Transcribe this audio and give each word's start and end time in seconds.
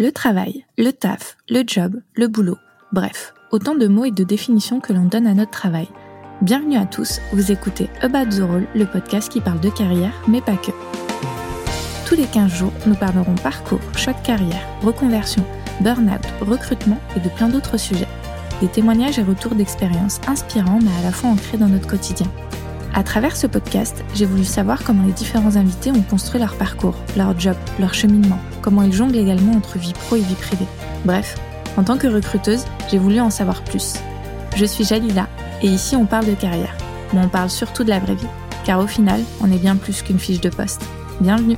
Le 0.00 0.12
travail, 0.12 0.64
le 0.76 0.92
taf, 0.92 1.36
le 1.48 1.64
job, 1.66 2.00
le 2.14 2.28
boulot, 2.28 2.56
bref, 2.92 3.34
autant 3.50 3.74
de 3.74 3.88
mots 3.88 4.04
et 4.04 4.12
de 4.12 4.22
définitions 4.22 4.78
que 4.78 4.92
l'on 4.92 5.06
donne 5.06 5.26
à 5.26 5.34
notre 5.34 5.50
travail. 5.50 5.88
Bienvenue 6.40 6.76
à 6.76 6.86
tous, 6.86 7.18
vous 7.32 7.50
écoutez 7.50 7.90
About 8.00 8.26
the 8.30 8.42
Role, 8.42 8.68
le 8.76 8.86
podcast 8.86 9.28
qui 9.28 9.40
parle 9.40 9.58
de 9.58 9.70
carrière, 9.70 10.12
mais 10.28 10.40
pas 10.40 10.56
que. 10.56 10.70
Tous 12.06 12.14
les 12.14 12.26
15 12.26 12.54
jours, 12.54 12.72
nous 12.86 12.94
parlerons 12.94 13.34
parcours, 13.42 13.80
choix 13.96 14.12
de 14.12 14.24
carrière, 14.24 14.64
reconversion, 14.82 15.44
burn-out, 15.80 16.22
recrutement 16.42 17.00
et 17.16 17.20
de 17.20 17.28
plein 17.30 17.48
d'autres 17.48 17.76
sujets. 17.76 18.06
Des 18.60 18.68
témoignages 18.68 19.18
et 19.18 19.24
retours 19.24 19.56
d'expériences 19.56 20.20
inspirants 20.28 20.78
mais 20.80 20.96
à 21.00 21.06
la 21.06 21.10
fois 21.10 21.30
ancrés 21.30 21.58
dans 21.58 21.66
notre 21.66 21.88
quotidien. 21.88 22.30
À 22.94 23.02
travers 23.02 23.36
ce 23.36 23.46
podcast, 23.46 24.02
j'ai 24.14 24.26
voulu 24.26 24.44
savoir 24.44 24.82
comment 24.82 25.04
les 25.04 25.12
différents 25.12 25.56
invités 25.56 25.90
ont 25.90 26.02
construit 26.02 26.40
leur 26.40 26.54
parcours, 26.56 26.96
leur 27.16 27.38
job, 27.38 27.56
leur 27.78 27.94
cheminement, 27.94 28.38
comment 28.62 28.82
ils 28.82 28.92
jonglent 28.92 29.16
également 29.16 29.52
entre 29.52 29.78
vie 29.78 29.92
pro 29.92 30.16
et 30.16 30.20
vie 30.20 30.34
privée. 30.34 30.66
Bref, 31.04 31.36
en 31.76 31.84
tant 31.84 31.98
que 31.98 32.08
recruteuse, 32.08 32.64
j'ai 32.90 32.98
voulu 32.98 33.20
en 33.20 33.30
savoir 33.30 33.62
plus. 33.62 33.94
Je 34.56 34.64
suis 34.64 34.84
Jalila 34.84 35.28
et 35.62 35.68
ici 35.68 35.94
on 35.96 36.06
parle 36.06 36.26
de 36.26 36.34
carrière, 36.34 36.76
mais 37.12 37.20
on 37.20 37.28
parle 37.28 37.50
surtout 37.50 37.84
de 37.84 37.90
la 37.90 38.00
vraie 38.00 38.16
vie, 38.16 38.26
car 38.64 38.80
au 38.80 38.86
final, 38.86 39.20
on 39.40 39.52
est 39.52 39.58
bien 39.58 39.76
plus 39.76 40.02
qu'une 40.02 40.18
fiche 40.18 40.40
de 40.40 40.50
poste. 40.50 40.82
Bienvenue 41.20 41.56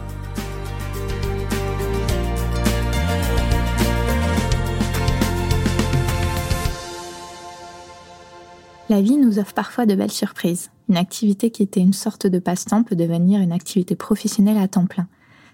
La 8.91 9.01
vie 9.01 9.17
nous 9.17 9.39
offre 9.39 9.55
parfois 9.55 9.87
de 9.87 9.95
belles 9.95 10.11
surprises. 10.11 10.69
Une 10.91 10.97
activité 10.97 11.53
qui 11.53 11.63
était 11.63 11.81
une 11.81 11.93
sorte 11.93 12.27
de 12.27 12.41
passe-temps 12.41 12.83
peut 12.83 12.97
devenir 12.97 13.41
une 13.41 13.53
activité 13.53 13.95
professionnelle 13.95 14.59
à 14.59 14.67
temps 14.67 14.87
plein. 14.87 15.07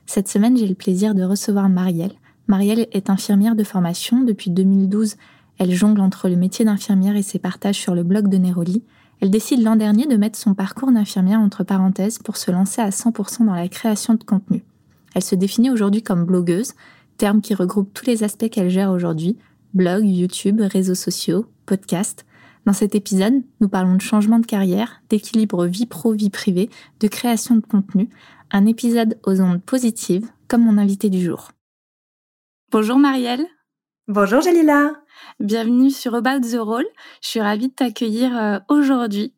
Cette 0.06 0.28
semaine, 0.28 0.56
j'ai 0.56 0.66
le 0.66 0.74
plaisir 0.74 1.14
de 1.14 1.24
recevoir 1.24 1.68
Marielle. 1.68 2.14
Marielle 2.48 2.86
est 2.92 3.10
infirmière 3.10 3.54
de 3.54 3.62
formation. 3.62 4.22
Depuis 4.22 4.50
2012, 4.50 5.16
elle 5.58 5.74
jongle 5.74 6.00
entre 6.00 6.30
le 6.30 6.36
métier 6.36 6.64
d'infirmière 6.64 7.16
et 7.16 7.22
ses 7.22 7.38
partages 7.38 7.78
sur 7.78 7.94
le 7.94 8.02
blog 8.02 8.28
de 8.28 8.38
Neroli. 8.38 8.82
Elle 9.20 9.30
décide 9.30 9.62
l'an 9.62 9.76
dernier 9.76 10.06
de 10.06 10.16
mettre 10.16 10.38
son 10.38 10.54
parcours 10.54 10.90
d'infirmière 10.90 11.40
entre 11.40 11.64
parenthèses 11.64 12.18
pour 12.18 12.38
se 12.38 12.50
lancer 12.50 12.80
à 12.80 12.88
100% 12.88 13.44
dans 13.44 13.54
la 13.54 13.68
création 13.68 14.14
de 14.14 14.24
contenu. 14.24 14.64
Elle 15.14 15.22
se 15.22 15.34
définit 15.34 15.68
aujourd'hui 15.68 16.02
comme 16.02 16.24
blogueuse, 16.24 16.72
terme 17.18 17.42
qui 17.42 17.52
regroupe 17.52 17.92
tous 17.92 18.06
les 18.06 18.24
aspects 18.24 18.48
qu'elle 18.48 18.70
gère 18.70 18.90
aujourd'hui, 18.90 19.36
blog, 19.74 20.06
YouTube, 20.06 20.62
réseaux 20.62 20.94
sociaux, 20.94 21.44
podcast. 21.66 22.24
Dans 22.66 22.72
cet 22.72 22.96
épisode, 22.96 23.44
nous 23.60 23.68
parlons 23.68 23.94
de 23.94 24.00
changement 24.00 24.40
de 24.40 24.46
carrière, 24.46 25.00
d'équilibre 25.08 25.66
vie 25.66 25.86
pro-vie 25.86 26.30
privée, 26.30 26.68
de 26.98 27.06
création 27.06 27.54
de 27.54 27.64
contenu, 27.64 28.10
un 28.50 28.66
épisode 28.66 29.20
aux 29.24 29.40
ondes 29.40 29.62
positives, 29.62 30.28
comme 30.48 30.64
mon 30.64 30.76
invité 30.76 31.08
du 31.08 31.22
jour. 31.24 31.52
Bonjour 32.72 32.98
Marielle. 32.98 33.46
Bonjour 34.08 34.40
Jalila. 34.40 34.94
Bienvenue 35.38 35.90
sur 35.90 36.16
About 36.16 36.40
the 36.40 36.58
Role. 36.58 36.86
Je 37.22 37.28
suis 37.28 37.40
ravie 37.40 37.68
de 37.68 37.72
t'accueillir 37.72 38.36
euh, 38.36 38.58
aujourd'hui. 38.68 39.32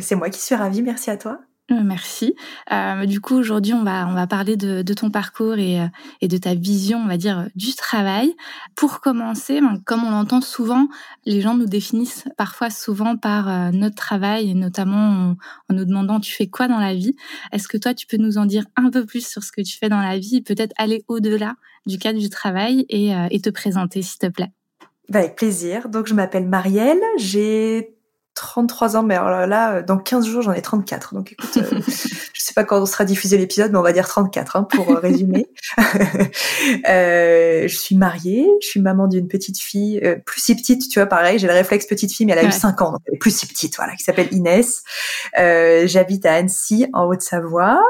C'est 0.00 0.16
moi 0.16 0.28
qui 0.28 0.40
suis 0.40 0.56
ravie, 0.56 0.82
merci 0.82 1.10
à 1.10 1.16
toi. 1.16 1.40
Euh, 1.70 1.80
merci. 1.82 2.34
Euh, 2.72 3.06
du 3.06 3.22
coup, 3.22 3.34
aujourd'hui, 3.34 3.72
on 3.72 3.84
va 3.84 4.06
on 4.06 4.12
va 4.12 4.26
parler 4.26 4.56
de, 4.56 4.82
de 4.82 4.94
ton 4.94 5.10
parcours 5.10 5.54
et, 5.54 5.80
euh, 5.80 5.86
et 6.20 6.28
de 6.28 6.36
ta 6.36 6.54
vision, 6.54 6.98
on 6.98 7.06
va 7.06 7.16
dire, 7.16 7.48
du 7.54 7.74
travail. 7.74 8.34
Pour 8.74 9.00
commencer, 9.00 9.62
ben, 9.62 9.80
comme 9.86 10.04
on 10.04 10.10
l'entend 10.10 10.42
souvent, 10.42 10.88
les 11.24 11.40
gens 11.40 11.54
nous 11.54 11.64
définissent 11.64 12.24
parfois 12.36 12.68
souvent 12.68 13.16
par 13.16 13.72
notre 13.72 13.96
travail 13.96 14.50
et 14.50 14.54
notamment 14.54 15.36
en, 15.70 15.74
nous 15.74 15.86
demandant 15.86 16.20
tu 16.20 16.32
fais 16.32 16.48
quoi 16.48 16.68
dans 16.68 16.80
la 16.80 16.94
vie? 16.94 17.16
Est-ce 17.50 17.66
que 17.66 17.78
toi, 17.78 17.94
tu 17.94 18.06
peux 18.06 18.18
nous 18.18 18.36
en 18.36 18.44
dire 18.44 18.66
un 18.76 18.90
peu 18.90 19.06
plus 19.06 19.26
sur 19.26 19.42
ce 19.42 19.50
que 19.50 19.62
tu 19.62 19.78
fais 19.78 19.88
dans 19.88 20.02
la 20.02 20.18
vie, 20.18 20.42
peut-être 20.42 20.74
aller 20.76 21.04
au-delà 21.08 21.54
du 21.86 21.98
cadre 21.98 22.18
du 22.18 22.28
travail 22.28 22.84
et, 22.90 23.12
et 23.30 23.40
te 23.40 23.50
présenter, 23.50 24.02
s'il 24.02 24.18
te 24.18 24.26
plaît? 24.26 24.52
Bah, 25.08 25.20
avec 25.20 25.36
plaisir. 25.36 25.88
Donc, 25.88 26.06
je 26.06 26.14
m'appelle 26.14 26.46
Marielle, 26.46 27.00
j'ai 27.18 27.93
33 28.34 28.96
ans, 28.96 29.02
mais 29.02 29.14
alors 29.14 29.46
là, 29.46 29.82
dans 29.82 29.96
15 29.96 30.26
jours, 30.26 30.42
j'en 30.42 30.52
ai 30.52 30.62
34. 30.62 31.14
Donc 31.14 31.32
écoute, 31.32 31.56
euh, 31.56 31.80
je 31.88 32.40
sais 32.40 32.52
pas 32.52 32.64
quand 32.64 32.80
on 32.80 32.86
sera 32.86 33.04
diffusé 33.04 33.38
l'épisode, 33.38 33.72
mais 33.72 33.78
on 33.78 33.82
va 33.82 33.92
dire 33.92 34.08
34 34.08 34.56
hein, 34.56 34.64
pour 34.64 34.90
euh, 34.90 34.98
résumer. 34.98 35.46
euh, 36.88 37.68
je 37.68 37.76
suis 37.76 37.96
mariée, 37.96 38.48
je 38.60 38.66
suis 38.66 38.80
maman 38.80 39.06
d'une 39.06 39.28
petite 39.28 39.58
fille, 39.58 40.00
euh, 40.04 40.16
plus 40.26 40.40
si 40.40 40.56
petite, 40.56 40.88
tu 40.90 40.98
vois, 40.98 41.06
pareil, 41.06 41.38
j'ai 41.38 41.46
le 41.46 41.52
réflexe 41.52 41.86
petite 41.86 42.12
fille, 42.12 42.26
mais 42.26 42.32
elle 42.32 42.40
a 42.40 42.44
eu 42.44 42.52
5 42.52 42.82
ans, 42.82 42.92
donc 42.92 43.00
elle 43.06 43.14
est 43.14 43.18
plus 43.18 43.36
si 43.36 43.46
petite, 43.46 43.76
voilà, 43.76 43.94
qui 43.94 44.02
s'appelle 44.02 44.28
Inès. 44.32 44.82
J'habite 45.36 46.26
à 46.26 46.34
Annecy, 46.34 46.86
en 46.92 47.06
Haute-Savoie. 47.06 47.80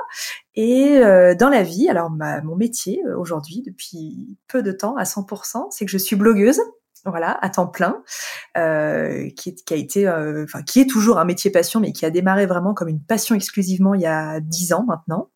Et 0.56 1.00
dans 1.38 1.48
la 1.48 1.62
vie, 1.62 1.88
alors 1.88 2.10
ma, 2.10 2.40
mon 2.42 2.54
métier 2.54 3.00
aujourd'hui, 3.18 3.62
depuis 3.66 4.38
peu 4.46 4.62
de 4.62 4.72
temps, 4.72 4.96
à 4.96 5.04
100%, 5.04 5.68
c'est 5.70 5.84
que 5.84 5.90
je 5.90 5.98
suis 5.98 6.16
blogueuse 6.16 6.60
voilà, 7.04 7.38
à 7.42 7.50
temps 7.50 7.66
plein, 7.66 8.02
euh, 8.56 9.28
qui, 9.36 9.54
qui, 9.54 9.74
a 9.74 9.76
été, 9.76 10.06
euh, 10.06 10.46
qui 10.66 10.80
est 10.80 10.88
toujours 10.88 11.18
un 11.18 11.24
métier 11.24 11.50
passion, 11.50 11.80
mais 11.80 11.92
qui 11.92 12.06
a 12.06 12.10
démarré 12.10 12.46
vraiment 12.46 12.74
comme 12.74 12.88
une 12.88 13.02
passion 13.02 13.34
exclusivement 13.34 13.94
il 13.94 14.00
y 14.00 14.06
a 14.06 14.40
dix 14.40 14.72
ans 14.72 14.84
maintenant. 14.86 15.28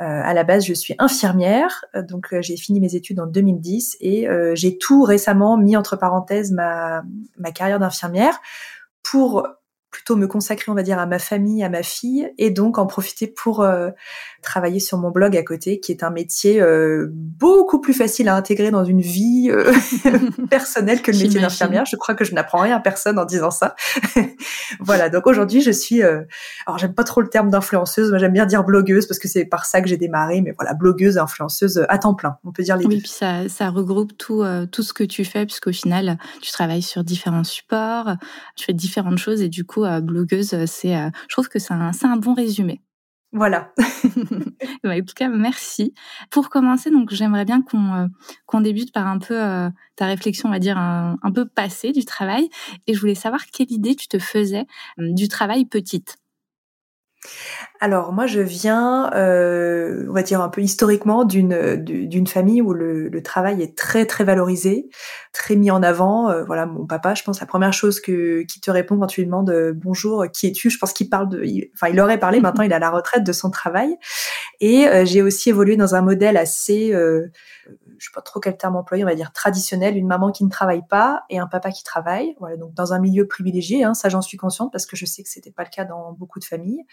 Euh, 0.00 0.04
à 0.04 0.34
la 0.34 0.44
base, 0.44 0.66
je 0.66 0.74
suis 0.74 0.94
infirmière, 0.98 1.84
donc 2.08 2.32
euh, 2.32 2.42
j'ai 2.42 2.56
fini 2.56 2.80
mes 2.80 2.94
études 2.94 3.20
en 3.20 3.26
2010 3.26 3.98
et 4.00 4.28
euh, 4.28 4.54
j'ai 4.54 4.78
tout 4.78 5.02
récemment 5.02 5.56
mis 5.56 5.76
entre 5.76 5.96
parenthèses 5.96 6.50
ma, 6.50 7.02
ma 7.38 7.52
carrière 7.52 7.78
d'infirmière 7.78 8.40
pour 9.02 9.46
plutôt 9.92 10.16
me 10.16 10.26
consacrer, 10.26 10.72
on 10.72 10.74
va 10.74 10.82
dire, 10.82 10.98
à 10.98 11.04
ma 11.04 11.18
famille, 11.18 11.62
à 11.62 11.68
ma 11.68 11.82
fille, 11.82 12.32
et 12.38 12.50
donc 12.50 12.78
en 12.78 12.86
profiter 12.86 13.26
pour 13.26 13.60
euh, 13.60 13.90
travailler 14.40 14.80
sur 14.80 14.96
mon 14.96 15.10
blog 15.10 15.36
à 15.36 15.42
côté, 15.42 15.80
qui 15.80 15.92
est 15.92 16.02
un 16.02 16.08
métier 16.08 16.62
euh, 16.62 17.08
beaucoup 17.12 17.78
plus 17.78 17.92
facile 17.92 18.30
à 18.30 18.34
intégrer 18.34 18.70
dans 18.70 18.86
une 18.86 19.02
vie 19.02 19.50
euh, 19.50 19.70
personnelle 20.50 21.02
que 21.02 21.10
le 21.10 21.18
métier 21.18 21.40
d'infirmière. 21.40 21.84
Je 21.84 21.96
crois 21.96 22.14
que 22.14 22.24
je 22.24 22.34
n'apprends 22.34 22.60
rien 22.60 22.76
à 22.76 22.80
personne 22.80 23.18
en 23.18 23.26
disant 23.26 23.50
ça. 23.50 23.76
voilà, 24.80 25.10
donc 25.10 25.26
aujourd'hui, 25.26 25.60
je 25.60 25.70
suis, 25.70 26.02
alors 26.02 26.78
j'aime 26.78 26.94
pas 26.94 27.04
trop 27.04 27.20
le 27.20 27.28
terme 27.28 27.50
d'influenceuse, 27.50 28.08
moi 28.08 28.18
j'aime 28.18 28.32
bien 28.32 28.46
dire 28.46 28.64
blogueuse 28.64 29.06
parce 29.06 29.18
que 29.18 29.28
c'est 29.28 29.44
par 29.44 29.66
ça 29.66 29.82
que 29.82 29.88
j'ai 29.88 29.98
démarré, 29.98 30.40
mais 30.40 30.54
voilà, 30.58 30.72
blogueuse, 30.72 31.18
influenceuse 31.18 31.84
à 31.90 31.98
temps 31.98 32.14
plein, 32.14 32.38
on 32.44 32.52
peut 32.52 32.62
dire 32.62 32.78
les 32.78 32.86
oui, 32.86 32.94
deux. 32.96 33.02
puis 33.02 33.10
ça, 33.10 33.46
ça 33.50 33.68
regroupe 33.68 34.16
tout, 34.16 34.42
tout 34.70 34.82
ce 34.82 34.94
que 34.94 35.04
tu 35.04 35.26
fais, 35.26 35.44
puisqu'au 35.44 35.72
final, 35.72 36.16
tu 36.40 36.50
travailles 36.50 36.80
sur 36.80 37.04
différents 37.04 37.44
supports, 37.44 38.16
tu 38.56 38.64
fais 38.64 38.72
différentes 38.72 39.18
choses, 39.18 39.42
et 39.42 39.50
du 39.50 39.64
coup, 39.64 39.81
blogueuse, 40.00 40.64
c'est, 40.66 40.96
euh, 40.96 41.10
je 41.28 41.34
trouve 41.34 41.48
que 41.48 41.58
c'est 41.58 41.74
un, 41.74 41.90
un 42.02 42.16
bon 42.16 42.34
résumé. 42.34 42.80
Voilà. 43.34 43.72
en 44.84 45.00
tout 45.00 45.14
cas, 45.16 45.28
merci. 45.28 45.94
Pour 46.30 46.50
commencer, 46.50 46.90
donc 46.90 47.12
j'aimerais 47.12 47.46
bien 47.46 47.62
qu'on 47.62 47.94
euh, 47.94 48.06
qu'on 48.44 48.60
débute 48.60 48.92
par 48.92 49.06
un 49.06 49.18
peu 49.18 49.42
euh, 49.42 49.70
ta 49.96 50.04
réflexion, 50.04 50.50
on 50.50 50.52
va 50.52 50.58
dire 50.58 50.76
un, 50.76 51.16
un, 51.22 51.32
peu 51.32 51.46
passée 51.46 51.92
du 51.92 52.04
travail. 52.04 52.50
Et 52.86 52.92
je 52.92 53.00
voulais 53.00 53.14
savoir 53.14 53.46
quelle 53.46 53.72
idée 53.72 53.94
tu 53.94 54.06
te 54.06 54.18
faisais 54.18 54.66
du 54.98 55.28
travail 55.28 55.64
petite. 55.64 56.18
Alors 57.80 58.12
moi 58.12 58.26
je 58.26 58.40
viens, 58.40 59.10
euh, 59.14 60.06
on 60.08 60.12
va 60.12 60.22
dire 60.22 60.40
un 60.40 60.48
peu 60.48 60.60
historiquement, 60.60 61.24
d'une 61.24 61.76
d'une 61.76 62.26
famille 62.26 62.62
où 62.62 62.72
le, 62.72 63.10
travail 63.22 63.62
est 63.62 63.76
très 63.76 64.06
très 64.06 64.24
valorisé, 64.24 64.88
très 65.32 65.56
mis 65.56 65.70
en 65.70 65.82
avant. 65.82 66.30
Euh, 66.30 66.44
voilà, 66.44 66.66
mon 66.66 66.86
papa, 66.86 67.14
je 67.14 67.22
pense 67.22 67.40
la 67.40 67.46
première 67.46 67.72
chose 67.72 68.00
que 68.00 68.42
qui 68.42 68.60
te 68.60 68.70
répond 68.70 68.98
quand 68.98 69.06
tu 69.06 69.20
lui 69.20 69.26
demandes 69.26 69.50
euh, 69.50 69.72
bonjour, 69.74 70.24
qui 70.32 70.48
es-tu 70.48 70.70
Je 70.70 70.78
pense 70.78 70.92
qu'il 70.92 71.08
parle 71.08 71.28
de, 71.28 71.44
enfin 71.74 71.88
il 71.88 72.00
aurait 72.00 72.18
parlé. 72.18 72.40
Maintenant 72.40 72.64
il 72.64 72.72
a 72.72 72.78
la 72.78 72.90
retraite 72.90 73.24
de 73.24 73.32
son 73.32 73.50
travail. 73.50 73.96
Et 74.60 74.86
euh, 74.86 75.04
j'ai 75.04 75.22
aussi 75.22 75.48
évolué 75.50 75.76
dans 75.76 75.96
un 75.96 76.02
modèle 76.02 76.36
assez 76.36 76.94
euh, 76.94 77.26
je 78.02 78.08
sais 78.08 78.12
pas 78.12 78.20
trop 78.20 78.40
quel 78.40 78.56
terme 78.56 78.74
employer, 78.74 79.04
on 79.04 79.06
va 79.06 79.14
dire 79.14 79.32
traditionnel, 79.32 79.96
une 79.96 80.08
maman 80.08 80.32
qui 80.32 80.44
ne 80.44 80.50
travaille 80.50 80.84
pas 80.84 81.22
et 81.30 81.38
un 81.38 81.46
papa 81.46 81.70
qui 81.70 81.84
travaille. 81.84 82.34
Voilà, 82.40 82.56
donc 82.56 82.74
dans 82.74 82.92
un 82.92 82.98
milieu 82.98 83.28
privilégié, 83.28 83.84
hein, 83.84 83.94
ça 83.94 84.08
j'en 84.08 84.22
suis 84.22 84.36
consciente 84.36 84.72
parce 84.72 84.86
que 84.86 84.96
je 84.96 85.06
sais 85.06 85.22
que 85.22 85.28
c'était 85.28 85.52
pas 85.52 85.62
le 85.62 85.68
cas 85.68 85.84
dans 85.84 86.10
beaucoup 86.10 86.40
de 86.40 86.44
familles. 86.44 86.84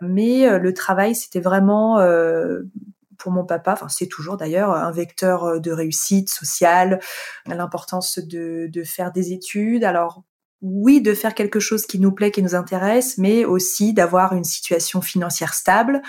Mais 0.00 0.48
euh, 0.48 0.58
le 0.58 0.72
travail, 0.72 1.14
c'était 1.14 1.40
vraiment 1.40 1.98
euh, 1.98 2.62
pour 3.18 3.32
mon 3.32 3.44
papa, 3.44 3.74
enfin 3.74 3.88
c'est 3.90 4.06
toujours 4.06 4.38
d'ailleurs 4.38 4.70
un 4.70 4.90
vecteur 4.90 5.60
de 5.60 5.70
réussite 5.72 6.30
sociale, 6.30 7.00
l'importance 7.44 8.18
de, 8.18 8.70
de 8.72 8.82
faire 8.82 9.12
des 9.12 9.32
études. 9.32 9.84
Alors 9.84 10.24
oui, 10.62 11.00
de 11.00 11.14
faire 11.14 11.34
quelque 11.34 11.60
chose 11.60 11.86
qui 11.86 11.98
nous 11.98 12.12
plaît, 12.12 12.30
qui 12.30 12.42
nous 12.42 12.54
intéresse, 12.54 13.18
mais 13.18 13.44
aussi 13.44 13.92
d'avoir 13.92 14.32
une 14.32 14.44
situation 14.44 15.02
financière 15.02 15.54
stable, 15.54 16.00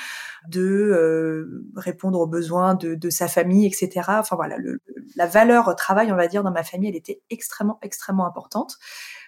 de 0.48 0.62
euh, 0.62 1.66
répondre 1.76 2.20
aux 2.20 2.28
besoins 2.28 2.76
de, 2.76 2.96
de, 2.96 3.10
sa 3.10 3.28
famille, 3.28 3.66
etc. 3.66 3.90
Enfin 4.08 4.38
voilà, 4.38 4.58
le, 4.58 4.82
la 5.16 5.28
valeur 5.28 5.76
travail, 5.76 6.12
on 6.12 6.16
va 6.16 6.28
dire, 6.28 6.44
dans 6.44 6.52
ma 6.52 6.64
famille, 6.64 6.90
elle 6.90 6.96
était 6.96 7.22
extrêmement, 7.30 7.78
extrêmement 7.82 8.26
importante. 8.26 8.78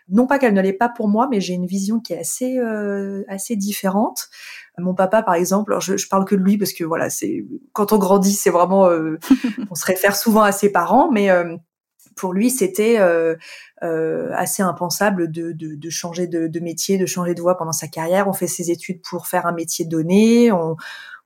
Non 0.07 0.25
pas 0.25 0.39
qu'elle 0.39 0.53
ne 0.53 0.61
l'est 0.61 0.73
pas 0.73 0.89
pour 0.89 1.07
moi, 1.07 1.27
mais 1.29 1.39
j'ai 1.39 1.53
une 1.53 1.67
vision 1.67 1.99
qui 1.99 2.13
est 2.13 2.19
assez, 2.19 2.57
euh, 2.57 3.23
assez 3.27 3.55
différente. 3.55 4.29
Mon 4.77 4.95
papa, 4.95 5.21
par 5.21 5.35
exemple, 5.35 5.73
alors 5.73 5.81
je, 5.81 5.97
je, 5.97 6.07
parle 6.07 6.25
que 6.25 6.35
de 6.35 6.41
lui 6.41 6.57
parce 6.57 6.73
que 6.73 6.83
voilà, 6.83 7.09
c'est 7.09 7.45
quand 7.73 7.91
on 7.91 7.97
grandit, 7.97 8.33
c'est 8.33 8.49
vraiment, 8.49 8.87
euh, 8.87 9.19
on 9.69 9.75
se 9.75 9.85
réfère 9.85 10.15
souvent 10.15 10.41
à 10.41 10.51
ses 10.51 10.71
parents, 10.71 11.11
mais 11.11 11.29
euh, 11.29 11.55
pour 12.19 12.33
lui, 12.33 12.49
c'était 12.49 12.99
euh, 12.99 13.35
euh, 13.81 14.31
assez 14.35 14.61
impensable 14.61 15.31
de, 15.31 15.51
de, 15.51 15.75
de 15.75 15.89
changer 15.89 16.27
de, 16.27 16.47
de, 16.47 16.59
métier, 16.59 16.97
de 16.97 17.05
changer 17.05 17.33
de 17.33 17.41
voie 17.41 17.57
pendant 17.57 17.71
sa 17.71 17.87
carrière. 17.87 18.27
On 18.27 18.33
fait 18.33 18.47
ses 18.47 18.71
études 18.71 19.01
pour 19.01 19.27
faire 19.27 19.45
un 19.45 19.53
métier 19.53 19.85
donné. 19.85 20.51
On, 20.51 20.75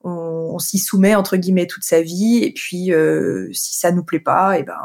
on, 0.04 0.60
s'y 0.60 0.78
soumet 0.78 1.16
entre 1.16 1.38
guillemets 1.38 1.66
toute 1.66 1.84
sa 1.84 2.02
vie 2.02 2.44
et 2.44 2.54
puis 2.54 2.92
si 3.54 3.74
ça 3.74 3.92
nous 3.92 4.04
plaît 4.04 4.20
pas, 4.20 4.58
et 4.58 4.62
eh 4.62 4.64
ben, 4.64 4.78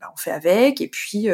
ben, 0.00 0.06
on 0.12 0.16
fait 0.16 0.30
avec 0.32 0.80
et 0.80 0.88
puis 0.88 1.28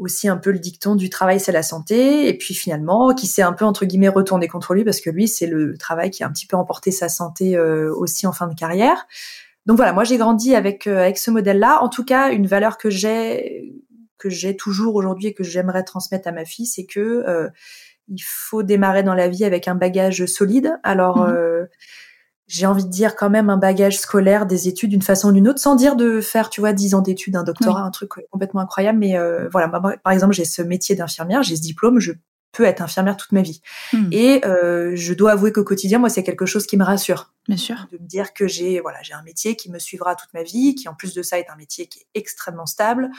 aussi 0.00 0.28
un 0.28 0.36
peu 0.36 0.50
le 0.50 0.58
dicton 0.58 0.96
du 0.96 1.10
travail 1.10 1.38
c'est 1.38 1.52
la 1.52 1.62
santé 1.62 2.28
et 2.28 2.36
puis 2.36 2.54
finalement 2.54 3.14
qui 3.14 3.26
s'est 3.26 3.42
un 3.42 3.52
peu 3.52 3.64
entre 3.64 3.84
guillemets 3.84 4.08
retourné 4.08 4.48
contre 4.48 4.74
lui 4.74 4.84
parce 4.84 5.00
que 5.00 5.10
lui 5.10 5.28
c'est 5.28 5.46
le 5.46 5.76
travail 5.76 6.10
qui 6.10 6.24
a 6.24 6.26
un 6.26 6.32
petit 6.32 6.46
peu 6.46 6.56
emporté 6.56 6.90
sa 6.90 7.08
santé 7.08 7.56
euh, 7.56 7.94
aussi 7.94 8.26
en 8.26 8.32
fin 8.32 8.46
de 8.46 8.54
carrière. 8.54 9.06
Donc 9.66 9.76
voilà, 9.76 9.92
moi 9.92 10.04
j'ai 10.04 10.16
grandi 10.16 10.54
avec 10.54 10.86
euh, 10.86 10.98
avec 10.98 11.18
ce 11.18 11.30
modèle-là. 11.30 11.82
En 11.82 11.88
tout 11.88 12.04
cas, 12.04 12.30
une 12.30 12.46
valeur 12.46 12.78
que 12.78 12.90
j'ai 12.90 13.72
que 14.18 14.28
j'ai 14.28 14.56
toujours 14.56 14.94
aujourd'hui 14.96 15.28
et 15.28 15.34
que 15.34 15.44
j'aimerais 15.44 15.84
transmettre 15.84 16.28
à 16.28 16.32
ma 16.32 16.44
fille, 16.44 16.66
c'est 16.66 16.86
que 16.86 17.00
euh, 17.00 17.48
il 18.08 18.22
faut 18.22 18.62
démarrer 18.62 19.02
dans 19.02 19.14
la 19.14 19.28
vie 19.28 19.44
avec 19.44 19.68
un 19.68 19.74
bagage 19.74 20.26
solide. 20.26 20.78
Alors 20.82 21.28
mmh 21.28 21.66
j'ai 22.50 22.66
envie 22.66 22.84
de 22.84 22.90
dire 22.90 23.14
quand 23.14 23.30
même 23.30 23.48
un 23.48 23.56
bagage 23.56 24.00
scolaire, 24.00 24.44
des 24.44 24.66
études 24.66 24.90
d'une 24.90 25.02
façon 25.02 25.28
ou 25.28 25.32
d'une 25.32 25.46
autre, 25.46 25.60
sans 25.60 25.76
dire 25.76 25.94
de 25.94 26.20
faire, 26.20 26.50
tu 26.50 26.60
vois, 26.60 26.72
dix 26.72 26.96
ans 26.96 27.00
d'études, 27.00 27.36
un 27.36 27.44
doctorat, 27.44 27.82
un 27.82 27.92
truc 27.92 28.10
complètement 28.32 28.60
incroyable. 28.60 28.98
Mais 28.98 29.16
euh, 29.16 29.48
voilà, 29.52 29.68
par 29.68 30.12
exemple, 30.12 30.34
j'ai 30.34 30.44
ce 30.44 30.60
métier 30.60 30.96
d'infirmière, 30.96 31.44
j'ai 31.44 31.54
ce 31.54 31.62
diplôme, 31.62 32.00
je 32.00 32.10
peux 32.52 32.64
être 32.64 32.80
infirmière 32.80 33.16
toute 33.16 33.32
ma 33.32 33.42
vie. 33.42 33.60
Hmm. 33.92 34.08
Et 34.12 34.44
euh, 34.44 34.92
je 34.94 35.14
dois 35.14 35.32
avouer 35.32 35.52
qu'au 35.52 35.64
quotidien, 35.64 35.98
moi, 35.98 36.08
c'est 36.08 36.22
quelque 36.22 36.46
chose 36.46 36.66
qui 36.66 36.76
me 36.76 36.84
rassure. 36.84 37.32
Bien 37.48 37.56
sûr. 37.56 37.86
De 37.90 37.98
me 37.98 38.06
dire 38.06 38.32
que 38.32 38.46
j'ai 38.46 38.80
voilà, 38.80 38.98
j'ai 39.02 39.14
un 39.14 39.22
métier 39.22 39.56
qui 39.56 39.70
me 39.70 39.78
suivra 39.78 40.14
toute 40.14 40.32
ma 40.34 40.42
vie, 40.42 40.74
qui 40.74 40.88
en 40.88 40.94
plus 40.94 41.14
de 41.14 41.22
ça 41.22 41.38
est 41.38 41.50
un 41.50 41.56
métier 41.56 41.86
qui 41.86 42.00
est 42.00 42.06
extrêmement 42.14 42.66
stable 42.66 43.10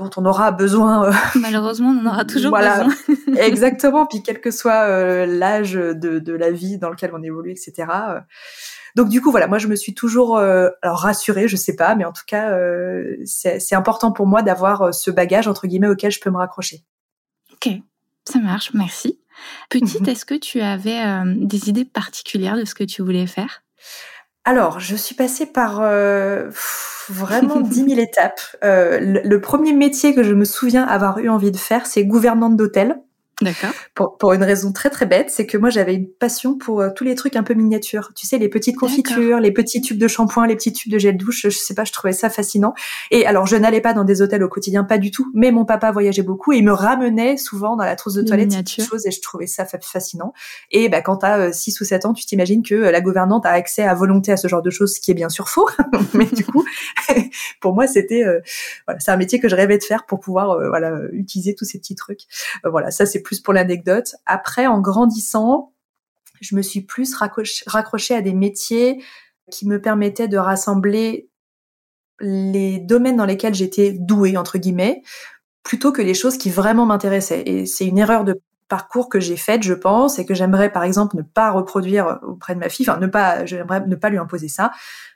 dont 0.00 0.10
on 0.16 0.24
aura 0.24 0.50
besoin. 0.50 1.06
Euh, 1.06 1.12
Malheureusement, 1.40 1.90
on 1.90 2.06
aura 2.06 2.24
toujours 2.24 2.50
voilà, 2.50 2.84
besoin. 2.84 3.36
exactement. 3.36 4.06
Puis 4.06 4.22
quel 4.22 4.40
que 4.40 4.50
soit 4.50 4.88
euh, 4.88 5.26
l'âge 5.26 5.72
de, 5.72 6.18
de, 6.18 6.32
la 6.32 6.50
vie 6.50 6.78
dans 6.78 6.90
lequel 6.90 7.10
on 7.14 7.22
évolue, 7.22 7.50
etc. 7.52 7.88
Euh. 7.90 8.20
Donc 8.96 9.08
du 9.08 9.20
coup, 9.20 9.30
voilà, 9.30 9.46
moi 9.46 9.58
je 9.58 9.68
me 9.68 9.76
suis 9.76 9.94
toujours 9.94 10.38
alors 10.38 10.98
rassurée, 10.98 11.46
je 11.46 11.56
sais 11.56 11.76
pas, 11.76 11.94
mais 11.94 12.04
en 12.04 12.12
tout 12.12 12.24
cas, 12.26 12.52
c'est 13.24 13.74
important 13.74 14.10
pour 14.10 14.26
moi 14.26 14.42
d'avoir 14.42 14.92
ce 14.92 15.12
bagage 15.12 15.46
entre 15.46 15.68
guillemets 15.68 15.86
auquel 15.86 16.10
je 16.10 16.18
peux 16.18 16.30
me 16.30 16.38
raccrocher. 16.38 16.84
Ok, 17.52 17.72
ça 18.30 18.38
marche, 18.38 18.72
merci. 18.74 19.18
Petite, 19.68 20.06
est-ce 20.06 20.24
que 20.24 20.34
tu 20.34 20.60
avais 20.60 21.00
des 21.36 21.68
idées 21.68 21.84
particulières 21.84 22.56
de 22.56 22.64
ce 22.64 22.74
que 22.74 22.84
tu 22.84 23.02
voulais 23.02 23.26
faire? 23.26 23.62
Alors, 24.44 24.80
je 24.80 24.96
suis 24.96 25.14
passée 25.14 25.46
par 25.46 25.80
euh, 25.80 26.50
vraiment 27.08 27.60
dix 27.60 27.82
mille 27.82 28.00
étapes. 28.00 28.40
Euh, 28.64 28.98
le, 29.22 29.40
premier 29.40 29.72
métier 29.72 30.14
que 30.14 30.22
je 30.22 30.34
me 30.34 30.44
souviens 30.44 30.84
avoir 30.84 31.18
eu 31.18 31.28
envie 31.28 31.50
de 31.50 31.56
faire, 31.56 31.86
c'est 31.86 32.04
gouvernante 32.04 32.56
d'hôtel. 32.56 32.96
D'accord. 33.40 33.70
Pour, 33.94 34.18
pour, 34.18 34.32
une 34.34 34.42
raison 34.42 34.72
très 34.72 34.90
très 34.90 35.06
bête, 35.06 35.30
c'est 35.30 35.46
que 35.46 35.56
moi 35.56 35.70
j'avais 35.70 35.94
une 35.94 36.08
passion 36.08 36.58
pour 36.58 36.80
euh, 36.80 36.90
tous 36.94 37.04
les 37.04 37.14
trucs 37.14 37.36
un 37.36 37.42
peu 37.42 37.54
miniatures. 37.54 38.12
Tu 38.14 38.26
sais, 38.26 38.38
les 38.38 38.48
petites 38.48 38.76
confitures, 38.76 39.40
les 39.40 39.50
petits 39.50 39.80
tubes 39.80 39.98
de 39.98 40.08
shampoing, 40.08 40.46
les 40.46 40.56
petits 40.56 40.72
tubes 40.72 40.92
de 40.92 40.98
gel 40.98 41.16
douche. 41.16 41.42
Je 41.44 41.48
sais 41.50 41.74
pas, 41.74 41.84
je 41.84 41.92
trouvais 41.92 42.12
ça 42.12 42.28
fascinant. 42.28 42.74
Et 43.10 43.26
alors, 43.26 43.46
je 43.46 43.56
n'allais 43.56 43.80
pas 43.80 43.94
dans 43.94 44.04
des 44.04 44.20
hôtels 44.20 44.42
au 44.42 44.48
quotidien, 44.48 44.84
pas 44.84 44.98
du 44.98 45.10
tout. 45.10 45.30
Mais 45.34 45.52
mon 45.52 45.64
papa 45.64 45.90
voyageait 45.90 46.22
beaucoup 46.22 46.52
et 46.52 46.58
il 46.58 46.64
me 46.64 46.72
ramenait 46.72 47.36
souvent 47.38 47.76
dans 47.76 47.84
la 47.84 47.96
trousse 47.96 48.14
de 48.14 48.22
toilette 48.22 48.52
ces 48.52 48.82
choses 48.84 49.06
et 49.06 49.10
je 49.10 49.20
trouvais 49.22 49.46
ça 49.46 49.64
fascinant. 49.64 50.34
Et 50.70 50.88
bah, 50.88 51.00
quand 51.00 51.18
t'as 51.18 51.52
6 51.52 51.70
euh, 51.70 51.82
ou 51.82 51.86
7 51.86 52.04
ans, 52.06 52.12
tu 52.12 52.26
t'imagines 52.26 52.62
que 52.62 52.74
euh, 52.74 52.90
la 52.90 53.00
gouvernante 53.00 53.46
a 53.46 53.50
accès 53.50 53.82
à 53.82 53.94
volonté 53.94 54.32
à 54.32 54.36
ce 54.36 54.48
genre 54.48 54.62
de 54.62 54.70
choses, 54.70 54.94
ce 54.94 55.00
qui 55.00 55.10
est 55.10 55.14
bien 55.14 55.30
sûr 55.30 55.48
faux. 55.48 55.68
mais 56.14 56.26
du 56.26 56.44
coup, 56.44 56.64
pour 57.60 57.74
moi, 57.74 57.86
c'était 57.86 58.24
voilà, 58.86 59.00
c'est 59.00 59.10
un 59.10 59.16
métier 59.16 59.40
que 59.40 59.48
je 59.48 59.56
rêvais 59.56 59.78
de 59.78 59.84
faire 59.84 60.04
pour 60.04 60.20
pouvoir 60.20 60.58
voilà 60.68 61.00
utiliser 61.12 61.54
tous 61.54 61.64
ces 61.64 61.78
petits 61.78 61.94
trucs. 61.94 62.22
voilà, 62.64 62.90
ça 62.90 63.06
c'est 63.06 63.22
plus 63.30 63.38
pour 63.38 63.54
l'anecdote. 63.54 64.16
Après, 64.26 64.66
en 64.66 64.80
grandissant, 64.80 65.72
je 66.40 66.56
me 66.56 66.62
suis 66.62 66.80
plus 66.80 67.14
raccrochée 67.14 68.16
à 68.16 68.22
des 68.22 68.32
métiers 68.32 69.00
qui 69.52 69.68
me 69.68 69.80
permettaient 69.80 70.26
de 70.26 70.36
rassembler 70.36 71.28
les 72.18 72.80
domaines 72.80 73.14
dans 73.14 73.26
lesquels 73.26 73.54
j'étais 73.54 73.92
douée, 73.92 74.36
entre 74.36 74.58
guillemets, 74.58 75.02
plutôt 75.62 75.92
que 75.92 76.02
les 76.02 76.12
choses 76.12 76.38
qui 76.38 76.50
vraiment 76.50 76.86
m'intéressaient. 76.86 77.44
Et 77.46 77.66
c'est 77.66 77.86
une 77.86 77.98
erreur 77.98 78.24
de 78.24 78.34
parcours 78.70 79.08
que 79.08 79.18
j'ai 79.20 79.36
faite, 79.36 79.62
je 79.64 79.74
pense, 79.74 80.18
et 80.18 80.24
que 80.24 80.32
j'aimerais, 80.32 80.70
par 80.70 80.84
exemple, 80.84 81.16
ne 81.16 81.22
pas 81.22 81.50
reproduire 81.50 82.20
auprès 82.22 82.54
de 82.54 82.60
ma 82.60 82.68
fille, 82.68 82.88
enfin, 82.88 83.00
ne 83.00 83.08
pas, 83.08 83.44
j'aimerais 83.44 83.84
ne 83.84 83.96
pas 83.96 84.08
lui 84.08 84.16
imposer 84.16 84.48
ça. 84.48 84.70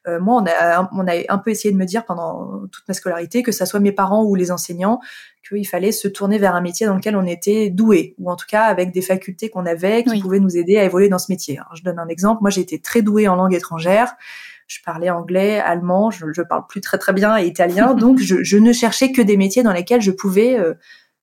Euh, 0.09 0.21
moi, 0.21 0.43
on 0.43 0.47
a, 0.47 0.91
on 0.93 1.07
a 1.07 1.13
un 1.33 1.39
peu 1.39 1.53
essayé 1.53 1.73
de 1.73 1.79
me 1.79 1.87
dire 1.87 2.05
pendant 2.05 2.67
toute 2.73 2.87
ma 2.89 2.95
scolarité, 2.95 3.43
que 3.43 3.53
ça 3.53 3.65
soit 3.65 3.81
mes 3.81 3.93
parents 3.93 4.25
ou 4.25 4.35
les 4.35 4.51
enseignants, 4.51 5.01
qu'il 5.49 5.67
fallait 5.67 5.93
se 5.93 6.09
tourner 6.09 6.37
vers 6.39 6.55
un 6.55 6.61
métier 6.61 6.85
dans 6.85 6.97
lequel 6.97 7.17
on 7.17 7.25
était 7.25 7.71
doué, 7.71 8.17
ou 8.19 8.29
en 8.31 8.37
tout 8.37 8.47
cas 8.49 8.65
avec 8.65 8.93
des 8.93 9.03
facultés 9.03 9.49
qu'on 9.49 9.67
avait 9.67 10.03
qui 10.03 10.21
pouvaient 10.21 10.41
nous 10.41 10.57
aider 10.57 10.77
à 10.77 10.85
évoluer 10.85 11.09
dans 11.09 11.19
ce 11.19 11.31
métier. 11.31 11.61
je 11.75 11.83
donne 11.83 12.01
un 12.01 12.09
exemple. 12.09 12.41
Moi, 12.43 12.51
j'ai 12.51 12.61
été 12.61 12.81
très 12.81 13.03
douée 13.03 13.29
en 13.29 13.37
langue 13.37 13.55
étrangère. 13.55 14.15
Je 14.67 14.79
parlais 14.85 15.11
anglais, 15.11 15.61
allemand, 15.61 16.11
je, 16.11 16.27
je 16.33 16.43
parle 16.43 16.67
plus 16.67 16.81
très 16.81 16.99
très 16.99 17.13
bien 17.13 17.39
et 17.39 17.47
italien, 17.47 17.95
donc 17.95 18.19
je, 18.19 18.43
je, 18.43 18.57
ne 18.57 18.73
cherchais 18.73 19.13
que 19.13 19.23
des 19.23 19.37
métiers 19.37 19.63
dans 19.63 19.73
lesquels 19.73 20.01
je 20.01 20.11
pouvais 20.11 20.59
euh, 20.59 20.75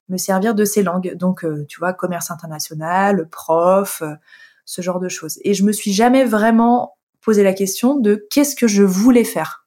me 0.08 0.16
servir 0.16 0.54
de 0.54 0.64
ces 0.64 0.82
langues. 0.82 1.14
Donc, 1.14 1.44
euh, 1.44 1.64
tu 1.68 1.78
vois, 1.78 1.92
commerce 1.92 2.30
international, 2.30 3.28
prof, 3.28 4.02
euh, 4.02 4.14
ce 4.64 4.82
genre 4.82 5.00
de 5.00 5.08
choses. 5.08 5.38
Et 5.44 5.54
je 5.54 5.64
me 5.64 5.72
suis 5.72 5.92
jamais 5.92 6.24
vraiment 6.24 6.96
posé 7.20 7.42
la 7.42 7.52
question 7.52 7.96
de 7.96 8.26
qu'est-ce 8.30 8.56
que 8.56 8.68
je 8.68 8.82
voulais 8.82 9.24
faire. 9.24 9.66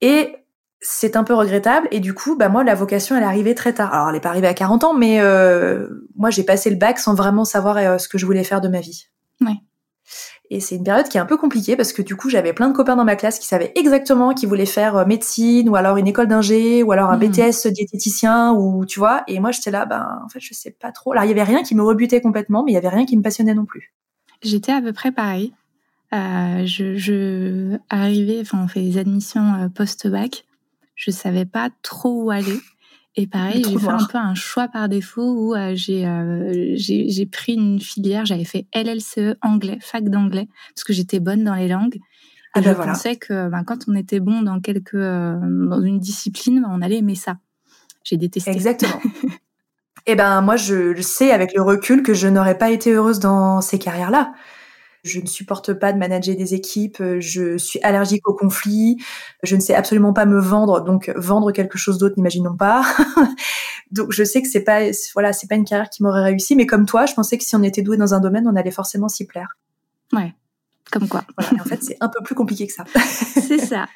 Et 0.00 0.34
c'est 0.82 1.16
un 1.16 1.22
peu 1.22 1.32
regrettable 1.32 1.86
et 1.92 2.00
du 2.00 2.12
coup 2.12 2.36
bah 2.36 2.48
moi 2.48 2.64
la 2.64 2.74
vocation 2.74 3.16
elle 3.16 3.22
est 3.22 3.26
arrivée 3.26 3.54
très 3.54 3.72
tard 3.72 3.94
alors 3.94 4.08
elle 4.08 4.14
n'est 4.14 4.20
pas 4.20 4.30
arrivée 4.30 4.48
à 4.48 4.54
40 4.54 4.82
ans 4.82 4.94
mais 4.94 5.20
euh, 5.20 5.86
moi 6.16 6.30
j'ai 6.30 6.42
passé 6.42 6.70
le 6.70 6.76
bac 6.76 6.98
sans 6.98 7.14
vraiment 7.14 7.44
savoir 7.44 7.76
euh, 7.76 7.98
ce 7.98 8.08
que 8.08 8.18
je 8.18 8.26
voulais 8.26 8.42
faire 8.42 8.60
de 8.60 8.66
ma 8.66 8.80
vie 8.80 9.06
ouais. 9.40 9.54
Et 10.52 10.60
c'est 10.60 10.76
une 10.76 10.84
période 10.84 11.08
qui 11.08 11.16
est 11.16 11.20
un 11.20 11.24
peu 11.24 11.38
compliquée 11.38 11.76
parce 11.76 11.94
que 11.94 12.02
du 12.02 12.14
coup 12.14 12.28
j'avais 12.28 12.52
plein 12.52 12.68
de 12.68 12.74
copains 12.74 12.94
dans 12.94 13.06
ma 13.06 13.16
classe 13.16 13.38
qui 13.38 13.46
savaient 13.46 13.72
exactement 13.74 14.34
qu'ils 14.34 14.50
voulaient 14.50 14.66
faire 14.66 14.96
euh, 14.98 15.06
médecine 15.06 15.66
ou 15.70 15.76
alors 15.76 15.96
une 15.96 16.06
école 16.06 16.28
d'ingé 16.28 16.82
ou 16.82 16.92
alors 16.92 17.08
un 17.08 17.16
hmm. 17.16 17.30
BTS 17.30 17.68
diététicien 17.68 18.52
ou 18.52 18.84
tu 18.84 18.98
vois. 18.98 19.22
Et 19.28 19.40
moi 19.40 19.50
j'étais 19.50 19.70
là 19.70 19.86
ben 19.86 20.20
en 20.22 20.28
fait 20.28 20.40
je 20.40 20.52
sais 20.52 20.70
pas 20.70 20.92
trop. 20.92 21.12
Alors 21.12 21.24
il 21.24 21.28
y 21.28 21.30
avait 21.30 21.42
rien 21.42 21.62
qui 21.62 21.74
me 21.74 21.82
rebutait 21.82 22.20
complètement 22.20 22.64
mais 22.64 22.72
il 22.72 22.74
y 22.74 22.76
avait 22.76 22.90
rien 22.90 23.06
qui 23.06 23.16
me 23.16 23.22
passionnait 23.22 23.54
non 23.54 23.64
plus. 23.64 23.94
J'étais 24.42 24.72
à 24.72 24.82
peu 24.82 24.92
près 24.92 25.10
pareil. 25.10 25.54
Je, 26.12 26.96
je 26.96 27.78
arrivais 27.88 28.40
enfin 28.42 28.60
on 28.62 28.68
fait 28.68 28.80
les 28.80 28.98
admissions 28.98 29.70
post-bac. 29.74 30.44
Je 30.96 31.10
savais 31.10 31.46
pas 31.46 31.70
trop 31.80 32.24
où 32.24 32.30
aller. 32.30 32.60
Et 33.14 33.26
pareil, 33.26 33.62
j'ai 33.68 33.78
fait 33.78 33.88
un 33.88 34.06
peu 34.06 34.16
un 34.16 34.34
choix 34.34 34.68
par 34.68 34.88
défaut 34.88 35.34
où 35.34 35.54
euh, 35.54 35.76
euh, 35.90 36.72
j'ai 36.76 37.08
j'ai 37.10 37.26
pris 37.26 37.54
une 37.54 37.78
filière, 37.78 38.24
j'avais 38.24 38.44
fait 38.44 38.66
LLCE 38.74 39.36
anglais, 39.42 39.78
fac 39.82 40.04
d'anglais, 40.04 40.48
parce 40.74 40.84
que 40.84 40.94
j'étais 40.94 41.20
bonne 41.20 41.44
dans 41.44 41.54
les 41.54 41.68
langues. 41.68 41.96
Et 41.96 42.00
ah 42.54 42.62
je 42.62 42.70
ben 42.70 42.74
pensais 42.74 43.16
que 43.16 43.50
ben, 43.50 43.64
quand 43.64 43.86
on 43.86 43.94
était 43.94 44.20
bon 44.20 44.42
dans 44.42 44.60
quelque 44.60 44.96
euh, 44.96 45.36
dans 45.68 45.82
une 45.82 45.98
discipline, 45.98 46.66
on 46.66 46.80
allait 46.80 46.98
aimer 46.98 47.14
ça. 47.14 47.36
J'ai 48.02 48.16
détesté. 48.16 48.50
Exactement. 48.50 48.98
Et 49.04 49.30
eh 50.06 50.14
ben 50.14 50.40
moi 50.40 50.56
je 50.56 50.98
sais 51.02 51.32
avec 51.32 51.52
le 51.54 51.60
recul 51.60 52.02
que 52.02 52.14
je 52.14 52.28
n'aurais 52.28 52.56
pas 52.56 52.70
été 52.70 52.92
heureuse 52.92 53.20
dans 53.20 53.60
ces 53.60 53.78
carrières-là. 53.78 54.32
Je 55.04 55.20
ne 55.20 55.26
supporte 55.26 55.72
pas 55.74 55.92
de 55.92 55.98
manager 55.98 56.36
des 56.36 56.54
équipes. 56.54 57.00
Euh, 57.00 57.20
je 57.20 57.58
suis 57.58 57.80
allergique 57.82 58.28
au 58.28 58.34
conflit. 58.34 59.02
Je 59.42 59.56
ne 59.56 59.60
sais 59.60 59.74
absolument 59.74 60.12
pas 60.12 60.26
me 60.26 60.40
vendre. 60.40 60.84
Donc, 60.84 61.12
vendre 61.16 61.50
quelque 61.50 61.76
chose 61.76 61.98
d'autre, 61.98 62.14
n'imaginons 62.16 62.56
pas. 62.56 62.84
donc, 63.90 64.12
je 64.12 64.22
sais 64.22 64.42
que 64.42 64.48
c'est 64.48 64.62
pas, 64.62 64.80
voilà, 65.14 65.32
c'est 65.32 65.48
pas 65.48 65.56
une 65.56 65.64
carrière 65.64 65.90
qui 65.90 66.02
m'aurait 66.02 66.22
réussi. 66.22 66.54
Mais 66.54 66.66
comme 66.66 66.86
toi, 66.86 67.06
je 67.06 67.14
pensais 67.14 67.36
que 67.36 67.44
si 67.44 67.56
on 67.56 67.62
était 67.62 67.82
doué 67.82 67.96
dans 67.96 68.14
un 68.14 68.20
domaine, 68.20 68.46
on 68.46 68.54
allait 68.54 68.70
forcément 68.70 69.08
s'y 69.08 69.26
plaire. 69.26 69.58
Ouais. 70.12 70.34
Comme 70.92 71.08
quoi. 71.08 71.24
en 71.38 71.64
fait, 71.64 71.82
c'est 71.82 71.96
un 72.00 72.08
peu 72.08 72.22
plus 72.22 72.34
compliqué 72.34 72.66
que 72.66 72.72
ça. 72.74 72.84
c'est 72.94 73.58
ça. 73.58 73.86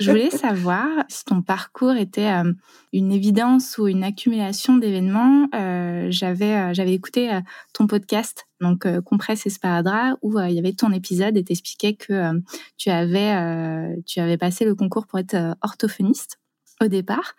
Je 0.00 0.10
voulais 0.10 0.30
savoir 0.30 0.88
si 1.08 1.24
ton 1.24 1.40
parcours 1.40 1.92
était 1.92 2.32
euh, 2.32 2.52
une 2.92 3.12
évidence 3.12 3.78
ou 3.78 3.86
une 3.86 4.02
accumulation 4.02 4.76
d'événements. 4.76 5.46
Euh, 5.54 6.08
j'avais 6.10 6.56
euh, 6.56 6.74
j'avais 6.74 6.94
écouté 6.94 7.30
ton 7.72 7.86
podcast, 7.86 8.48
donc 8.60 8.88
Compresse 9.04 9.46
Esparadra, 9.46 10.16
où 10.20 10.36
il 10.40 10.52
y 10.52 10.58
avait 10.58 10.72
ton 10.72 10.90
épisode 10.90 11.36
et 11.36 11.44
t'expliquais 11.44 11.94
que 11.94 12.32
tu 12.76 12.90
avais 12.90 13.96
tu 14.04 14.18
avais 14.18 14.36
passé 14.36 14.64
le 14.64 14.74
concours 14.74 15.06
pour 15.06 15.20
être 15.20 15.56
orthophoniste 15.62 16.40
au 16.82 16.88
départ. 16.88 17.34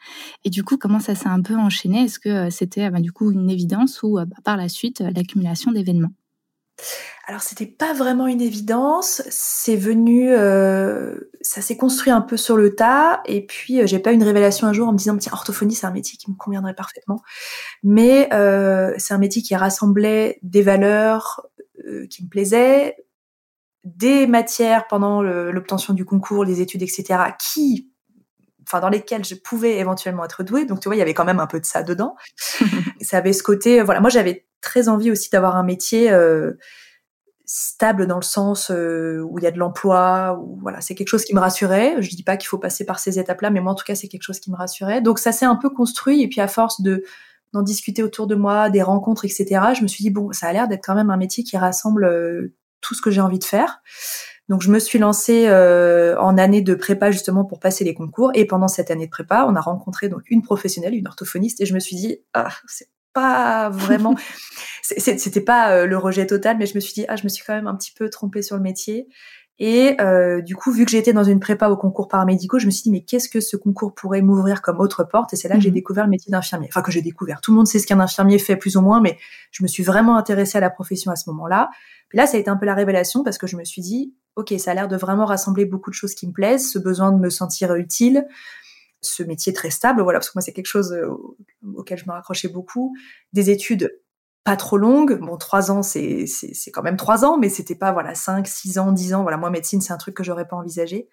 Et 0.45 0.49
du 0.49 0.63
coup, 0.63 0.77
comment 0.77 1.01
ça 1.01 1.13
s'est 1.13 1.27
un 1.27 1.41
peu 1.41 1.57
enchaîné? 1.57 2.03
Est-ce 2.03 2.19
que 2.19 2.49
c'était 2.49 2.89
bah, 2.89 3.01
du 3.01 3.11
coup 3.11 3.31
une 3.31 3.49
évidence 3.49 4.01
ou 4.01 4.15
bah, 4.15 4.37
par 4.45 4.55
la 4.55 4.69
suite 4.69 5.03
l'accumulation 5.13 5.73
d'événements? 5.73 6.13
Alors 7.25 7.41
c'était 7.41 7.65
pas 7.65 7.93
vraiment 7.93 8.27
une 8.27 8.41
évidence, 8.41 9.21
c'est 9.29 9.77
venu, 9.77 10.29
euh, 10.31 11.15
ça 11.41 11.61
s'est 11.61 11.77
construit 11.77 12.11
un 12.11 12.21
peu 12.21 12.35
sur 12.35 12.57
le 12.57 12.75
tas, 12.75 13.21
et 13.25 13.45
puis 13.45 13.81
euh, 13.81 13.87
j'ai 13.87 13.99
pas 13.99 14.11
eu 14.11 14.15
une 14.15 14.23
révélation 14.23 14.67
un 14.67 14.73
jour 14.73 14.89
en 14.89 14.91
me 14.91 14.97
disant 14.97 15.17
tiens 15.17 15.31
orthophonie 15.33 15.73
c'est 15.73 15.87
un 15.87 15.91
métier 15.91 16.17
qui 16.17 16.29
me 16.29 16.35
conviendrait 16.35 16.75
parfaitement, 16.75 17.21
mais 17.81 18.27
euh, 18.33 18.93
c'est 18.97 19.13
un 19.13 19.19
métier 19.19 19.41
qui 19.41 19.55
rassemblait 19.55 20.39
des 20.41 20.61
valeurs 20.61 21.47
qui 22.09 22.23
me 22.23 22.29
plaisaient, 22.29 22.95
des 23.83 24.25
matières 24.25 24.87
pendant 24.87 25.21
l'obtention 25.21 25.93
du 25.93 26.05
concours, 26.05 26.45
les 26.45 26.61
études 26.61 26.81
etc. 26.81 27.19
qui 27.37 27.92
enfin 28.65 28.79
dans 28.79 28.89
lesquelles 28.89 29.25
je 29.25 29.35
pouvais 29.35 29.77
éventuellement 29.77 30.25
être 30.25 30.43
douée. 30.43 30.65
Donc 30.65 30.79
tu 30.79 30.89
vois, 30.89 30.95
il 30.95 30.99
y 30.99 31.01
avait 31.01 31.13
quand 31.13 31.25
même 31.25 31.39
un 31.39 31.47
peu 31.47 31.59
de 31.59 31.65
ça 31.65 31.83
dedans. 31.83 32.15
ça 33.01 33.17
avait 33.17 33.33
ce 33.33 33.43
côté, 33.43 33.81
voilà, 33.81 33.99
moi 33.99 34.09
j'avais 34.09 34.45
très 34.61 34.89
envie 34.89 35.11
aussi 35.11 35.29
d'avoir 35.29 35.55
un 35.55 35.63
métier 35.63 36.11
stable 37.45 38.07
dans 38.07 38.15
le 38.15 38.23
sens 38.23 38.69
où 38.69 39.37
il 39.37 39.43
y 39.43 39.47
a 39.47 39.51
de 39.51 39.59
l'emploi, 39.59 40.39
ou 40.41 40.57
voilà, 40.61 40.81
c'est 40.81 40.95
quelque 40.95 41.09
chose 41.09 41.25
qui 41.25 41.35
me 41.35 41.39
rassurait. 41.39 42.01
Je 42.01 42.09
dis 42.15 42.23
pas 42.23 42.37
qu'il 42.37 42.47
faut 42.47 42.57
passer 42.57 42.85
par 42.85 42.99
ces 42.99 43.19
étapes-là, 43.19 43.49
mais 43.49 43.59
moi 43.59 43.73
en 43.73 43.75
tout 43.75 43.85
cas 43.85 43.95
c'est 43.95 44.07
quelque 44.07 44.23
chose 44.23 44.39
qui 44.39 44.51
me 44.51 44.55
rassurait. 44.55 45.01
Donc 45.01 45.19
ça 45.19 45.31
s'est 45.31 45.45
un 45.45 45.55
peu 45.55 45.69
construit 45.69 46.21
et 46.21 46.27
puis 46.27 46.41
à 46.41 46.47
force 46.47 46.81
de 46.81 47.03
d'en 47.53 47.61
discuter 47.61 48.01
autour 48.01 48.25
de 48.25 48.33
moi, 48.33 48.69
des 48.71 48.81
rencontres, 48.81 49.25
etc. 49.25 49.45
Je 49.77 49.83
me 49.83 49.87
suis 49.87 50.03
dit 50.03 50.09
bon, 50.09 50.31
ça 50.31 50.47
a 50.47 50.53
l'air 50.53 50.67
d'être 50.67 50.83
quand 50.83 50.95
même 50.95 51.11
un 51.11 51.17
métier 51.17 51.43
qui 51.43 51.55
rassemble 51.55 52.51
tout 52.81 52.95
ce 52.95 53.01
que 53.01 53.11
j'ai 53.11 53.21
envie 53.21 53.39
de 53.39 53.43
faire. 53.43 53.81
Donc 54.49 54.61
je 54.61 54.71
me 54.71 54.79
suis 54.79 54.99
lancée 54.99 55.45
euh, 55.47 56.19
en 56.19 56.37
année 56.37 56.61
de 56.61 56.75
prépa 56.75 57.11
justement 57.11 57.45
pour 57.45 57.59
passer 57.59 57.83
les 57.83 57.93
concours. 57.93 58.31
Et 58.33 58.45
pendant 58.45 58.67
cette 58.67 58.91
année 58.91 59.05
de 59.05 59.11
prépa, 59.11 59.45
on 59.47 59.55
a 59.55 59.61
rencontré 59.61 60.09
donc 60.09 60.23
une 60.29 60.41
professionnelle, 60.41 60.95
une 60.95 61.07
orthophoniste. 61.07 61.61
Et 61.61 61.65
je 61.65 61.73
me 61.73 61.79
suis 61.79 61.95
dit 61.95 62.17
ah 62.33 62.49
c'est 62.67 62.89
pas 63.13 63.69
vraiment 63.69 64.15
c'était 64.81 65.41
pas 65.41 65.71
euh, 65.71 65.85
le 65.85 65.97
rejet 65.97 66.25
total 66.25 66.57
mais 66.57 66.65
je 66.65 66.73
me 66.73 66.79
suis 66.79 66.93
dit 66.93 67.05
ah 67.07 67.15
je 67.15 67.23
me 67.23 67.29
suis 67.29 67.43
quand 67.45 67.53
même 67.53 67.67
un 67.67 67.75
petit 67.75 67.91
peu 67.91 68.09
trompée 68.09 68.41
sur 68.41 68.55
le 68.55 68.61
métier 68.63 69.07
et 69.59 69.95
euh, 70.01 70.41
du 70.41 70.55
coup 70.55 70.71
vu 70.71 70.83
que 70.85 70.91
j'étais 70.91 71.13
dans 71.13 71.23
une 71.23 71.39
prépa 71.39 71.69
au 71.69 71.77
concours 71.77 72.07
paramédicaux, 72.07 72.59
je 72.59 72.65
me 72.65 72.71
suis 72.71 72.83
dit 72.83 72.91
mais 72.91 73.03
qu'est-ce 73.03 73.29
que 73.29 73.39
ce 73.39 73.55
concours 73.55 73.93
pourrait 73.93 74.21
m'ouvrir 74.21 74.61
comme 74.61 74.79
autre 74.79 75.03
porte? 75.03 75.33
Et 75.33 75.35
c'est 75.35 75.47
là 75.47 75.55
que 75.55 75.61
j'ai 75.61 75.69
mmh 75.69 75.73
découvert 75.73 76.03
le 76.05 76.09
métier 76.09 76.31
d'infirmier. 76.31 76.67
Enfin 76.69 76.81
que 76.81 76.91
j'ai 76.91 77.01
découvert. 77.01 77.39
Tout 77.41 77.51
le 77.51 77.57
monde 77.57 77.67
sait 77.67 77.79
ce 77.79 77.87
qu'un 77.87 77.99
infirmier 77.99 78.39
fait 78.39 78.55
plus 78.55 78.77
ou 78.77 78.81
moins 78.81 78.99
mais 78.99 79.17
je 79.51 79.63
me 79.63 79.67
suis 79.67 79.83
vraiment 79.83 80.17
intéressée 80.17 80.57
à 80.57 80.61
la 80.61 80.69
profession 80.69 81.11
à 81.11 81.15
ce 81.15 81.29
moment-là. 81.29 81.69
Puis 82.09 82.17
là 82.17 82.25
ça 82.25 82.37
a 82.37 82.39
été 82.39 82.49
un 82.49 82.57
peu 82.57 82.65
la 82.65 82.73
révélation 82.73 83.23
parce 83.23 83.37
que 83.37 83.47
je 83.47 83.57
me 83.57 83.63
suis 83.63 83.81
dit 83.81 84.13
ok, 84.35 84.53
ça 84.57 84.71
a 84.71 84.73
l'air 84.73 84.87
de 84.87 84.97
vraiment 84.97 85.25
rassembler 85.25 85.65
beaucoup 85.65 85.91
de 85.91 85.95
choses 85.95 86.15
qui 86.15 86.27
me 86.27 86.33
plaisent, 86.33 86.71
ce 86.71 86.79
besoin 86.79 87.11
de 87.11 87.19
me 87.19 87.29
sentir 87.29 87.75
utile, 87.75 88.25
ce 89.01 89.23
métier 89.23 89.53
très 89.53 89.69
stable, 89.69 90.01
voilà, 90.01 90.19
parce 90.19 90.29
que 90.29 90.37
moi 90.37 90.41
c'est 90.41 90.53
quelque 90.53 90.65
chose 90.65 90.93
euh, 90.93 91.09
auquel 91.75 91.97
je 91.97 92.05
me 92.07 92.11
raccrochais 92.11 92.47
beaucoup, 92.47 92.95
des 93.33 93.49
études 93.49 93.91
pas 94.43 94.57
trop 94.57 94.77
longues, 94.77 95.19
bon 95.19 95.37
trois 95.37 95.71
ans 95.71 95.83
c'est 95.83 96.25
c'est 96.27 96.71
quand 96.71 96.83
même 96.83 96.97
trois 96.97 97.23
ans, 97.23 97.37
mais 97.37 97.47
c'était 97.47 97.75
pas 97.75 97.93
voilà 97.93 98.13
cinq, 98.13 98.47
six 98.47 98.77
ans, 98.77 98.91
dix 98.91 99.13
ans, 99.13 99.21
voilà 99.21 99.37
moi 99.37 99.49
médecine 99.49 99.79
c'est 99.79 99.93
un 99.93 99.97
truc 99.97 100.15
que 100.15 100.23
j'aurais 100.23 100.47
pas 100.47 100.57
envisagé. 100.57 101.07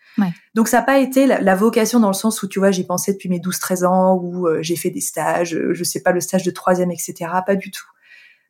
Donc 0.54 0.66
ça 0.66 0.78
n'a 0.78 0.82
pas 0.82 0.98
été 0.98 1.26
la, 1.26 1.54
vocation 1.54 2.00
dans 2.00 2.08
le 2.08 2.14
sens 2.14 2.42
où 2.42 2.48
tu 2.48 2.58
vois 2.58 2.72
j'ai 2.72 2.84
pensé 2.84 3.12
depuis 3.12 3.28
mes 3.28 3.38
12-13 3.38 3.86
ans 3.86 4.14
où 4.14 4.48
euh, 4.48 4.62
j'ai 4.62 4.74
fait 4.74 4.90
des 4.90 5.00
stages, 5.00 5.54
euh, 5.54 5.74
je 5.74 5.84
sais 5.84 6.02
pas 6.02 6.10
le 6.10 6.20
stage 6.20 6.42
de 6.42 6.50
troisième 6.50 6.90
etc. 6.90 7.30
Pas 7.46 7.56
du 7.56 7.70
tout. 7.70 7.86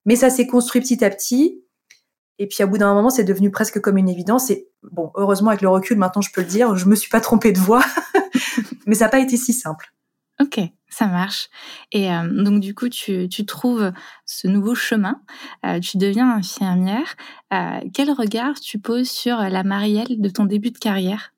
Mais 0.07 0.17
ça 0.17 0.31
s'est 0.31 0.47
construit 0.47 0.81
petit 0.81 1.05
à 1.05 1.11
petit. 1.11 1.63
Et 2.39 2.47
puis, 2.47 2.63
à 2.63 2.67
bout 2.67 2.79
d'un 2.79 2.95
moment, 2.95 3.11
c'est 3.11 3.23
devenu 3.23 3.51
presque 3.51 3.81
comme 3.83 3.99
une 3.99 4.09
évidence. 4.09 4.49
Et 4.49 4.71
bon, 4.83 5.13
heureusement, 5.15 5.51
avec 5.51 5.61
le 5.61 5.69
recul, 5.69 5.99
maintenant, 5.99 6.23
je 6.23 6.33
peux 6.33 6.41
le 6.41 6.47
dire, 6.47 6.75
je 6.75 6.87
me 6.87 6.95
suis 6.95 7.11
pas 7.11 7.21
trompée 7.21 7.53
de 7.53 7.59
voix, 7.59 7.85
mais 8.87 8.95
ça 8.95 9.05
n'a 9.05 9.09
pas 9.11 9.21
été 9.21 9.37
si 9.37 9.53
simple. 9.53 9.93
Ok, 10.41 10.59
ça 10.89 11.07
marche. 11.07 11.51
Et 11.93 12.11
euh, 12.11 12.23
donc, 12.31 12.61
du 12.61 12.75
coup, 12.75 12.89
tu, 12.89 13.29
tu, 13.29 13.45
trouves 13.45 13.93
ce 14.25 14.49
nouveau 14.49 14.75
chemin, 14.75 15.21
euh, 15.67 15.81
tu 15.81 15.99
deviens 15.99 16.31
infirmière. 16.31 17.15
Euh, 17.53 17.81
quel 17.93 18.11
regard 18.11 18.59
tu 18.59 18.79
poses 18.79 19.11
sur 19.11 19.37
la 19.37 19.63
Marielle 19.63 20.21
de 20.21 20.29
ton 20.31 20.47
début 20.47 20.71
de 20.71 20.79
carrière? 20.79 21.35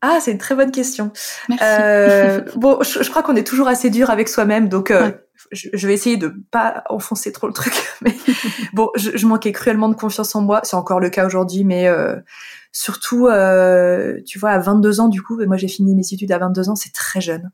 Ah, 0.00 0.18
c'est 0.20 0.32
une 0.32 0.38
très 0.38 0.56
bonne 0.56 0.72
question. 0.72 1.12
Euh, 1.62 2.40
bon, 2.56 2.82
je, 2.82 3.08
crois 3.08 3.22
qu'on 3.22 3.36
est 3.36 3.46
toujours 3.46 3.68
assez 3.68 3.88
dur 3.88 4.10
avec 4.10 4.28
soi-même, 4.28 4.68
donc 4.68 4.92
je, 5.52 5.86
vais 5.86 5.94
essayer 5.94 6.16
de 6.16 6.34
pas 6.50 6.82
enfoncer 6.88 7.30
trop 7.30 7.46
le 7.46 7.52
truc. 7.52 7.74
Mais 8.00 8.16
bon, 8.72 8.90
je, 8.96 9.26
manquais 9.26 9.52
cruellement 9.52 9.88
de 9.88 9.94
confiance 9.94 10.34
en 10.34 10.40
moi. 10.40 10.60
C'est 10.64 10.74
encore 10.74 10.98
le 10.98 11.08
cas 11.08 11.24
aujourd'hui, 11.24 11.62
mais 11.62 11.88
surtout, 12.72 13.28
tu 14.26 14.38
vois, 14.40 14.50
à 14.50 14.58
22 14.58 14.98
ans, 14.98 15.08
du 15.08 15.22
coup, 15.22 15.40
moi 15.46 15.56
j'ai 15.56 15.68
fini 15.68 15.94
mes 15.94 16.12
études 16.12 16.32
à 16.32 16.38
22 16.38 16.70
ans, 16.70 16.74
c'est 16.74 16.92
très 16.92 17.20
jeune. 17.20 17.52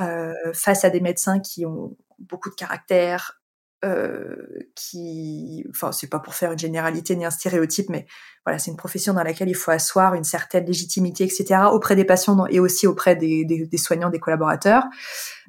Euh, 0.00 0.32
face 0.54 0.84
à 0.84 0.90
des 0.90 1.00
médecins 1.00 1.40
qui 1.40 1.66
ont 1.66 1.96
beaucoup 2.18 2.50
de 2.50 2.54
caractère, 2.54 3.40
euh, 3.84 4.34
qui, 4.74 5.64
enfin, 5.70 5.92
c'est 5.92 6.08
pas 6.08 6.18
pour 6.18 6.34
faire 6.34 6.50
une 6.50 6.58
généralité 6.58 7.14
ni 7.14 7.24
un 7.24 7.30
stéréotype, 7.30 7.88
mais 7.90 8.06
voilà, 8.44 8.58
c'est 8.58 8.72
une 8.72 8.76
profession 8.76 9.12
dans 9.12 9.22
laquelle 9.22 9.48
il 9.48 9.54
faut 9.54 9.70
asseoir 9.70 10.14
une 10.14 10.24
certaine 10.24 10.66
légitimité, 10.66 11.22
etc., 11.22 11.62
auprès 11.72 11.94
des 11.94 12.04
patients 12.04 12.46
et 12.46 12.58
aussi 12.58 12.88
auprès 12.88 13.14
des, 13.14 13.68
soignants, 13.76 14.10
des 14.10 14.18
collaborateurs. 14.18 14.82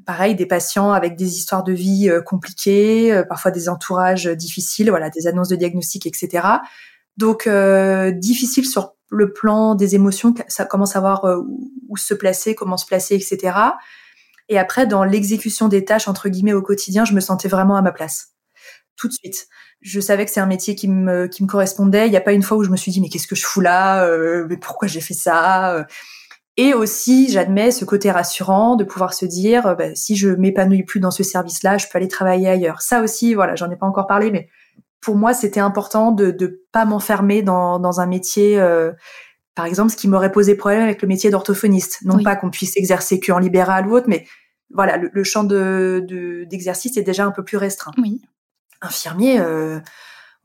Pareil, 0.05 0.35
des 0.35 0.45
patients 0.45 0.91
avec 0.91 1.15
des 1.15 1.37
histoires 1.37 1.63
de 1.63 1.73
vie 1.73 2.07
euh, 2.07 2.21
compliquées, 2.21 3.11
euh, 3.13 3.23
parfois 3.23 3.49
des 3.49 3.67
entourages 3.67 4.25
difficiles, 4.25 4.91
voilà, 4.91 5.09
des 5.09 5.25
annonces 5.25 5.49
de 5.49 5.55
diagnostic, 5.55 6.05
etc. 6.05 6.47
Donc, 7.17 7.49
difficile 8.19 8.65
sur 8.65 8.93
le 9.09 9.33
plan 9.33 9.75
des 9.75 9.95
émotions, 9.95 10.33
ça 10.47 10.65
commence 10.65 10.95
où 10.95 11.97
se 11.97 12.13
placer, 12.13 12.55
comment 12.55 12.77
se 12.77 12.85
placer, 12.85 13.15
etc. 13.15 13.53
Et 14.49 14.57
après, 14.57 14.87
dans 14.87 15.03
l'exécution 15.03 15.67
des 15.67 15.85
tâches, 15.85 16.07
entre 16.07 16.27
guillemets, 16.27 16.53
au 16.53 16.61
quotidien, 16.61 17.05
je 17.05 17.13
me 17.13 17.19
sentais 17.19 17.47
vraiment 17.47 17.75
à 17.75 17.81
ma 17.81 17.91
place. 17.91 18.33
Tout 18.97 19.07
de 19.07 19.13
suite. 19.13 19.47
Je 19.81 20.01
savais 20.01 20.25
que 20.25 20.31
c'est 20.31 20.41
un 20.41 20.47
métier 20.47 20.75
qui 20.75 20.87
me, 20.89 21.27
qui 21.27 21.43
me 21.43 21.47
correspondait. 21.47 22.07
Il 22.07 22.11
n'y 22.11 22.17
a 22.17 22.21
pas 22.21 22.33
une 22.33 22.41
fois 22.41 22.57
où 22.57 22.63
je 22.63 22.69
me 22.69 22.75
suis 22.75 22.91
dit, 22.91 22.99
mais 22.99 23.09
qu'est-ce 23.09 23.27
que 23.27 23.35
je 23.35 23.45
fous 23.45 23.61
là 23.61 24.03
euh, 24.05 24.45
Mais 24.49 24.57
pourquoi 24.57 24.87
j'ai 24.87 24.99
fait 24.99 25.13
ça 25.13 25.85
Et 26.57 26.73
aussi, 26.73 27.31
j'admets 27.31 27.71
ce 27.71 27.85
côté 27.85 28.11
rassurant 28.11 28.75
de 28.75 28.83
pouvoir 28.83 29.13
se 29.13 29.25
dire, 29.25 29.75
bah, 29.77 29.95
si 29.95 30.17
je 30.17 30.29
m'épanouis 30.29 30.83
plus 30.83 30.99
dans 30.99 31.11
ce 31.11 31.23
service-là, 31.23 31.77
je 31.77 31.85
peux 31.85 31.97
aller 31.97 32.09
travailler 32.09 32.49
ailleurs. 32.49 32.81
Ça 32.81 33.01
aussi, 33.01 33.35
voilà, 33.35 33.55
j'en 33.55 33.69
ai 33.71 33.77
pas 33.77 33.85
encore 33.85 34.07
parlé, 34.07 34.31
mais 34.31 34.49
pour 34.99 35.15
moi, 35.15 35.33
c'était 35.33 35.61
important 35.61 36.11
de 36.11 36.35
ne 36.37 36.47
pas 36.73 36.83
m'enfermer 36.83 37.43
dans, 37.43 37.79
dans 37.79 38.01
un 38.01 38.07
métier... 38.07 38.59
Euh, 38.59 38.91
par 39.59 39.65
exemple, 39.65 39.91
ce 39.91 39.97
qui 39.97 40.07
m'aurait 40.07 40.31
posé 40.31 40.55
problème 40.55 40.83
avec 40.83 41.01
le 41.01 41.07
métier 41.09 41.29
d'orthophoniste. 41.29 41.99
Non 42.05 42.23
pas 42.23 42.37
qu'on 42.37 42.49
puisse 42.49 42.77
exercer 42.77 43.19
que 43.19 43.33
en 43.33 43.39
libéral 43.39 43.87
ou 43.87 43.91
autre, 43.93 44.05
mais 44.07 44.25
voilà, 44.73 44.95
le, 44.95 45.23
champ 45.25 45.43
de, 45.43 46.45
d'exercice 46.49 46.95
est 46.95 47.01
déjà 47.01 47.25
un 47.25 47.31
peu 47.31 47.43
plus 47.43 47.57
restreint. 47.57 47.91
Oui. 47.97 48.21
Infirmier, 48.81 49.37
euh, 49.41 49.81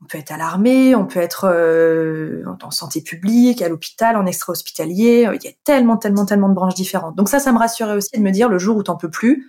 on 0.01 0.05
peut 0.05 0.17
être 0.17 0.33
à 0.33 0.37
l'armée, 0.37 0.95
on 0.95 1.05
peut 1.05 1.21
être 1.21 1.47
euh, 1.49 2.43
en 2.61 2.71
santé 2.71 2.99
publique, 2.99 3.61
à 3.61 3.69
l'hôpital, 3.69 4.17
en 4.17 4.25
extra-hospitalier. 4.25 5.29
Il 5.33 5.45
y 5.45 5.47
a 5.47 5.53
tellement, 5.63 5.95
tellement, 5.95 6.25
tellement 6.25 6.49
de 6.49 6.53
branches 6.53 6.75
différentes. 6.75 7.15
Donc 7.15 7.29
ça, 7.29 7.39
ça 7.39 7.53
me 7.53 7.57
rassurait 7.57 7.95
aussi 7.95 8.17
de 8.17 8.21
me 8.21 8.31
dire, 8.31 8.49
le 8.49 8.59
jour 8.59 8.75
où 8.75 8.83
t'en 8.83 8.97
peux 8.97 9.09
plus, 9.09 9.47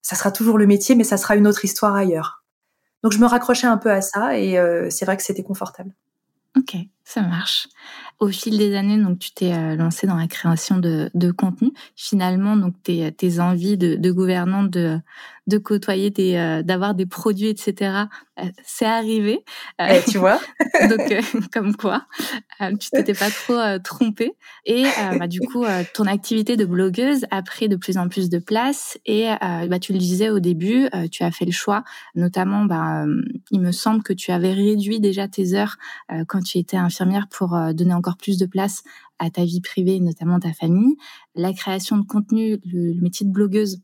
ça 0.00 0.16
sera 0.16 0.30
toujours 0.30 0.56
le 0.56 0.66
métier, 0.66 0.94
mais 0.94 1.04
ça 1.04 1.18
sera 1.18 1.36
une 1.36 1.46
autre 1.46 1.66
histoire 1.66 1.94
ailleurs. 1.94 2.44
Donc 3.02 3.12
je 3.12 3.18
me 3.18 3.26
raccrochais 3.26 3.66
un 3.66 3.76
peu 3.76 3.90
à 3.90 4.00
ça 4.00 4.38
et 4.38 4.58
euh, 4.58 4.88
c'est 4.88 5.04
vrai 5.04 5.18
que 5.18 5.22
c'était 5.22 5.42
confortable. 5.42 5.92
Ok, 6.56 6.76
ça 7.04 7.22
marche. 7.22 7.68
Au 8.20 8.28
fil 8.28 8.56
des 8.56 8.76
années, 8.76 9.02
donc 9.02 9.18
tu 9.18 9.32
t'es 9.32 9.52
euh, 9.52 9.74
lancé 9.74 10.06
dans 10.06 10.16
la 10.16 10.28
création 10.28 10.78
de, 10.78 11.10
de 11.14 11.30
contenu. 11.32 11.72
Finalement, 11.96 12.56
donc 12.56 12.74
tes, 12.82 13.10
tes 13.12 13.40
envies 13.40 13.76
de, 13.76 13.96
de 13.96 14.12
gouvernante 14.12 14.70
de, 14.70 15.00
de 15.48 15.58
côtoyer 15.58 16.12
euh, 16.18 16.62
d'avoir 16.62 16.94
des 16.94 17.06
produits, 17.06 17.48
etc. 17.48 18.04
Euh, 18.38 18.44
c'est 18.64 18.86
arrivé. 18.86 19.44
Euh, 19.80 19.86
eh, 19.90 20.10
tu 20.10 20.18
vois. 20.18 20.40
donc, 20.88 21.12
comme 21.52 21.74
quoi, 21.74 22.06
tu 22.80 22.90
t'étais 22.90 23.14
pas 23.14 23.30
trop 23.30 23.58
trompée. 23.82 24.32
Et 24.64 24.84
bah, 25.18 25.26
du 25.26 25.40
coup, 25.40 25.64
ton 25.94 26.04
activité 26.04 26.56
de 26.56 26.64
blogueuse 26.64 27.26
a 27.30 27.42
pris 27.42 27.68
de 27.68 27.76
plus 27.76 27.98
en 27.98 28.08
plus 28.08 28.30
de 28.30 28.38
place. 28.38 28.98
Et 29.04 29.26
bah, 29.68 29.78
tu 29.80 29.92
le 29.92 29.98
disais 29.98 30.30
au 30.30 30.38
début, 30.38 30.88
tu 31.10 31.24
as 31.24 31.30
fait 31.30 31.44
le 31.44 31.52
choix, 31.52 31.82
notamment, 32.14 32.64
bah, 32.64 33.04
il 33.50 33.60
me 33.60 33.72
semble 33.72 34.02
que 34.02 34.12
tu 34.12 34.30
avais 34.30 34.52
réduit 34.52 35.00
déjà 35.00 35.28
tes 35.28 35.54
heures 35.54 35.76
quand 36.28 36.42
tu 36.42 36.58
étais 36.58 36.78
pour 37.30 37.56
donner 37.74 37.94
encore 37.94 38.16
plus 38.16 38.38
de 38.38 38.46
place 38.46 38.82
à 39.18 39.30
ta 39.30 39.44
vie 39.44 39.60
privée, 39.60 40.00
notamment 40.00 40.40
ta 40.40 40.52
famille. 40.52 40.96
La 41.34 41.52
création 41.52 41.96
de 41.96 42.06
contenu, 42.06 42.58
le 42.64 43.00
métier 43.00 43.26
de 43.26 43.32
blogueuse 43.32 43.80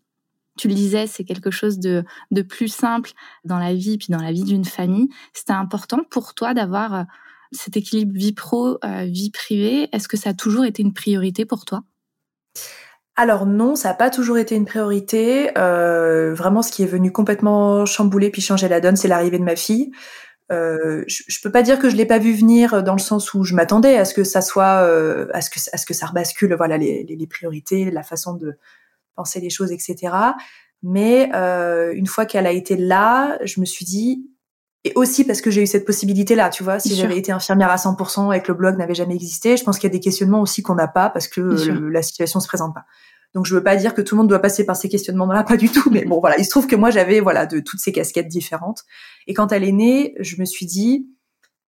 tu 0.58 0.68
le 0.68 0.74
disais, 0.74 1.06
c'est 1.06 1.24
quelque 1.24 1.50
chose 1.50 1.78
de, 1.78 2.04
plus 2.42 2.68
simple 2.68 3.12
dans 3.44 3.58
la 3.58 3.72
vie, 3.72 3.96
puis 3.96 4.08
dans 4.10 4.20
la 4.20 4.32
vie 4.32 4.44
d'une 4.44 4.64
famille. 4.64 5.08
C'était 5.32 5.52
important 5.52 6.00
pour 6.10 6.34
toi 6.34 6.52
d'avoir 6.52 6.94
euh, 6.94 7.02
cet 7.52 7.76
équilibre 7.76 8.12
vie 8.14 8.32
pro, 8.32 8.78
euh, 8.84 9.04
vie 9.04 9.30
privée. 9.30 9.88
Est-ce 9.92 10.08
que 10.08 10.18
ça 10.18 10.30
a 10.30 10.34
toujours 10.34 10.66
été 10.66 10.82
une 10.82 10.92
priorité 10.92 11.46
pour 11.46 11.64
toi? 11.64 11.82
Alors 13.16 13.46
non, 13.46 13.74
ça 13.74 13.88
n'a 13.88 13.94
pas 13.94 14.10
toujours 14.10 14.38
été 14.38 14.54
une 14.54 14.64
priorité. 14.64 15.56
Euh, 15.56 16.34
vraiment, 16.34 16.62
ce 16.62 16.70
qui 16.70 16.82
est 16.82 16.86
venu 16.86 17.10
complètement 17.10 17.86
chambouler 17.86 18.30
puis 18.30 18.42
changer 18.42 18.68
la 18.68 18.80
donne, 18.80 18.96
c'est 18.96 19.08
l'arrivée 19.08 19.38
de 19.38 19.44
ma 19.44 19.56
fille. 19.56 19.90
Je, 20.50 21.22
je 21.26 21.40
peux 21.40 21.52
pas 21.52 21.62
dire 21.62 21.78
que 21.78 21.90
je 21.90 21.96
l'ai 21.96 22.06
pas 22.06 22.18
vu 22.18 22.32
venir 22.32 22.82
dans 22.82 22.94
le 22.94 23.00
sens 23.00 23.34
où 23.34 23.44
je 23.44 23.54
m'attendais 23.54 23.96
à 23.96 24.04
ce 24.04 24.14
que 24.14 24.24
ça 24.24 24.40
soit, 24.40 24.80
à 25.32 25.40
ce 25.40 25.50
que 25.50 25.58
à 25.72 25.76
ce 25.76 25.86
que 25.86 25.94
ça 25.94 26.06
rebascule, 26.06 26.54
voilà 26.54 26.78
les, 26.78 27.04
les, 27.04 27.16
les 27.16 27.26
priorités, 27.26 27.90
la 27.90 28.02
façon 28.02 28.34
de 28.34 28.56
penser 29.14 29.40
les 29.40 29.50
choses, 29.50 29.72
etc. 29.72 30.12
Mais 30.82 31.30
euh, 31.34 31.92
une 31.94 32.06
fois 32.06 32.24
qu'elle 32.24 32.46
a 32.46 32.52
été 32.52 32.76
là, 32.76 33.38
je 33.44 33.60
me 33.60 33.64
suis 33.64 33.84
dit, 33.84 34.30
et 34.84 34.92
aussi 34.94 35.24
parce 35.24 35.40
que 35.40 35.50
j'ai 35.50 35.62
eu 35.62 35.66
cette 35.66 35.84
possibilité-là, 35.84 36.50
tu 36.50 36.62
vois, 36.62 36.78
si 36.78 36.94
j'avais 36.94 37.18
été 37.18 37.32
infirmière 37.32 37.70
à 37.70 37.76
100% 37.76 38.34
et 38.34 38.40
que 38.40 38.52
le 38.52 38.56
blog 38.56 38.76
n'avait 38.76 38.94
jamais 38.94 39.16
existé, 39.16 39.56
je 39.56 39.64
pense 39.64 39.78
qu'il 39.78 39.88
y 39.88 39.92
a 39.92 39.96
des 39.96 40.00
questionnements 40.00 40.40
aussi 40.40 40.62
qu'on 40.62 40.76
n'a 40.76 40.86
pas 40.86 41.10
parce 41.10 41.26
que 41.26 41.40
la 41.90 42.02
situation 42.02 42.38
se 42.38 42.46
présente 42.46 42.74
pas. 42.74 42.86
Donc 43.34 43.46
je 43.46 43.54
veux 43.54 43.62
pas 43.62 43.76
dire 43.76 43.94
que 43.94 44.00
tout 44.00 44.14
le 44.14 44.20
monde 44.20 44.28
doit 44.28 44.40
passer 44.40 44.64
par 44.64 44.76
ces 44.76 44.88
questionnements-là, 44.88 45.44
pas 45.44 45.56
du 45.56 45.68
tout, 45.68 45.90
mais 45.90 46.04
bon 46.04 46.20
voilà, 46.20 46.38
il 46.38 46.44
se 46.44 46.50
trouve 46.50 46.66
que 46.66 46.76
moi 46.76 46.90
j'avais 46.90 47.20
voilà 47.20 47.46
de 47.46 47.60
toutes 47.60 47.80
ces 47.80 47.92
casquettes 47.92 48.28
différentes. 48.28 48.84
Et 49.26 49.34
quand 49.34 49.52
elle 49.52 49.64
est 49.64 49.72
née, 49.72 50.14
je 50.18 50.40
me 50.40 50.44
suis 50.44 50.66
dit, 50.66 51.06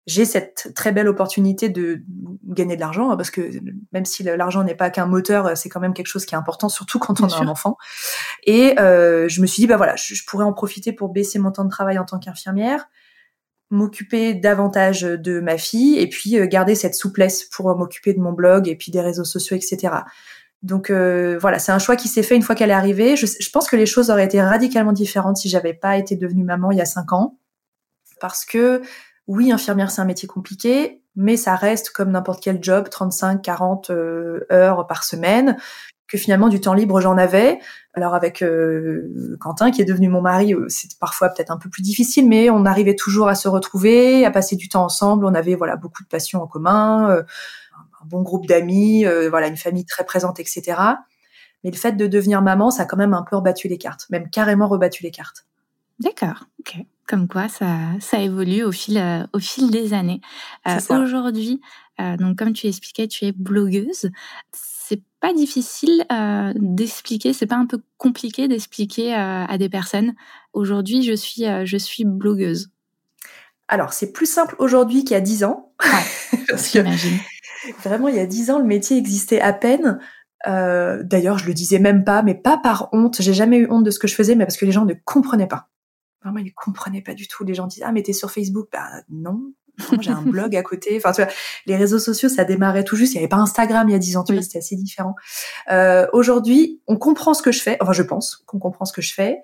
j'ai 0.06 0.24
cette 0.24 0.72
très 0.74 0.92
belle 0.92 1.08
opportunité 1.08 1.68
de 1.68 2.02
gagner 2.44 2.74
de 2.74 2.80
l'argent, 2.80 3.10
hein, 3.10 3.16
parce 3.16 3.30
que 3.30 3.50
même 3.92 4.04
si 4.04 4.22
l'argent 4.22 4.64
n'est 4.64 4.74
pas 4.74 4.90
qu'un 4.90 5.06
moteur, 5.06 5.56
c'est 5.56 5.68
quand 5.68 5.80
même 5.80 5.94
quelque 5.94 6.06
chose 6.06 6.24
qui 6.24 6.34
est 6.34 6.38
important, 6.38 6.68
surtout 6.68 6.98
quand 6.98 7.20
on 7.20 7.28
a 7.28 7.42
un 7.42 7.48
enfant. 7.48 7.76
Et 8.44 8.78
euh, 8.80 9.28
je 9.28 9.40
me 9.40 9.46
suis 9.46 9.62
dit, 9.62 9.66
bah 9.66 9.76
voilà, 9.76 9.96
je, 9.96 10.22
pourrais 10.26 10.44
en 10.44 10.52
profiter 10.52 10.92
pour 10.92 11.10
baisser 11.10 11.38
mon 11.38 11.52
temps 11.52 11.64
de 11.64 11.70
travail 11.70 11.98
en 11.98 12.04
tant 12.04 12.18
qu'infirmière, 12.18 12.88
m'occuper 13.70 14.34
davantage 14.34 15.02
de 15.02 15.38
ma 15.38 15.58
fille 15.58 15.98
et 15.98 16.08
puis 16.08 16.36
garder 16.48 16.74
cette 16.74 16.94
souplesse 16.94 17.44
pour 17.44 17.76
m'occuper 17.76 18.12
de 18.14 18.20
mon 18.20 18.32
blog 18.32 18.68
et 18.68 18.74
puis 18.74 18.90
des 18.90 19.00
réseaux 19.00 19.24
sociaux, 19.24 19.56
etc. 19.56 19.92
Donc 20.62 20.90
voilà, 20.90 21.58
c'est 21.58 21.72
un 21.72 21.78
choix 21.78 21.96
qui 21.96 22.08
s'est 22.08 22.22
fait 22.22 22.36
une 22.36 22.42
fois 22.42 22.54
qu'elle 22.54 22.70
est 22.70 22.74
arrivée. 22.74 23.16
Je, 23.16 23.50
pense 23.50 23.68
que 23.68 23.76
les 23.76 23.86
choses 23.86 24.10
auraient 24.10 24.24
été 24.26 24.42
radicalement 24.42 24.92
différentes 24.92 25.38
si 25.38 25.48
j'avais 25.48 25.74
pas 25.74 25.96
été 25.96 26.16
devenue 26.16 26.44
maman 26.44 26.70
il 26.70 26.78
y 26.78 26.82
a 26.82 26.86
cinq 26.86 27.12
ans, 27.12 27.38
parce 28.20 28.44
que 28.44 28.82
oui, 29.30 29.52
infirmière 29.52 29.92
c'est 29.92 30.00
un 30.00 30.06
métier 30.06 30.26
compliqué, 30.26 31.02
mais 31.14 31.36
ça 31.36 31.54
reste 31.54 31.90
comme 31.90 32.10
n'importe 32.10 32.42
quel 32.42 32.62
job, 32.62 32.88
35, 32.90 33.42
40 33.42 33.90
euh, 33.90 34.40
heures 34.50 34.86
par 34.88 35.04
semaine, 35.04 35.56
que 36.08 36.18
finalement 36.18 36.48
du 36.48 36.60
temps 36.60 36.74
libre 36.74 37.00
j'en 37.00 37.16
avais. 37.16 37.60
Alors 37.94 38.14
avec 38.14 38.42
euh, 38.42 39.36
Quentin 39.38 39.70
qui 39.70 39.82
est 39.82 39.84
devenu 39.84 40.08
mon 40.08 40.20
mari, 40.20 40.52
euh, 40.52 40.66
c'était 40.68 40.96
parfois 40.98 41.28
peut-être 41.28 41.50
un 41.50 41.58
peu 41.58 41.68
plus 41.68 41.82
difficile, 41.82 42.28
mais 42.28 42.50
on 42.50 42.64
arrivait 42.64 42.96
toujours 42.96 43.28
à 43.28 43.36
se 43.36 43.48
retrouver, 43.48 44.24
à 44.24 44.32
passer 44.32 44.56
du 44.56 44.68
temps 44.68 44.84
ensemble. 44.84 45.24
On 45.24 45.34
avait 45.34 45.54
voilà 45.54 45.76
beaucoup 45.76 46.02
de 46.02 46.08
passions 46.08 46.42
en 46.42 46.48
commun, 46.48 47.22
un 48.02 48.06
bon 48.06 48.22
groupe 48.22 48.46
d'amis, 48.46 49.04
voilà 49.28 49.48
une 49.48 49.56
famille 49.56 49.84
très 49.84 50.04
présente, 50.04 50.40
etc. 50.40 50.76
Mais 51.64 51.70
le 51.70 51.76
fait 51.76 51.92
de 51.92 52.06
devenir 52.06 52.42
maman, 52.42 52.70
ça 52.70 52.82
a 52.82 52.86
quand 52.86 52.96
même 52.96 53.14
un 53.14 53.22
peu 53.22 53.36
rebattu 53.36 53.68
les 53.68 53.78
cartes, 53.78 54.06
même 54.10 54.30
carrément 54.30 54.68
rebattu 54.68 55.02
les 55.02 55.10
cartes. 55.10 55.46
D'accord, 55.98 56.46
ok. 56.60 56.76
Comme 57.06 57.28
quoi, 57.28 57.48
ça, 57.48 57.76
ça 58.00 58.20
évolue 58.20 58.62
au 58.62 58.72
fil, 58.72 58.96
euh, 58.96 59.26
au 59.32 59.38
fil 59.38 59.70
des 59.70 59.92
années. 59.92 60.20
Euh, 60.66 60.78
Aujourd'hui, 61.02 61.60
euh, 62.00 62.16
donc 62.16 62.38
comme 62.38 62.52
tu 62.52 62.68
expliquais, 62.68 63.08
tu 63.08 63.26
es 63.26 63.32
blogueuse. 63.32 64.10
C'est 64.52 65.02
pas 65.20 65.34
difficile 65.34 66.06
euh, 66.10 66.52
d'expliquer, 66.56 67.32
c'est 67.32 67.46
pas 67.46 67.56
un 67.56 67.66
peu 67.66 67.82
compliqué 67.98 68.48
d'expliquer 68.48 69.12
à 69.14 69.58
des 69.58 69.68
personnes. 69.68 70.14
Aujourd'hui, 70.52 71.02
je 71.02 71.12
suis, 71.12 71.44
je 71.64 71.76
suis 71.76 72.04
blogueuse. 72.04 72.70
Alors, 73.68 73.92
c'est 73.92 74.12
plus 74.12 74.26
simple 74.26 74.56
aujourd'hui 74.58 75.04
qu'il 75.04 75.12
y 75.12 75.16
a 75.16 75.20
dix 75.20 75.44
ans. 75.44 75.72
Parce 76.48 76.70
que 76.70 76.78
vraiment, 77.82 78.08
il 78.08 78.16
y 78.16 78.20
a 78.20 78.26
dix 78.26 78.50
ans, 78.50 78.58
le 78.58 78.64
métier 78.64 78.96
existait 78.96 79.40
à 79.40 79.52
peine. 79.52 79.98
D'ailleurs, 80.46 81.38
je 81.38 81.46
le 81.46 81.54
disais 81.54 81.78
même 81.78 82.04
pas, 82.04 82.22
mais 82.22 82.34
pas 82.34 82.56
par 82.58 82.88
honte. 82.92 83.20
J'ai 83.20 83.34
jamais 83.34 83.58
eu 83.58 83.70
honte 83.70 83.84
de 83.84 83.90
ce 83.90 83.98
que 83.98 84.08
je 84.08 84.14
faisais, 84.14 84.34
mais 84.34 84.44
parce 84.44 84.56
que 84.56 84.64
les 84.64 84.72
gens 84.72 84.84
ne 84.84 84.94
comprenaient 85.04 85.46
pas. 85.46 85.68
Vraiment, 86.22 86.38
ils 86.38 86.52
comprenaient 86.52 87.02
pas 87.02 87.14
du 87.14 87.28
tout. 87.28 87.44
Les 87.44 87.54
gens 87.54 87.66
disent 87.66 87.82
ah 87.84 87.92
mais 87.92 88.02
t'es 88.02 88.12
sur 88.12 88.30
Facebook, 88.30 88.68
bah 88.72 88.88
non. 89.08 89.52
J'ai 90.00 90.10
un 90.10 90.22
blog 90.22 90.56
à 90.56 90.62
côté. 90.62 90.96
Enfin, 90.96 91.12
tu 91.12 91.22
vois, 91.22 91.30
les 91.66 91.76
réseaux 91.76 91.98
sociaux, 91.98 92.28
ça 92.28 92.44
démarrait 92.44 92.84
tout 92.84 92.96
juste. 92.96 93.12
Il 93.12 93.16
y 93.16 93.18
avait 93.18 93.28
pas 93.28 93.36
Instagram 93.36 93.88
il 93.88 93.92
y 93.92 93.94
a 93.94 93.98
dix 93.98 94.16
ans. 94.16 94.24
Tu 94.24 94.32
vois, 94.32 94.42
c'était 94.42 94.58
assez 94.58 94.76
différent. 94.76 95.14
Euh, 95.70 96.06
Aujourd'hui, 96.12 96.80
on 96.86 96.96
comprend 96.96 97.34
ce 97.34 97.42
que 97.42 97.52
je 97.52 97.60
fais. 97.60 97.76
Enfin, 97.80 97.92
je 97.92 98.02
pense 98.02 98.42
qu'on 98.46 98.58
comprend 98.58 98.84
ce 98.84 98.92
que 98.92 99.02
je 99.02 99.14
fais. 99.14 99.38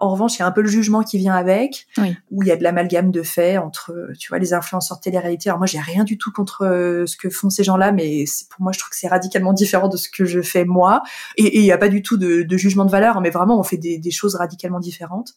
En 0.00 0.10
revanche, 0.10 0.36
il 0.36 0.40
y 0.40 0.42
a 0.42 0.46
un 0.46 0.50
peu 0.50 0.60
le 0.60 0.68
jugement 0.68 1.02
qui 1.02 1.18
vient 1.18 1.34
avec, 1.34 1.86
oui. 1.98 2.16
où 2.30 2.42
il 2.42 2.48
y 2.48 2.52
a 2.52 2.56
de 2.56 2.62
l'amalgame 2.62 3.10
de 3.10 3.22
faits 3.22 3.58
entre, 3.58 4.10
tu 4.18 4.28
vois, 4.28 4.38
les 4.38 4.52
influenceurs 4.52 5.00
télé-réalité. 5.00 5.48
Alors 5.48 5.58
moi, 5.58 5.66
j'ai 5.66 5.78
rien 5.78 6.02
du 6.02 6.18
tout 6.18 6.32
contre 6.32 6.66
euh, 6.66 7.06
ce 7.06 7.16
que 7.16 7.30
font 7.30 7.48
ces 7.48 7.62
gens-là, 7.62 7.92
mais 7.92 8.24
pour 8.50 8.62
moi, 8.62 8.72
je 8.72 8.80
trouve 8.80 8.90
que 8.90 8.96
c'est 8.96 9.08
radicalement 9.08 9.52
différent 9.52 9.88
de 9.88 9.96
ce 9.96 10.08
que 10.08 10.24
je 10.24 10.42
fais 10.42 10.64
moi. 10.64 11.02
Et 11.36 11.58
il 11.58 11.62
n'y 11.62 11.72
a 11.72 11.78
pas 11.78 11.88
du 11.88 12.02
tout 12.02 12.16
de, 12.16 12.42
de, 12.42 12.56
jugement 12.56 12.84
de 12.84 12.90
valeur, 12.90 13.20
mais 13.20 13.30
vraiment, 13.30 13.58
on 13.58 13.62
fait 13.62 13.76
des, 13.76 13.98
des 13.98 14.10
choses 14.10 14.34
radicalement 14.34 14.80
différentes. 14.80 15.34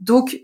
Donc, 0.00 0.40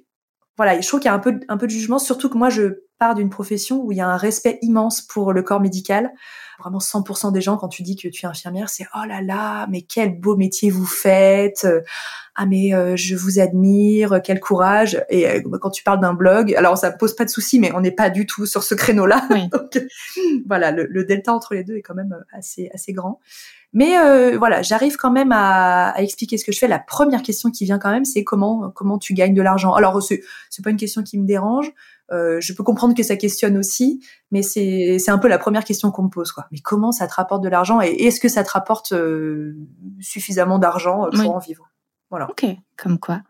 voilà, 0.58 0.78
je 0.80 0.86
trouve 0.86 0.98
qu'il 0.98 1.08
y 1.08 1.12
a 1.12 1.14
un 1.14 1.20
peu, 1.20 1.38
un 1.48 1.56
peu 1.56 1.66
de 1.66 1.70
jugement, 1.70 2.00
surtout 2.00 2.28
que 2.28 2.36
moi, 2.36 2.50
je 2.50 2.82
pars 2.98 3.14
d'une 3.14 3.30
profession 3.30 3.80
où 3.80 3.92
il 3.92 3.98
y 3.98 4.00
a 4.00 4.08
un 4.08 4.16
respect 4.16 4.58
immense 4.60 5.00
pour 5.00 5.32
le 5.32 5.42
corps 5.42 5.60
médical. 5.60 6.10
Vraiment 6.58 6.80
100% 6.80 7.32
des 7.32 7.40
gens, 7.40 7.56
quand 7.56 7.68
tu 7.68 7.84
dis 7.84 7.94
que 7.94 8.08
tu 8.08 8.26
es 8.26 8.28
infirmière, 8.28 8.68
c'est 8.68 8.84
oh 8.96 9.06
là 9.06 9.22
là, 9.22 9.68
mais 9.70 9.82
quel 9.82 10.18
beau 10.18 10.36
métier 10.36 10.70
vous 10.70 10.84
faites. 10.84 11.64
Ah 12.34 12.46
mais 12.46 12.74
euh, 12.74 12.96
je 12.96 13.14
vous 13.14 13.38
admire, 13.38 14.20
quel 14.24 14.40
courage. 14.40 15.00
Et 15.08 15.28
euh, 15.28 15.40
quand 15.60 15.70
tu 15.70 15.84
parles 15.84 16.00
d'un 16.00 16.14
blog, 16.14 16.52
alors 16.56 16.76
ça 16.76 16.90
pose 16.90 17.14
pas 17.14 17.24
de 17.24 17.30
souci, 17.30 17.60
mais 17.60 17.70
on 17.72 17.80
n'est 17.80 17.92
pas 17.92 18.10
du 18.10 18.26
tout 18.26 18.44
sur 18.44 18.64
ce 18.64 18.74
créneau-là. 18.74 19.28
Donc 19.52 19.80
voilà, 20.46 20.72
le, 20.72 20.86
le, 20.90 21.04
delta 21.04 21.32
entre 21.32 21.54
les 21.54 21.62
deux 21.62 21.76
est 21.76 21.82
quand 21.82 21.94
même 21.94 22.16
assez 22.32 22.68
assez 22.74 22.92
grand. 22.92 23.20
Mais 23.72 23.98
euh, 23.98 24.38
voilà, 24.38 24.62
j'arrive 24.62 24.96
quand 24.96 25.10
même 25.10 25.30
à, 25.32 25.90
à, 25.90 26.00
expliquer 26.00 26.38
ce 26.38 26.44
que 26.44 26.52
je 26.52 26.58
fais. 26.58 26.68
La 26.68 26.78
première 26.78 27.22
question 27.22 27.50
qui 27.50 27.64
vient 27.64 27.78
quand 27.78 27.90
même, 27.90 28.04
c'est 28.04 28.24
comment 28.24 28.70
comment 28.70 28.98
tu 28.98 29.12
gagnes 29.14 29.34
de 29.34 29.42
l'argent. 29.42 29.74
Alors 29.74 30.02
c'est 30.02 30.22
c'est 30.48 30.64
pas 30.64 30.70
une 30.70 30.76
question 30.76 31.02
qui 31.02 31.18
me 31.18 31.26
dérange. 31.26 31.72
Euh, 32.10 32.40
je 32.40 32.52
peux 32.54 32.62
comprendre 32.62 32.94
que 32.94 33.02
ça 33.02 33.16
questionne 33.16 33.58
aussi, 33.58 34.02
mais 34.30 34.42
c'est 34.42 34.98
c'est 34.98 35.10
un 35.10 35.18
peu 35.18 35.28
la 35.28 35.38
première 35.38 35.64
question 35.64 35.90
qu'on 35.90 36.04
me 36.04 36.08
pose 36.08 36.32
quoi. 36.32 36.46
Mais 36.50 36.58
comment 36.58 36.90
ça 36.90 37.06
te 37.06 37.14
rapporte 37.14 37.42
de 37.42 37.48
l'argent 37.48 37.80
et 37.82 37.88
est-ce 37.88 38.20
que 38.20 38.28
ça 38.28 38.44
te 38.44 38.50
rapporte 38.50 38.92
euh, 38.92 39.56
suffisamment 40.00 40.58
d'argent 40.58 41.06
euh, 41.06 41.10
pour 41.10 41.34
en 41.34 41.38
vivre? 41.38 41.70
Voilà. 42.10 42.30
Ok, 42.30 42.46
comme 42.78 42.98
quoi. 42.98 43.20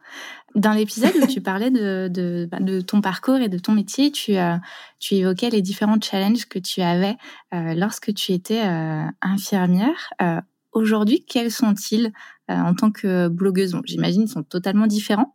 Dans 0.55 0.73
l'épisode 0.73 1.13
où 1.23 1.27
tu 1.27 1.41
parlais 1.41 1.71
de, 1.71 2.09
de, 2.09 2.49
bah, 2.51 2.59
de, 2.61 2.81
ton 2.81 3.01
parcours 3.01 3.37
et 3.37 3.49
de 3.49 3.59
ton 3.59 3.73
métier, 3.73 4.11
tu, 4.11 4.37
euh, 4.37 4.57
tu 4.99 5.15
évoquais 5.17 5.51
les 5.51 5.61
différents 5.61 6.01
challenges 6.01 6.47
que 6.47 6.59
tu 6.59 6.81
avais 6.81 7.17
euh, 7.55 7.75
lorsque 7.75 8.15
tu 8.15 8.33
étais 8.33 8.63
euh, 8.65 9.05
infirmière. 9.23 10.11
Euh, 10.23 10.41
Aujourd'hui, 10.73 11.25
quels 11.25 11.51
sont-ils 11.51 12.13
euh, 12.51 12.55
en 12.55 12.75
tant 12.75 12.91
que 12.91 13.29
blogueuse? 13.29 13.73
Bon, 13.73 13.81
J'imagine 13.85 14.23
qu'ils 14.23 14.33
sont 14.33 14.43
totalement 14.43 14.87
différents. 14.87 15.35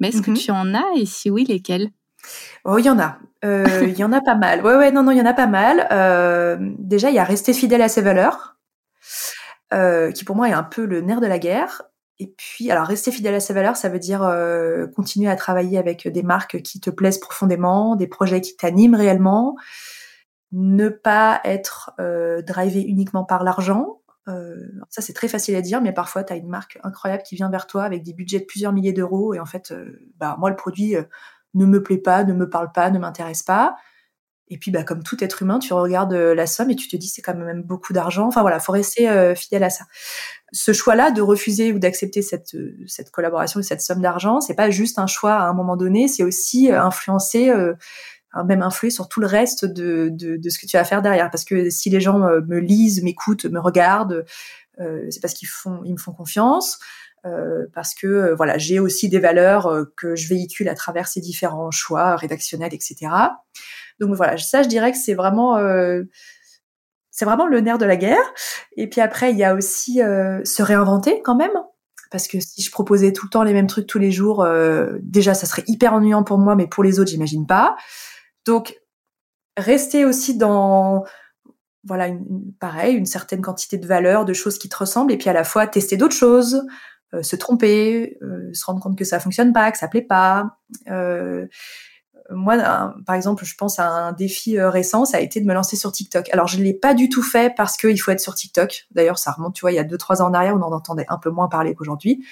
Mais 0.00 0.08
est-ce 0.08 0.22
que 0.22 0.32
mm-hmm. 0.32 0.44
tu 0.44 0.50
en 0.50 0.74
as? 0.74 0.84
Et 0.96 1.06
si 1.06 1.30
oui, 1.30 1.44
lesquels? 1.44 1.90
Oh, 2.64 2.78
il 2.78 2.84
y 2.84 2.90
en 2.90 2.98
a. 2.98 3.18
Il 3.44 3.96
y 3.96 4.04
en 4.04 4.12
a 4.12 4.20
pas 4.20 4.34
mal. 4.34 4.64
Ouais, 4.64 4.76
ouais, 4.76 4.92
non, 4.92 5.02
non, 5.02 5.12
il 5.12 5.18
y 5.18 5.20
en 5.20 5.26
a 5.26 5.34
pas 5.34 5.46
mal. 5.46 5.86
déjà, 6.78 7.10
il 7.10 7.14
y 7.14 7.18
a 7.18 7.24
rester 7.24 7.52
fidèle 7.52 7.82
à 7.82 7.88
ses 7.88 8.02
valeurs, 8.02 8.56
qui 9.70 10.24
pour 10.24 10.36
moi 10.36 10.48
est 10.48 10.52
un 10.52 10.62
peu 10.62 10.84
le 10.84 11.00
nerf 11.00 11.20
de 11.20 11.26
la 11.26 11.38
guerre. 11.38 11.82
Et 12.22 12.32
puis, 12.36 12.70
alors 12.70 12.86
rester 12.86 13.10
fidèle 13.10 13.34
à 13.34 13.40
ses 13.40 13.52
valeurs, 13.52 13.76
ça 13.76 13.88
veut 13.88 13.98
dire 13.98 14.22
euh, 14.22 14.86
continuer 14.86 15.28
à 15.28 15.34
travailler 15.34 15.76
avec 15.76 16.06
des 16.06 16.22
marques 16.22 16.62
qui 16.62 16.78
te 16.78 16.88
plaisent 16.88 17.18
profondément, 17.18 17.96
des 17.96 18.06
projets 18.06 18.40
qui 18.40 18.54
t'animent 18.54 18.94
réellement, 18.94 19.56
ne 20.52 20.88
pas 20.88 21.40
être 21.42 21.90
euh, 21.98 22.40
drivé 22.40 22.80
uniquement 22.80 23.24
par 23.24 23.42
l'argent. 23.42 24.02
Euh, 24.28 24.68
ça, 24.88 25.02
c'est 25.02 25.14
très 25.14 25.26
facile 25.26 25.56
à 25.56 25.62
dire, 25.62 25.82
mais 25.82 25.92
parfois, 25.92 26.22
tu 26.22 26.32
as 26.32 26.36
une 26.36 26.48
marque 26.48 26.78
incroyable 26.84 27.24
qui 27.24 27.34
vient 27.34 27.50
vers 27.50 27.66
toi 27.66 27.82
avec 27.82 28.04
des 28.04 28.12
budgets 28.12 28.38
de 28.38 28.44
plusieurs 28.44 28.72
milliers 28.72 28.92
d'euros, 28.92 29.34
et 29.34 29.40
en 29.40 29.46
fait, 29.46 29.74
bah, 30.18 30.36
moi, 30.38 30.48
le 30.48 30.54
produit 30.54 30.94
ne 31.54 31.66
me 31.66 31.82
plaît 31.82 31.98
pas, 31.98 32.22
ne 32.22 32.34
me 32.34 32.48
parle 32.48 32.70
pas, 32.70 32.88
ne 32.90 33.00
m'intéresse 33.00 33.42
pas. 33.42 33.74
Et 34.52 34.58
puis, 34.58 34.70
bah, 34.70 34.84
comme 34.84 35.02
tout 35.02 35.16
être 35.24 35.40
humain, 35.40 35.58
tu 35.58 35.72
regardes 35.72 36.12
euh, 36.12 36.34
la 36.34 36.46
somme 36.46 36.70
et 36.70 36.76
tu 36.76 36.86
te 36.86 36.94
dis 36.94 37.08
c'est 37.08 37.22
quand 37.22 37.34
même 37.34 37.62
beaucoup 37.62 37.94
d'argent. 37.94 38.26
Enfin 38.26 38.42
voilà, 38.42 38.60
faut 38.60 38.72
rester 38.72 39.08
euh, 39.08 39.34
fidèle 39.34 39.64
à 39.64 39.70
ça. 39.70 39.86
Ce 40.52 40.74
choix-là 40.74 41.10
de 41.10 41.22
refuser 41.22 41.72
ou 41.72 41.78
d'accepter 41.78 42.20
cette 42.20 42.54
euh, 42.54 42.76
cette 42.86 43.10
collaboration 43.10 43.60
et 43.60 43.62
cette 43.62 43.80
somme 43.80 44.02
d'argent, 44.02 44.42
c'est 44.42 44.54
pas 44.54 44.68
juste 44.68 44.98
un 44.98 45.06
choix 45.06 45.32
à 45.32 45.44
un 45.44 45.54
moment 45.54 45.78
donné, 45.78 46.06
c'est 46.06 46.22
aussi 46.22 46.70
euh, 46.70 46.82
influencer, 46.82 47.48
euh, 47.48 47.72
même 48.44 48.60
influer 48.60 48.90
sur 48.90 49.08
tout 49.08 49.20
le 49.20 49.26
reste 49.26 49.64
de, 49.64 50.10
de, 50.12 50.36
de, 50.36 50.50
ce 50.50 50.58
que 50.58 50.66
tu 50.66 50.76
vas 50.76 50.84
faire 50.84 51.00
derrière. 51.00 51.30
Parce 51.30 51.44
que 51.44 51.70
si 51.70 51.88
les 51.88 52.02
gens 52.02 52.18
me 52.18 52.58
lisent, 52.58 53.02
m'écoutent, 53.02 53.44
me 53.44 53.60
regardent, 53.60 54.24
c'est 54.78 55.20
parce 55.20 55.34
qu'ils 55.34 55.48
font 55.48 55.82
ils 55.84 55.92
me 55.92 55.98
font 55.98 56.12
confiance. 56.12 56.78
Euh, 57.24 57.66
parce 57.74 57.94
que 57.94 58.34
voilà, 58.34 58.58
j'ai 58.58 58.80
aussi 58.80 59.08
des 59.08 59.20
valeurs 59.20 59.86
que 59.96 60.16
je 60.16 60.28
véhicule 60.28 60.68
à 60.68 60.74
travers 60.74 61.08
ces 61.08 61.20
différents 61.20 61.70
choix 61.70 62.16
rédactionnels, 62.16 62.74
etc. 62.74 62.96
Donc 64.02 64.16
voilà, 64.16 64.36
ça 64.36 64.64
je 64.64 64.68
dirais 64.68 64.90
que 64.90 64.98
c'est 64.98 65.14
vraiment 65.14 65.56
euh, 65.58 66.02
c'est 67.12 67.24
vraiment 67.24 67.46
le 67.46 67.60
nerf 67.60 67.78
de 67.78 67.84
la 67.84 67.96
guerre. 67.96 68.34
Et 68.76 68.88
puis 68.88 69.00
après 69.00 69.30
il 69.30 69.38
y 69.38 69.44
a 69.44 69.54
aussi 69.54 70.02
euh, 70.02 70.44
se 70.44 70.60
réinventer 70.62 71.22
quand 71.22 71.36
même. 71.36 71.52
Parce 72.10 72.26
que 72.26 72.40
si 72.40 72.62
je 72.62 72.70
proposais 72.72 73.12
tout 73.12 73.26
le 73.26 73.30
temps 73.30 73.44
les 73.44 73.52
mêmes 73.52 73.68
trucs 73.68 73.86
tous 73.86 74.00
les 74.00 74.10
jours, 74.10 74.42
euh, 74.42 74.98
déjà 75.02 75.34
ça 75.34 75.46
serait 75.46 75.62
hyper 75.68 75.94
ennuyant 75.94 76.24
pour 76.24 76.38
moi, 76.38 76.56
mais 76.56 76.66
pour 76.66 76.82
les 76.82 76.98
autres 76.98 77.10
j'imagine 77.10 77.46
pas. 77.46 77.76
Donc 78.44 78.76
rester 79.56 80.04
aussi 80.04 80.36
dans 80.36 81.04
voilà 81.84 82.08
pareil 82.58 82.96
une 82.96 83.06
certaine 83.06 83.40
quantité 83.40 83.78
de 83.78 83.86
valeurs, 83.86 84.24
de 84.24 84.32
choses 84.32 84.58
qui 84.58 84.68
te 84.68 84.76
ressemblent, 84.76 85.12
et 85.12 85.16
puis 85.16 85.30
à 85.30 85.32
la 85.32 85.44
fois 85.44 85.68
tester 85.68 85.96
d'autres 85.96 86.16
choses, 86.16 86.66
se 87.20 87.36
tromper, 87.36 88.18
se 88.52 88.64
rendre 88.64 88.80
compte 88.80 88.98
que 88.98 89.04
ça 89.04 89.20
fonctionne 89.20 89.52
pas, 89.52 89.70
que 89.70 89.78
ça 89.78 89.86
plaît 89.86 90.02
pas. 90.02 90.58
Euh, 92.32 92.36
moi, 92.36 92.94
par 93.06 93.14
exemple, 93.14 93.44
je 93.44 93.54
pense 93.54 93.78
à 93.78 93.88
un 93.88 94.12
défi 94.12 94.58
euh, 94.58 94.70
récent, 94.70 95.04
ça 95.04 95.18
a 95.18 95.20
été 95.20 95.40
de 95.40 95.46
me 95.46 95.54
lancer 95.54 95.76
sur 95.76 95.92
TikTok. 95.92 96.28
Alors, 96.32 96.46
je 96.46 96.60
l'ai 96.60 96.74
pas 96.74 96.94
du 96.94 97.08
tout 97.08 97.22
fait 97.22 97.54
parce 97.54 97.76
qu'il 97.76 98.00
faut 98.00 98.10
être 98.10 98.20
sur 98.20 98.34
TikTok. 98.34 98.86
D'ailleurs, 98.90 99.18
ça 99.18 99.32
remonte, 99.32 99.54
tu 99.54 99.60
vois, 99.60 99.72
il 99.72 99.76
y 99.76 99.80
a 99.80 99.84
deux, 99.84 99.98
trois 99.98 100.22
ans 100.22 100.26
en 100.26 100.34
arrière, 100.34 100.54
on 100.56 100.62
en 100.62 100.72
entendait 100.72 101.06
un 101.08 101.18
peu 101.18 101.30
moins 101.30 101.48
parler 101.48 101.74
qu'aujourd'hui. 101.74 102.24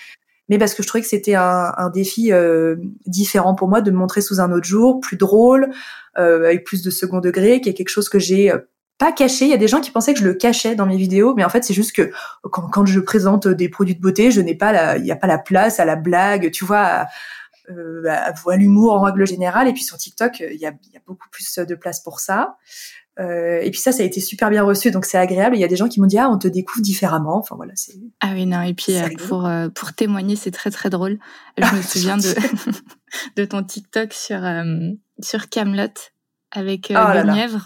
Mais 0.50 0.58
parce 0.58 0.74
que 0.74 0.82
je 0.82 0.88
trouvais 0.88 1.00
que 1.00 1.08
c'était 1.08 1.36
un, 1.36 1.72
un, 1.76 1.90
défi 1.90 2.32
euh, 2.32 2.74
différent 3.06 3.54
pour 3.54 3.68
moi 3.68 3.80
de 3.80 3.90
me 3.92 3.96
montrer 3.96 4.20
sous 4.20 4.40
un 4.40 4.50
autre 4.50 4.66
jour, 4.66 4.98
plus 4.98 5.16
drôle, 5.16 5.70
euh, 6.18 6.44
avec 6.44 6.64
plus 6.64 6.82
de 6.82 6.90
second 6.90 7.20
degré, 7.20 7.60
qui 7.60 7.68
est 7.68 7.74
quelque 7.74 7.88
chose 7.88 8.08
que 8.08 8.18
j'ai 8.18 8.50
euh, 8.50 8.58
pas 8.98 9.12
caché. 9.12 9.44
Il 9.44 9.50
y 9.52 9.54
a 9.54 9.58
des 9.58 9.68
gens 9.68 9.80
qui 9.80 9.92
pensaient 9.92 10.12
que 10.12 10.18
je 10.18 10.24
le 10.24 10.34
cachais 10.34 10.74
dans 10.74 10.86
mes 10.86 10.96
vidéos, 10.96 11.34
mais 11.36 11.44
en 11.44 11.48
fait, 11.48 11.62
c'est 11.62 11.72
juste 11.72 11.94
que 11.94 12.10
quand, 12.42 12.62
quand, 12.62 12.84
je 12.84 12.98
présente 12.98 13.46
des 13.46 13.68
produits 13.68 13.94
de 13.94 14.00
beauté, 14.00 14.32
je 14.32 14.40
n'ai 14.40 14.56
pas 14.56 14.96
il 14.96 15.04
n'y 15.04 15.12
a 15.12 15.16
pas 15.16 15.28
la 15.28 15.38
place 15.38 15.78
à 15.78 15.84
la 15.84 15.94
blague, 15.94 16.50
tu 16.50 16.64
vois, 16.64 17.06
euh, 17.70 18.04
à 18.06 18.56
l'humour 18.56 18.92
en 18.94 19.00
règle 19.00 19.26
générale. 19.26 19.68
Et 19.68 19.72
puis 19.72 19.84
sur 19.84 19.96
TikTok, 19.96 20.40
il 20.40 20.60
y 20.60 20.66
a, 20.66 20.72
y 20.92 20.96
a, 20.96 21.00
beaucoup 21.06 21.28
plus 21.30 21.58
de 21.58 21.74
place 21.74 22.00
pour 22.02 22.20
ça. 22.20 22.56
Euh, 23.18 23.60
et 23.60 23.70
puis 23.70 23.80
ça, 23.80 23.92
ça 23.92 24.02
a 24.02 24.06
été 24.06 24.20
super 24.20 24.50
bien 24.50 24.62
reçu, 24.62 24.90
donc 24.90 25.04
c'est 25.04 25.18
agréable. 25.18 25.56
Il 25.56 25.60
y 25.60 25.64
a 25.64 25.68
des 25.68 25.76
gens 25.76 25.88
qui 25.88 26.00
m'ont 26.00 26.06
dit 26.06 26.18
ah, 26.18 26.30
on 26.30 26.38
te 26.38 26.48
découvre 26.48 26.82
différemment. 26.82 27.38
Enfin 27.38 27.56
voilà, 27.56 27.72
c'est. 27.74 27.94
Ah 28.20 28.30
oui 28.32 28.46
non. 28.46 28.62
Et 28.62 28.72
puis 28.72 28.96
euh, 28.96 29.08
pour 29.28 29.46
euh, 29.46 29.68
pour 29.68 29.92
témoigner, 29.92 30.36
c'est 30.36 30.50
très 30.50 30.70
très 30.70 30.90
drôle. 30.90 31.18
Je 31.58 31.76
me 31.76 31.82
souviens 31.82 32.16
de 32.16 32.34
de 33.36 33.44
ton 33.44 33.62
TikTok 33.62 34.12
sur 34.12 34.40
sur 35.20 35.48
Camelot 35.48 35.88
avec 36.52 36.90
euh, 36.90 36.94
oh. 36.96 37.58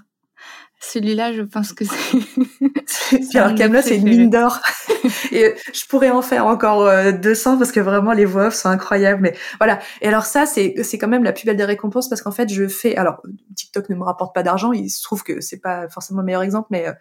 Celui-là, 0.91 1.33
je 1.33 1.43
pense 1.43 1.73
que 1.73 1.85
c'est. 1.85 3.21
Pierre 3.31 3.55
Camelot, 3.55 3.83
c'est 3.83 3.97
une 3.97 4.05
mine 4.05 4.31
d'or. 4.31 4.61
et 5.33 5.55
je 5.73 5.87
pourrais 5.87 6.11
en 6.11 6.23
faire 6.23 6.47
encore 6.47 6.89
200 7.13 7.55
euh, 7.55 7.59
parce 7.59 7.73
que 7.73 7.81
vraiment 7.81 8.13
les 8.13 8.25
voix 8.25 8.47
off 8.47 8.55
sont 8.55 8.69
incroyables. 8.69 9.21
Mais 9.21 9.35
voilà. 9.59 9.81
Et 10.03 10.09
alors 10.09 10.25
ça, 10.25 10.47
c'est 10.47 10.75
c'est 10.83 10.99
quand 10.99 11.09
même 11.09 11.25
la 11.25 11.33
plus 11.33 11.47
belle 11.47 11.57
des 11.57 11.65
récompenses 11.65 12.09
parce 12.09 12.23
qu'en 12.23 12.31
fait, 12.31 12.53
je 12.53 12.69
fais. 12.69 12.97
Alors 12.97 13.23
TikTok 13.57 13.89
ne 13.89 13.97
me 13.97 14.05
rapporte 14.05 14.35
pas 14.35 14.43
d'argent. 14.43 14.73
Il 14.73 14.91
se 14.91 15.03
trouve 15.03 15.23
que 15.23 15.41
c'est 15.41 15.61
pas 15.61 15.89
forcément 15.89 16.21
le 16.21 16.27
meilleur 16.27 16.43
exemple, 16.43 16.69
mais 16.71 16.87
euh, 16.89 16.93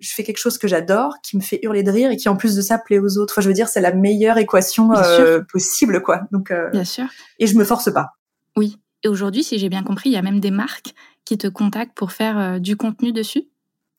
je 0.00 0.12
fais 0.12 0.24
quelque 0.24 0.38
chose 0.38 0.58
que 0.58 0.68
j'adore, 0.68 1.14
qui 1.22 1.36
me 1.36 1.42
fait 1.42 1.60
hurler 1.62 1.82
de 1.82 1.90
rire 1.90 2.10
et 2.10 2.16
qui 2.16 2.28
en 2.28 2.36
plus 2.36 2.54
de 2.54 2.60
ça 2.60 2.78
plaît 2.78 2.98
aux 2.98 3.18
autres. 3.18 3.34
Enfin, 3.34 3.42
je 3.42 3.48
veux 3.48 3.54
dire, 3.54 3.68
c'est 3.68 3.80
la 3.80 3.94
meilleure 3.94 4.38
équation 4.38 4.92
euh, 4.92 5.42
possible, 5.50 6.02
quoi. 6.02 6.22
Donc, 6.32 6.52
bien 6.72 6.84
sûr. 6.84 7.06
Et 7.38 7.46
je 7.46 7.56
me 7.56 7.64
force 7.64 7.92
pas. 7.92 8.08
Oui. 8.56 8.78
Et 9.04 9.08
aujourd'hui, 9.08 9.44
si 9.44 9.58
j'ai 9.58 9.68
bien 9.68 9.84
compris, 9.84 10.10
il 10.10 10.12
y 10.12 10.16
a 10.16 10.22
même 10.22 10.40
des 10.40 10.50
marques 10.50 10.92
qui 11.28 11.38
te 11.38 11.46
contactent 11.46 11.94
pour 11.94 12.12
faire 12.12 12.60
du 12.60 12.76
contenu 12.76 13.12
dessus? 13.12 13.44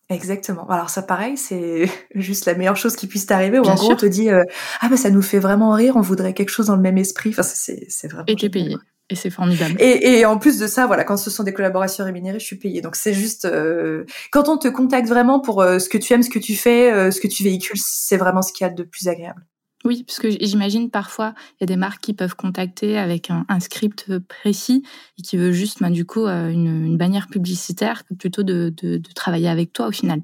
Exactement. 0.09 0.67
Alors 0.69 0.89
ça, 0.89 1.03
pareil, 1.03 1.37
c'est 1.37 1.87
juste 2.15 2.45
la 2.45 2.55
meilleure 2.55 2.77
chose 2.77 2.95
qui 2.95 3.07
puisse 3.07 3.27
t'arriver. 3.27 3.59
Ou 3.59 3.65
en 3.65 3.75
gros, 3.75 3.91
on 3.91 3.95
te 3.95 4.07
dit 4.07 4.29
euh, 4.29 4.43
ah 4.81 4.89
ben 4.89 4.97
ça 4.97 5.11
nous 5.11 5.21
fait 5.21 5.39
vraiment 5.39 5.71
rire, 5.71 5.95
on 5.95 6.01
voudrait 6.01 6.33
quelque 6.33 6.49
chose 6.49 6.67
dans 6.67 6.75
le 6.75 6.81
même 6.81 6.97
esprit. 6.97 7.29
Enfin, 7.29 7.43
c'est 7.43 7.85
c'est 7.89 8.07
vraiment. 8.07 8.25
Et 8.27 8.35
t'es 8.35 8.49
payé. 8.49 8.75
Et 9.11 9.15
c'est 9.15 9.31
formidable. 9.31 9.75
Et, 9.79 10.19
et, 10.19 10.25
en 10.25 10.37
plus 10.37 10.59
de 10.59 10.67
ça, 10.67 10.85
voilà, 10.85 11.03
quand 11.03 11.17
ce 11.17 11.31
sont 11.31 11.41
des 11.41 11.51
collaborations 11.51 12.05
rémunérées, 12.05 12.39
je 12.39 12.45
suis 12.45 12.57
payée. 12.57 12.81
Donc 12.81 12.95
c'est 12.95 13.13
juste 13.13 13.45
euh, 13.45 14.05
quand 14.31 14.49
on 14.49 14.57
te 14.59 14.67
contacte 14.67 15.07
vraiment 15.07 15.39
pour 15.39 15.63
euh, 15.63 15.79
ce 15.79 15.89
que 15.89 15.97
tu 15.97 16.13
aimes, 16.13 16.21
ce 16.21 16.29
que 16.29 16.37
tu 16.37 16.55
fais, 16.55 17.11
ce 17.11 17.19
que 17.19 17.27
tu 17.27 17.43
véhicules, 17.43 17.79
c'est 17.83 18.17
vraiment 18.17 18.43
ce 18.43 18.53
qu'il 18.53 18.65
y 18.65 18.69
a 18.69 18.73
de 18.73 18.83
plus 18.83 19.07
agréable. 19.07 19.43
Oui, 19.89 20.03
parce 20.03 20.19
que 20.19 20.29
j'imagine 20.29 20.91
parfois 20.91 21.33
il 21.53 21.61
y 21.61 21.63
a 21.63 21.65
des 21.65 21.75
marques 21.75 22.01
qui 22.01 22.13
peuvent 22.13 22.35
contacter 22.35 22.95
avec 22.99 23.31
un, 23.31 23.59
script 23.59 24.19
précis 24.19 24.83
et 25.17 25.23
qui 25.23 25.35
veut 25.35 25.51
juste, 25.51 25.81
bah, 25.81 25.89
du 25.89 26.05
coup, 26.05 26.27
euh, 26.27 26.49
une, 26.49 26.95
bannière 26.95 27.27
publicitaire 27.27 28.03
plutôt 28.19 28.43
de, 28.43 28.71
de, 28.83 29.01
travailler 29.15 29.49
avec 29.49 29.73
toi 29.73 29.87
au 29.87 29.91
final. 29.91 30.21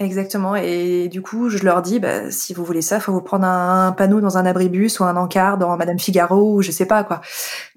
Exactement. 0.00 0.56
Et 0.56 1.06
du 1.06 1.22
coup, 1.22 1.48
je 1.48 1.62
leur 1.62 1.80
dis, 1.80 2.00
bah, 2.00 2.32
si 2.32 2.54
vous 2.54 2.64
voulez 2.64 2.82
ça, 2.82 2.98
faut 2.98 3.12
vous 3.12 3.22
prendre 3.22 3.44
un, 3.46 3.92
panneau 3.92 4.20
dans 4.20 4.36
un 4.36 4.46
abribus 4.46 4.98
ou 4.98 5.04
un 5.04 5.14
encart 5.14 5.58
dans 5.58 5.76
Madame 5.76 6.00
Figaro 6.00 6.56
ou 6.56 6.62
je 6.62 6.72
sais 6.72 6.86
pas 6.86 7.04
quoi. 7.04 7.20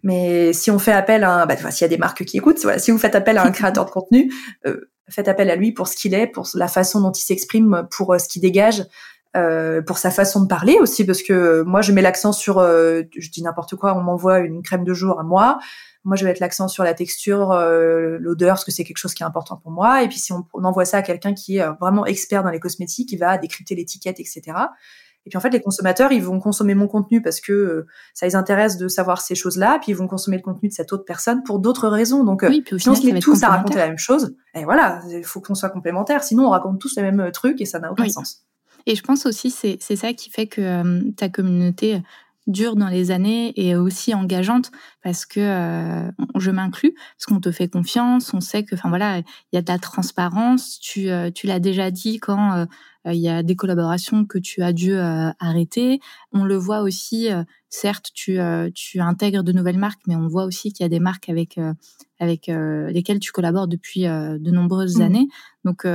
Mais 0.02 0.54
si 0.54 0.72
on 0.72 0.80
fait 0.80 0.92
appel 0.92 1.24
à, 1.24 1.44
un, 1.44 1.46
bah, 1.46 1.56
s'il 1.70 1.84
y 1.84 1.86
a 1.86 1.88
des 1.88 2.00
marques 2.00 2.26
qui 2.26 2.38
écoutent, 2.38 2.58
voilà, 2.64 2.80
si 2.80 2.90
vous 2.90 2.98
faites 2.98 3.14
appel 3.14 3.38
à 3.38 3.46
un 3.46 3.52
créateur 3.52 3.86
de 3.86 3.92
contenu, 3.92 4.34
euh, 4.66 4.90
faites 5.08 5.28
appel 5.28 5.52
à 5.52 5.56
lui 5.56 5.72
pour 5.72 5.88
ce 5.88 5.96
qu'il 5.96 6.16
est, 6.16 6.26
pour 6.26 6.48
la 6.56 6.68
façon 6.68 7.00
dont 7.00 7.12
il 7.12 7.22
s'exprime, 7.22 7.88
pour 7.92 8.12
euh, 8.12 8.18
ce 8.18 8.28
qu'il 8.28 8.42
dégage. 8.42 8.88
Euh, 9.38 9.82
pour 9.82 9.98
sa 9.98 10.12
façon 10.12 10.41
de 10.41 10.48
parler 10.48 10.78
aussi, 10.82 11.06
parce 11.06 11.24
que 11.24 11.62
moi 11.62 11.82
je 11.82 11.94
mets 11.94 12.02
l'accent 12.02 12.34
sur, 12.34 12.60
euh, 12.60 13.04
je 13.17 13.30
dis 13.30 13.41
n'importe 13.41 13.78
quoi, 13.78 13.96
on 13.96 14.02
m'envoie 14.02 14.39
une 14.39 14.62
crème 14.62 14.84
de 14.84 14.94
jour 14.94 15.22
à 15.22 15.24
moi, 15.24 15.58
moi 16.04 16.17
je 16.17 16.26
vais 16.26 16.32
mettre 16.32 16.41
l'accent 16.41 16.67
sur 16.67 16.84
la 16.84 16.94
texture, 16.94 17.54
euh, 17.54 18.17
l'odeur, 18.20 18.56
parce 18.56 18.65
que 18.65 18.72
c'est 18.72 18.84
quelque 18.84 18.98
chose 18.98 19.13
qui 19.13 19.24
est 19.24 19.26
important 19.26 19.56
pour 19.56 19.72
moi, 19.72 20.04
et 20.04 20.10
puis 20.10 20.20
si 20.20 20.34
on, 20.34 20.44
envoie 20.54 20.84
ça 20.84 20.98
à 20.98 21.02
quelqu'un 21.02 21.34
qui 21.34 21.60
est 21.60 21.65
vraiment 21.80 22.06
expert 22.06 22.44
dans 22.44 22.50
les 22.50 22.60
cosmétiques, 22.60 23.10
il 23.13 23.20
va 23.20 23.38
décrypter 23.38 23.74
l'étiquette, 23.74 24.20
etc. 24.20 24.41
Et 25.26 25.30
puis 25.30 25.38
en 25.38 25.39
fait, 25.39 25.52
les 25.52 25.62
consommateurs, 25.62 26.12
ils 26.12 26.24
vont 26.24 26.39
consommer 26.41 26.76
mon 26.76 26.88
contenu 26.88 27.22
parce 27.22 27.39
que 27.39 27.86
ça 28.13 28.26
les 28.26 28.36
intéresse 28.36 28.76
de 28.76 28.89
savoir 28.89 29.22
ces 29.22 29.36
choses-là, 29.36 29.80
puis 29.80 29.91
ils 29.91 29.96
vont 29.96 30.08
consommer 30.08 30.36
le 30.36 30.44
contenu 30.44 30.67
de 30.67 30.74
cette 30.74 30.91
autre 30.91 31.06
personne 31.06 31.44
pour 31.44 31.60
d'autres 31.60 31.88
raisons. 31.88 32.26
Donc, 32.26 32.44
oui, 32.46 32.63
puis 32.63 32.78
final, 32.78 32.82
si 32.82 32.89
on 32.89 33.08
se 33.08 33.13
met 33.13 33.20
tous 33.22 33.44
à 33.44 33.48
raconter 33.48 33.78
la 33.78 33.88
même 33.88 33.98
chose, 33.98 34.36
et 34.56 34.65
voilà, 34.65 35.02
il 35.10 35.24
faut 35.24 35.39
qu'on 35.39 35.56
soit 35.56 35.70
complémentaires. 35.70 36.22
Sinon, 36.22 36.48
on 36.48 36.50
raconte 36.50 36.82
tous 36.82 36.98
les 36.98 37.04
mêmes 37.04 37.32
trucs 37.32 37.62
et 37.62 37.65
ça 37.65 37.80
n'a 37.80 37.94
aucun 37.94 38.10
sens. 38.10 38.44
Et 38.86 38.96
je 38.96 39.04
pense 39.04 39.26
aussi 39.26 39.50
c'est 39.50 39.78
c'est 39.80 39.96
ça 39.96 40.13
qui 40.13 40.30
fait 40.30 40.48
que 40.48 40.62
euh, 40.62 41.12
ta 41.15 41.30
communauté 41.30 42.02
dure 42.48 42.76
dans 42.76 42.88
les 42.88 43.12
années 43.12 43.54
et 43.56 43.76
aussi 43.76 44.15
engageante 44.15 44.72
parce 45.04 45.26
que 45.28 45.39
euh, 45.39 46.12
je 46.38 46.50
m'inclus 46.50 46.94
parce 46.94 47.26
qu'on 47.28 47.39
te 47.39 47.52
fait 47.52 47.67
confiance, 47.67 48.34
on 48.34 48.41
sait 48.41 48.63
que 48.63 48.74
enfin 48.74 48.89
voilà, 48.89 49.20
il 49.20 49.24
y 49.54 49.58
a 49.58 49.62
de 49.62 49.72
la 49.72 49.78
transparence, 49.78 50.80
tu 50.80 51.10
euh, 51.10 51.30
tu 51.30 51.46
l'as 51.46 51.60
déjà 51.60 51.91
dit 51.91 52.17
quand 52.20 52.65
il 53.06 53.15
y 53.15 53.30
a 53.30 53.41
des 53.41 53.56
collaborations 53.56 54.26
que 54.26 54.38
tu 54.38 54.62
as 54.62 54.74
dû 54.74 54.96
arrêter, 54.96 56.00
on 56.34 56.44
le 56.44 56.56
voit 56.56 56.82
aussi 56.82 57.30
certes 57.70 58.12
tu 58.13 58.38
tu 58.76 59.00
intègres 59.00 59.44
de 59.44 59.52
nouvelles 59.52 59.80
marques 59.80 60.02
mais 60.08 60.15
on 60.15 60.28
voit 60.28 60.46
aussi 60.46 60.74
qu'il 60.74 60.84
y 60.84 60.86
a 60.86 60.89
des 60.89 61.00
marques 61.00 61.30
avec 61.30 61.60
avec 62.20 62.48
lesquelles 62.48 63.20
tu 63.20 63.32
collabores 63.32 63.67
depuis 63.67 64.02
de 64.04 64.52
nombreuses 64.52 64.98
mmh. 64.98 65.02
années. 65.02 65.28
Donc 65.63 65.86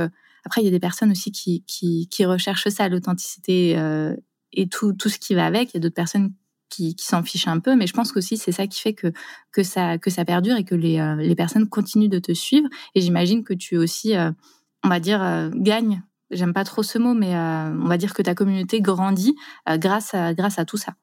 après, 0.47 0.61
il 0.61 0.63
y 0.63 0.69
a 0.69 0.71
des 0.71 0.79
personnes 0.79 1.11
aussi 1.11 1.33
qui, 1.33 1.65
qui, 1.67 2.25
recherchent 2.25 2.69
ça, 2.69 2.87
l'authenticité 2.87 3.77
euh, 3.77 4.15
et 4.53 4.69
tout, 4.69 4.93
tout 4.93 5.09
ce 5.09 5.19
qui 5.19 5.35
va 5.35 5.45
avec. 5.45 5.73
Il 5.73 5.73
y 5.73 5.77
a 5.77 5.81
d'autres 5.81 5.93
personnes 5.93 6.31
qui, 6.69 6.95
qui 6.95 7.03
s'en 7.05 7.21
fichent 7.21 7.49
un 7.49 7.59
peu, 7.59 7.75
mais 7.75 7.85
je 7.85 7.91
pense 7.91 8.13
qu'aussi 8.13 8.37
c'est 8.37 8.53
ça 8.53 8.65
qui 8.65 8.79
fait 8.79 8.93
que, 8.93 9.11
que, 9.51 9.61
ça, 9.61 9.97
que 9.97 10.09
ça 10.09 10.23
perdure 10.23 10.55
et 10.55 10.63
que 10.63 10.73
les, 10.73 10.99
euh, 10.99 11.17
les 11.17 11.35
personnes 11.35 11.67
continuent 11.67 12.07
de 12.07 12.19
te 12.19 12.31
suivre. 12.31 12.69
Et 12.95 13.01
j'imagine 13.01 13.43
que 13.43 13.53
tu 13.53 13.75
aussi, 13.75 14.15
euh, 14.15 14.31
on 14.85 14.87
va 14.87 15.01
dire, 15.01 15.51
gagnes. 15.53 16.01
J'aime 16.31 16.53
pas 16.53 16.63
trop 16.63 16.81
ce 16.81 16.97
mot, 16.97 17.13
mais 17.13 17.35
on 17.35 17.87
va 17.87 17.97
dire 17.97 18.13
que 18.13 18.21
ta 18.21 18.33
communauté 18.33 18.79
grandit 18.79 19.35
grâce, 19.67 20.13
à, 20.13 20.33
grâce 20.33 20.59
à 20.59 20.65
tout 20.65 20.77
ça. 20.77 20.93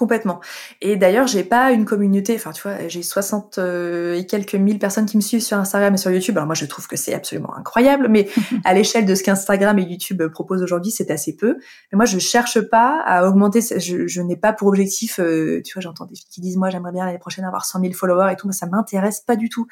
Complètement. 0.00 0.40
Et 0.80 0.96
d'ailleurs, 0.96 1.26
j'ai 1.26 1.44
pas 1.44 1.72
une 1.72 1.84
communauté. 1.84 2.34
Enfin, 2.34 2.52
tu 2.52 2.62
vois, 2.62 2.88
j'ai 2.88 3.02
60 3.02 3.58
euh, 3.58 4.14
et 4.14 4.24
quelques 4.24 4.54
mille 4.54 4.78
personnes 4.78 5.04
qui 5.04 5.18
me 5.18 5.20
suivent 5.20 5.42
sur 5.42 5.58
Instagram 5.58 5.92
et 5.92 5.98
sur 5.98 6.10
YouTube. 6.10 6.38
Alors 6.38 6.46
moi, 6.46 6.54
je 6.54 6.64
trouve 6.64 6.88
que 6.88 6.96
c'est 6.96 7.12
absolument 7.12 7.54
incroyable, 7.54 8.08
mais 8.08 8.26
à 8.64 8.72
l'échelle 8.72 9.04
de 9.04 9.14
ce 9.14 9.22
qu'Instagram 9.22 9.78
et 9.78 9.82
YouTube 9.82 10.26
proposent 10.28 10.62
aujourd'hui, 10.62 10.90
c'est 10.90 11.10
assez 11.10 11.36
peu. 11.36 11.58
Mais 11.92 11.96
moi, 11.96 12.06
je 12.06 12.18
cherche 12.18 12.62
pas 12.62 13.02
à 13.04 13.28
augmenter. 13.28 13.60
Je, 13.60 14.06
je 14.06 14.22
n'ai 14.22 14.38
pas 14.38 14.54
pour 14.54 14.68
objectif. 14.68 15.20
Euh, 15.20 15.60
tu 15.66 15.74
vois, 15.74 15.82
j'entends 15.82 16.06
des 16.06 16.14
filles 16.14 16.30
qui 16.30 16.40
disent 16.40 16.56
moi, 16.56 16.70
j'aimerais 16.70 16.92
bien 16.92 17.04
l'année 17.04 17.18
prochaine 17.18 17.44
avoir 17.44 17.66
100 17.66 17.82
000 17.82 17.92
followers 17.92 18.32
et 18.32 18.36
tout. 18.36 18.46
Moi, 18.46 18.54
ça 18.54 18.68
m'intéresse 18.68 19.20
pas 19.20 19.36
du 19.36 19.50
tout. 19.50 19.66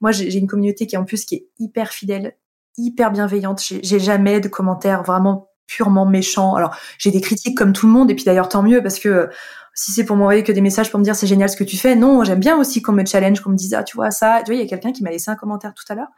Moi, 0.00 0.12
j'ai 0.12 0.32
une 0.38 0.46
communauté 0.46 0.86
qui 0.86 0.96
en 0.96 1.04
plus 1.04 1.24
qui 1.24 1.34
est 1.34 1.48
hyper 1.58 1.88
fidèle, 1.88 2.36
hyper 2.76 3.10
bienveillante. 3.10 3.60
J'ai 3.60 3.98
jamais 3.98 4.38
de 4.38 4.46
commentaires 4.46 5.02
vraiment 5.02 5.48
purement 5.66 6.06
méchants. 6.06 6.54
Alors, 6.54 6.76
j'ai 6.98 7.10
des 7.10 7.20
critiques 7.20 7.56
comme 7.56 7.72
tout 7.72 7.86
le 7.86 7.92
monde, 7.92 8.10
et 8.10 8.14
puis 8.14 8.24
d'ailleurs 8.24 8.48
tant 8.48 8.62
mieux 8.62 8.82
parce 8.82 8.98
que 8.98 9.30
si 9.74 9.92
c'est 9.92 10.04
pour 10.04 10.16
m'envoyer 10.16 10.42
que 10.42 10.52
des 10.52 10.60
messages 10.60 10.90
pour 10.90 10.98
me 11.00 11.04
dire 11.04 11.16
c'est 11.16 11.26
génial 11.26 11.48
ce 11.48 11.56
que 11.56 11.64
tu 11.64 11.76
fais, 11.76 11.94
non, 11.96 12.24
j'aime 12.24 12.40
bien 12.40 12.58
aussi 12.58 12.82
qu'on 12.82 12.92
me 12.92 13.04
challenge, 13.04 13.40
qu'on 13.40 13.50
me 13.50 13.56
dise 13.56 13.74
ah 13.74 13.82
tu 13.82 13.96
vois 13.96 14.10
ça, 14.10 14.42
tu 14.44 14.52
vois 14.52 14.56
il 14.56 14.62
y 14.62 14.66
a 14.66 14.68
quelqu'un 14.68 14.92
qui 14.92 15.02
m'a 15.02 15.10
laissé 15.10 15.30
un 15.30 15.36
commentaire 15.36 15.72
tout 15.74 15.84
à 15.88 15.94
l'heure 15.94 16.10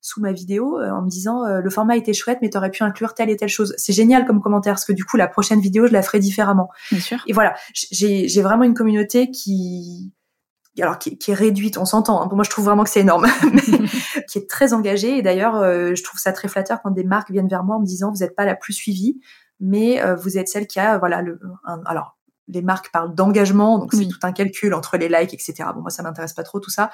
sous 0.00 0.20
ma 0.20 0.32
vidéo 0.32 0.80
euh, 0.80 0.90
en 0.90 1.02
me 1.02 1.08
disant 1.08 1.44
euh, 1.44 1.60
le 1.60 1.70
format 1.70 1.96
était 1.96 2.12
chouette 2.12 2.38
mais 2.42 2.50
t'aurais 2.50 2.70
pu 2.70 2.82
inclure 2.82 3.14
telle 3.14 3.30
et 3.30 3.36
telle 3.36 3.48
chose. 3.48 3.74
C'est 3.78 3.92
génial 3.92 4.26
comme 4.26 4.40
commentaire 4.42 4.74
parce 4.74 4.84
que 4.84 4.92
du 4.92 5.04
coup 5.04 5.16
la 5.16 5.28
prochaine 5.28 5.60
vidéo 5.60 5.86
je 5.86 5.92
la 5.92 6.02
ferai 6.02 6.18
différemment. 6.18 6.68
Bien 6.90 7.00
sûr. 7.00 7.22
Et 7.26 7.32
voilà, 7.32 7.54
j'ai 7.72 8.28
j'ai 8.28 8.42
vraiment 8.42 8.64
une 8.64 8.74
communauté 8.74 9.30
qui 9.30 10.12
alors 10.80 10.98
qui, 10.98 11.18
qui 11.18 11.30
est 11.30 11.34
réduite, 11.34 11.76
on 11.76 11.84
s'entend. 11.84 12.22
Hein. 12.22 12.28
Pour 12.28 12.36
moi, 12.36 12.44
je 12.44 12.50
trouve 12.50 12.64
vraiment 12.64 12.82
que 12.82 12.88
c'est 12.88 13.00
énorme, 13.00 13.26
qui 14.28 14.38
est 14.38 14.48
très 14.48 14.72
engagée. 14.72 15.18
Et 15.18 15.22
d'ailleurs, 15.22 15.56
euh, 15.56 15.94
je 15.94 16.02
trouve 16.02 16.18
ça 16.18 16.32
très 16.32 16.48
flatteur 16.48 16.80
quand 16.82 16.90
des 16.90 17.04
marques 17.04 17.30
viennent 17.30 17.46
vers 17.46 17.62
moi 17.62 17.76
en 17.76 17.80
me 17.80 17.84
disant 17.84 18.10
vous 18.10 18.20
n'êtes 18.20 18.34
pas 18.34 18.46
la 18.46 18.56
plus 18.56 18.72
suivie, 18.72 19.20
mais 19.60 20.02
vous 20.16 20.38
êtes 20.38 20.48
celle 20.48 20.66
qui 20.66 20.80
a 20.80 20.98
voilà 20.98 21.20
le 21.20 21.38
un, 21.64 21.82
alors 21.84 22.16
les 22.48 22.62
marques 22.62 22.90
parlent 22.92 23.14
d'engagement, 23.14 23.78
donc 23.78 23.92
c'est 23.94 24.06
tout 24.06 24.18
un 24.22 24.32
calcul 24.32 24.74
entre 24.74 24.96
les 24.96 25.08
likes, 25.08 25.34
etc. 25.34 25.70
Bon, 25.74 25.80
moi, 25.82 25.90
ça 25.90 26.02
m'intéresse 26.02 26.32
pas 26.32 26.42
trop 26.42 26.60
tout 26.60 26.70
ça. 26.70 26.90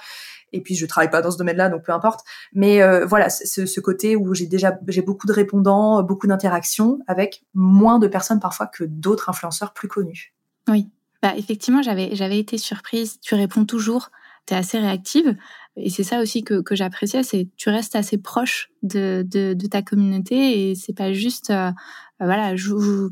Et 0.53 0.61
puis, 0.63 0.75
je 0.75 0.87
travaille 0.87 1.11
pas 1.11 1.23
dans 1.23 1.31
ce 1.31 1.39
domaine-là, 1.39 1.69
donc 1.69 1.85
peu 1.85 1.93
importe. 1.93 2.25
Mais 2.53 2.83
euh, 2.83 3.07
voilà, 3.07 3.31
ce, 3.31 3.67
ce, 3.67 3.81
côté 3.81 4.17
où 4.17 4.35
j'ai 4.35 4.47
déjà 4.47 4.79
j'ai 4.89 5.03
beaucoup 5.03 5.27
de 5.27 5.33
répondants, 5.33 6.03
beaucoup 6.03 6.27
d'interactions 6.27 7.01
avec 7.07 7.45
moins 7.55 7.99
de 7.99 8.09
personnes 8.09 8.41
parfois 8.41 8.67
que 8.67 8.85
d'autres 8.85 9.29
influenceurs 9.29 9.73
plus 9.73 9.89
connus. 9.89 10.35
Oui, 10.69 10.89
bah 11.23 11.35
effectivement, 11.37 11.83
j'avais 11.83 12.15
j'avais 12.15 12.39
été 12.39 12.59
surprise. 12.59 13.19
Tu 13.21 13.35
réponds 13.35 13.65
toujours, 13.65 14.11
tu 14.47 14.55
es 14.55 14.57
assez 14.57 14.79
réactive. 14.79 15.37
Et 15.81 15.91
c'est 15.91 16.03
ça 16.03 16.21
aussi 16.21 16.43
que, 16.43 16.61
que 16.61 16.75
j'appréciais, 16.75 17.23
c'est 17.23 17.49
tu 17.57 17.69
restes 17.71 17.95
assez 17.95 18.19
proche 18.19 18.71
de, 18.83 19.25
de, 19.27 19.55
de 19.55 19.67
ta 19.69 19.81
communauté 19.81 20.71
et 20.71 20.75
c'est 20.75 20.93
pas 20.93 21.13
juste, 21.13 21.51
euh, 21.51 21.71
voilà, 22.19 22.57
je, 22.57 22.75
je 22.81 23.09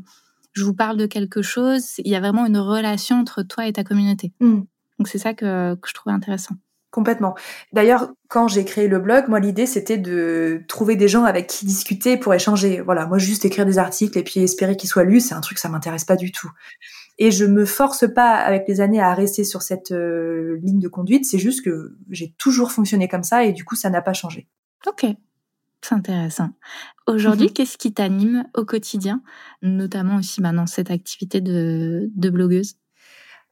je 0.57 0.63
vous 0.63 0.73
parle 0.73 0.97
de 0.97 1.05
quelque 1.05 1.41
chose, 1.41 1.93
il 1.99 2.11
y 2.11 2.15
a 2.15 2.19
vraiment 2.19 2.45
une 2.45 2.57
relation 2.57 3.17
entre 3.19 3.43
toi 3.43 3.67
et 3.67 3.73
ta 3.73 3.83
communauté. 3.83 4.33
Mm. 4.39 4.61
Donc 4.99 5.07
c'est 5.07 5.19
ça 5.19 5.33
que, 5.33 5.75
que 5.75 5.87
je 5.87 5.93
trouvais 5.93 6.15
intéressant. 6.15 6.55
Complètement. 6.89 7.35
D'ailleurs, 7.73 8.09
quand 8.27 8.47
j'ai 8.47 8.65
créé 8.65 8.87
le 8.87 8.97
blog, 8.97 9.25
moi 9.27 9.39
l'idée 9.39 9.67
c'était 9.67 9.97
de 9.97 10.63
trouver 10.67 10.95
des 10.95 11.07
gens 11.07 11.25
avec 11.25 11.45
qui 11.45 11.65
discuter 11.65 12.17
pour 12.17 12.33
échanger. 12.33 12.81
Voilà, 12.81 13.05
moi 13.05 13.19
juste 13.19 13.45
écrire 13.45 13.65
des 13.65 13.77
articles 13.77 14.17
et 14.17 14.23
puis 14.23 14.39
espérer 14.39 14.75
qu'ils 14.75 14.89
soient 14.89 15.03
lus, 15.03 15.19
c'est 15.19 15.35
un 15.35 15.41
truc 15.41 15.59
ça 15.59 15.69
m'intéresse 15.69 16.05
pas 16.05 16.15
du 16.15 16.31
tout. 16.31 16.49
Et 17.19 17.29
je 17.29 17.45
me 17.45 17.65
force 17.65 18.11
pas 18.11 18.35
avec 18.35 18.63
les 18.67 18.81
années 18.81 19.01
à 19.01 19.13
rester 19.13 19.43
sur 19.43 19.61
cette 19.61 19.91
euh, 19.91 20.57
ligne 20.63 20.79
de 20.79 20.87
conduite, 20.87 21.25
c'est 21.25 21.39
juste 21.39 21.63
que 21.63 21.95
j'ai 22.09 22.33
toujours 22.39 22.71
fonctionné 22.71 23.07
comme 23.07 23.23
ça 23.23 23.43
et 23.43 23.51
du 23.51 23.63
coup 23.63 23.75
ça 23.75 23.89
n'a 23.91 24.01
pas 24.01 24.13
changé. 24.13 24.47
OK. 24.87 25.05
C'est 25.81 25.95
intéressant. 25.95 26.49
Aujourd'hui, 27.05 27.47
mhm. 27.47 27.53
qu'est-ce 27.53 27.77
qui 27.77 27.93
t'anime 27.93 28.45
au 28.55 28.65
quotidien, 28.65 29.21
notamment 29.61 30.17
aussi 30.17 30.41
maintenant 30.41 30.63
bah, 30.63 30.67
cette 30.67 30.91
activité 30.91 31.39
de, 31.39 32.09
de 32.15 32.29
blogueuse? 32.29 32.75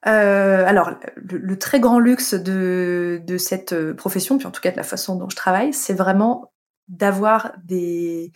Euh, 0.08 0.66
alors, 0.66 0.92
le, 1.16 1.58
très 1.58 1.80
grand 1.80 2.00
luxe 2.00 2.34
de, 2.34 3.22
de 3.26 3.38
cette 3.38 3.74
euh, 3.74 3.94
profession, 3.94 4.38
puis 4.38 4.48
en 4.48 4.52
tout 4.52 4.62
cas 4.62 4.72
de 4.72 4.78
la 4.78 4.84
façon 4.84 5.16
dont 5.16 5.30
je 5.30 5.36
travaille, 5.36 5.74
c'est 5.74 5.94
vraiment 5.94 6.54
d'avoir 6.88 7.54
des, 7.64 8.32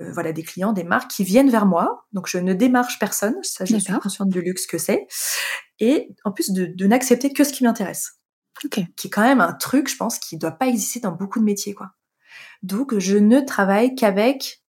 euh, 0.00 0.10
voilà, 0.12 0.32
des 0.32 0.42
clients, 0.42 0.72
des 0.72 0.84
marques 0.84 1.10
qui 1.10 1.24
viennent 1.24 1.50
vers 1.50 1.66
moi. 1.66 2.06
Donc, 2.12 2.26
je 2.28 2.38
ne 2.38 2.54
démarche 2.54 2.98
personne. 2.98 3.36
Ça, 3.42 3.64
je 3.64 3.76
suis 3.76 3.92
consciente 3.94 4.30
du 4.30 4.40
luxe 4.40 4.66
que 4.66 4.78
c'est. 4.78 5.06
Et 5.78 6.08
en 6.24 6.32
plus 6.32 6.52
de, 6.52 6.66
de 6.66 6.86
n'accepter 6.86 7.32
que 7.32 7.44
ce 7.44 7.52
qui 7.52 7.64
m'intéresse. 7.64 8.20
qui 8.70 8.80
est 8.80 9.10
quand 9.10 9.22
même 9.22 9.40
un 9.40 9.52
truc, 9.52 9.90
je 9.90 9.96
pense, 9.96 10.18
qui 10.18 10.38
doit 10.38 10.52
pas 10.52 10.68
exister 10.68 11.00
dans 11.00 11.12
beaucoup 11.12 11.38
de 11.38 11.44
métiers, 11.44 11.74
quoi. 11.74 11.90
Donc, 12.64 12.98
je 12.98 13.18
ne 13.18 13.40
travaille 13.40 13.94
qu'avec 13.94 14.64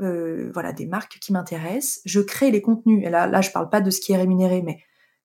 euh, 0.00 0.50
voilà 0.54 0.72
des 0.72 0.86
marques 0.86 1.18
qui 1.20 1.32
m'intéressent. 1.32 2.00
Je 2.04 2.20
crée 2.20 2.52
les 2.52 2.62
contenus. 2.62 3.04
Et 3.04 3.10
là, 3.10 3.26
là, 3.26 3.40
je 3.40 3.50
parle 3.50 3.68
pas 3.70 3.80
de 3.80 3.90
ce 3.90 4.00
qui 4.00 4.12
est 4.12 4.16
rémunéré, 4.16 4.62
mais 4.62 4.78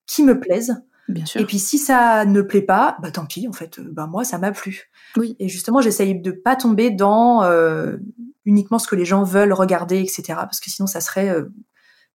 qui 0.06 0.24
me 0.24 0.40
plaisent. 0.40 0.82
Bien 1.08 1.24
sûr. 1.24 1.40
Et 1.40 1.44
puis 1.44 1.60
si 1.60 1.78
ça 1.78 2.24
ne 2.24 2.42
plaît 2.42 2.62
pas, 2.62 2.96
bah 3.00 3.12
tant 3.12 3.26
pis. 3.26 3.46
En 3.46 3.52
fait, 3.52 3.78
bah 3.78 4.08
moi, 4.08 4.24
ça 4.24 4.38
m'a 4.38 4.50
plu. 4.50 4.90
Oui. 5.16 5.36
Et 5.38 5.48
justement, 5.48 5.80
j'essaye 5.80 6.20
de 6.20 6.32
pas 6.32 6.56
tomber 6.56 6.90
dans 6.90 7.44
euh, 7.44 7.96
uniquement 8.44 8.80
ce 8.80 8.88
que 8.88 8.96
les 8.96 9.04
gens 9.04 9.22
veulent 9.22 9.52
regarder, 9.52 10.00
etc. 10.00 10.24
Parce 10.34 10.58
que 10.58 10.68
sinon, 10.68 10.88
ça 10.88 11.00
serait 11.00 11.28
euh, 11.28 11.44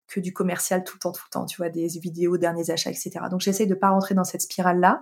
que 0.10 0.20
du 0.20 0.34
commercial 0.34 0.84
tout 0.84 0.96
le 0.98 1.00
temps, 1.00 1.14
tout 1.14 1.24
le 1.26 1.32
temps. 1.32 1.46
Tu 1.46 1.56
vois, 1.56 1.70
des 1.70 1.88
vidéos, 2.02 2.38
derniers 2.38 2.70
achats, 2.70 2.92
etc. 2.92 3.12
Donc, 3.32 3.40
j'essaye 3.40 3.68
de 3.68 3.76
pas 3.76 3.92
rentrer 3.92 4.14
dans 4.14 4.26
cette 4.26 4.42
spirale-là. 4.42 5.02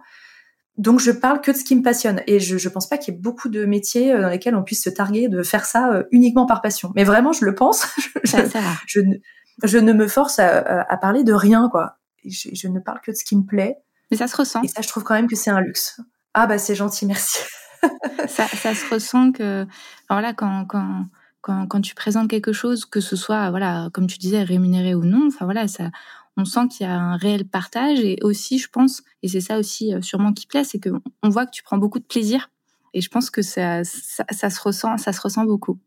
Donc 0.77 0.99
je 0.99 1.11
parle 1.11 1.39
que 1.39 1.51
de 1.51 1.57
ce 1.57 1.63
qui 1.63 1.75
me 1.75 1.81
passionne 1.81 2.21
et 2.27 2.39
je, 2.39 2.57
je 2.57 2.69
pense 2.69 2.87
pas 2.87 2.97
qu'il 2.97 3.13
y 3.13 3.17
ait 3.17 3.19
beaucoup 3.19 3.47
de 3.47 3.65
métiers 3.65 4.11
euh, 4.11 4.21
dans 4.21 4.29
lesquels 4.29 4.55
on 4.55 4.63
puisse 4.63 4.83
se 4.83 4.89
targuer 4.89 5.29
de 5.29 5.41
faire 5.41 5.65
ça 5.65 5.91
euh, 5.93 6.03
uniquement 6.11 6.45
par 6.45 6.61
passion. 6.61 6.91
Mais 6.95 7.05
vraiment, 7.05 7.31
je 7.31 7.45
le 7.45 7.55
pense. 7.55 7.87
je, 8.23 8.37
je, 8.85 8.99
ne, 8.99 9.15
je, 9.63 9.77
ne 9.77 9.93
me 9.93 10.07
force 10.07 10.39
à, 10.39 10.81
à, 10.81 10.97
parler 10.97 11.23
de 11.23 11.33
rien 11.33 11.69
quoi. 11.69 11.97
Je, 12.25 12.49
je, 12.53 12.67
ne 12.67 12.79
parle 12.79 12.99
que 13.01 13.11
de 13.11 13.15
ce 13.15 13.23
qui 13.23 13.37
me 13.37 13.45
plaît. 13.45 13.77
Mais 14.11 14.17
ça 14.17 14.27
se 14.27 14.35
ressent. 14.35 14.61
Et 14.63 14.67
ça, 14.67 14.81
je 14.81 14.87
trouve 14.87 15.03
quand 15.03 15.13
même 15.13 15.27
que 15.27 15.35
c'est 15.35 15.49
un 15.49 15.61
luxe. 15.61 16.01
Ah 16.33 16.45
bah 16.47 16.57
c'est 16.57 16.75
gentil, 16.75 17.05
merci. 17.05 17.39
ça, 18.27 18.45
ça, 18.47 18.75
se 18.75 18.93
ressent 18.93 19.31
que 19.31 19.65
voilà 20.09 20.33
quand 20.33 20.65
quand 20.65 21.05
quand, 21.39 21.67
quand 21.67 21.81
tu 21.81 21.95
présentes 21.95 22.29
quelque 22.29 22.51
chose, 22.51 22.85
que 22.85 22.99
ce 22.99 23.15
soit 23.15 23.49
voilà 23.49 23.89
comme 23.93 24.07
tu 24.07 24.17
disais 24.17 24.43
rémunéré 24.43 24.93
ou 24.93 25.05
non, 25.05 25.27
enfin 25.27 25.45
voilà 25.45 25.67
ça 25.67 25.91
on 26.37 26.45
sent 26.45 26.67
qu'il 26.69 26.85
y 26.85 26.89
a 26.89 26.93
un 26.93 27.17
réel 27.17 27.47
partage 27.47 27.99
et 27.99 28.17
aussi, 28.21 28.59
je 28.59 28.69
pense, 28.69 29.03
et 29.23 29.27
c'est 29.27 29.41
ça 29.41 29.57
aussi 29.57 29.93
euh, 29.93 30.01
sûrement 30.01 30.33
qui 30.33 30.47
plaît, 30.47 30.63
c'est 30.63 30.79
qu'on 30.79 31.29
voit 31.29 31.45
que 31.45 31.51
tu 31.51 31.63
prends 31.63 31.77
beaucoup 31.77 31.99
de 31.99 32.05
plaisir 32.05 32.49
et 32.93 33.01
je 33.01 33.09
pense 33.09 33.29
que 33.29 33.41
ça, 33.41 33.83
ça, 33.83 34.49
se 34.49 34.61
ressent, 34.61 34.97
ça 34.97 35.11
se 35.11 35.21
ressent 35.21 35.45
beaucoup. 35.45 35.79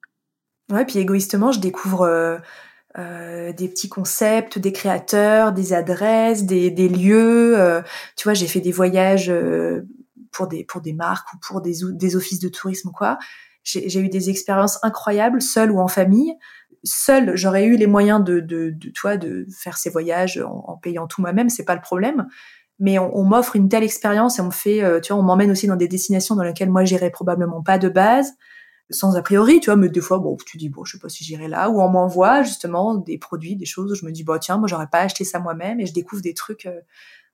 Ouais, 0.71 0.85
puis 0.85 0.99
égoïstement, 0.99 1.53
je 1.53 1.61
découvre 1.61 2.03
euh, 2.03 2.39
euh, 2.99 3.53
des 3.53 3.69
petits 3.69 3.89
concepts, 3.89 4.59
des 4.59 4.73
créateurs, 4.73 5.53
des 5.53 5.73
adresses, 5.73 6.45
des, 6.45 6.71
des 6.71 6.89
lieux. 6.89 7.83
Tu 8.17 8.25
vois, 8.25 8.35
j'ai 8.35 8.47
fait 8.47 8.61
des 8.61 8.73
voyages 8.73 9.33
pour 10.33 10.49
des 10.49 10.65
pour 10.65 10.83
des 10.83 10.93
marques 10.93 11.33
ou 11.33 11.39
pour 11.39 11.63
des 11.63 11.77
des 11.93 12.17
offices 12.17 12.41
de 12.41 12.51
tourisme 12.51 12.89
ou 12.89 12.93
quoi. 12.93 13.19
J'ai 13.65 14.01
eu 14.01 14.11
des 14.11 14.29
expériences 14.29 14.79
incroyables, 14.83 15.41
seule 15.41 15.71
ou 15.71 15.81
en 15.81 15.89
famille 15.89 16.35
seule, 16.85 17.37
j'aurais 17.37 17.65
eu 17.65 17.77
les 17.77 17.87
moyens 17.87 18.23
de, 18.23 18.41
de, 18.41 18.71
de, 18.71 18.91
toi, 18.91 19.17
de 19.17 19.47
faire 19.51 19.77
ces 19.77 19.91
voyages 19.91 20.39
en, 20.39 20.77
payant 20.77 21.07
tout 21.07 21.21
moi-même, 21.21 21.49
c'est 21.49 21.65
pas 21.65 21.75
le 21.75 21.81
problème. 21.81 22.27
Mais 22.81 22.99
on, 22.99 23.25
m'offre 23.25 23.57
une 23.57 23.69
telle 23.69 23.83
expérience 23.83 24.39
et 24.39 24.43
on 24.43 24.53
fait, 24.53 24.85
euh, 24.85 25.01
tu 25.01 25.13
vois, 25.13 25.21
on 25.21 25.25
m'emmène 25.25 25.51
aussi 25.51 25.67
dans 25.67 25.77
des 25.77 25.89
destinations 25.89 26.37
dans 26.37 26.45
lesquelles 26.45 26.71
moi 26.71 26.85
j'irais 26.85 27.11
probablement 27.11 27.61
pas 27.61 27.77
de 27.77 27.89
base, 27.89 28.35
sans 28.91 29.17
a 29.17 29.23
priori, 29.23 29.59
tu 29.59 29.67
vois. 29.67 29.77
Mais 29.77 29.89
des 29.89 30.01
fois, 30.01 30.19
bon, 30.19 30.37
tu 30.47 30.57
dis 30.59 30.69
bon, 30.69 30.85
je 30.85 30.93
sais 30.93 31.01
pas 31.01 31.09
si 31.09 31.25
j'irai 31.25 31.49
là, 31.49 31.71
ou 31.71 31.81
on 31.81 31.89
m'envoie 31.89 32.45
justement 32.45 32.95
des 32.95 33.19
produits, 33.19 33.57
des 33.57 33.65
choses 33.65 33.91
où 33.91 33.95
je 33.97 34.07
me 34.07 34.13
dis 34.13 34.23
bon, 34.23 34.39
tiens, 34.39 34.59
moi 34.59 34.69
j'aurais 34.69 34.87
pas 34.87 35.01
acheté 35.01 35.25
ça 35.25 35.41
moi-même 35.41 35.81
et 35.81 35.87
je 35.87 35.93
découvre 35.93 36.23
des 36.23 36.35
trucs 36.35 36.67
euh, 36.67 36.81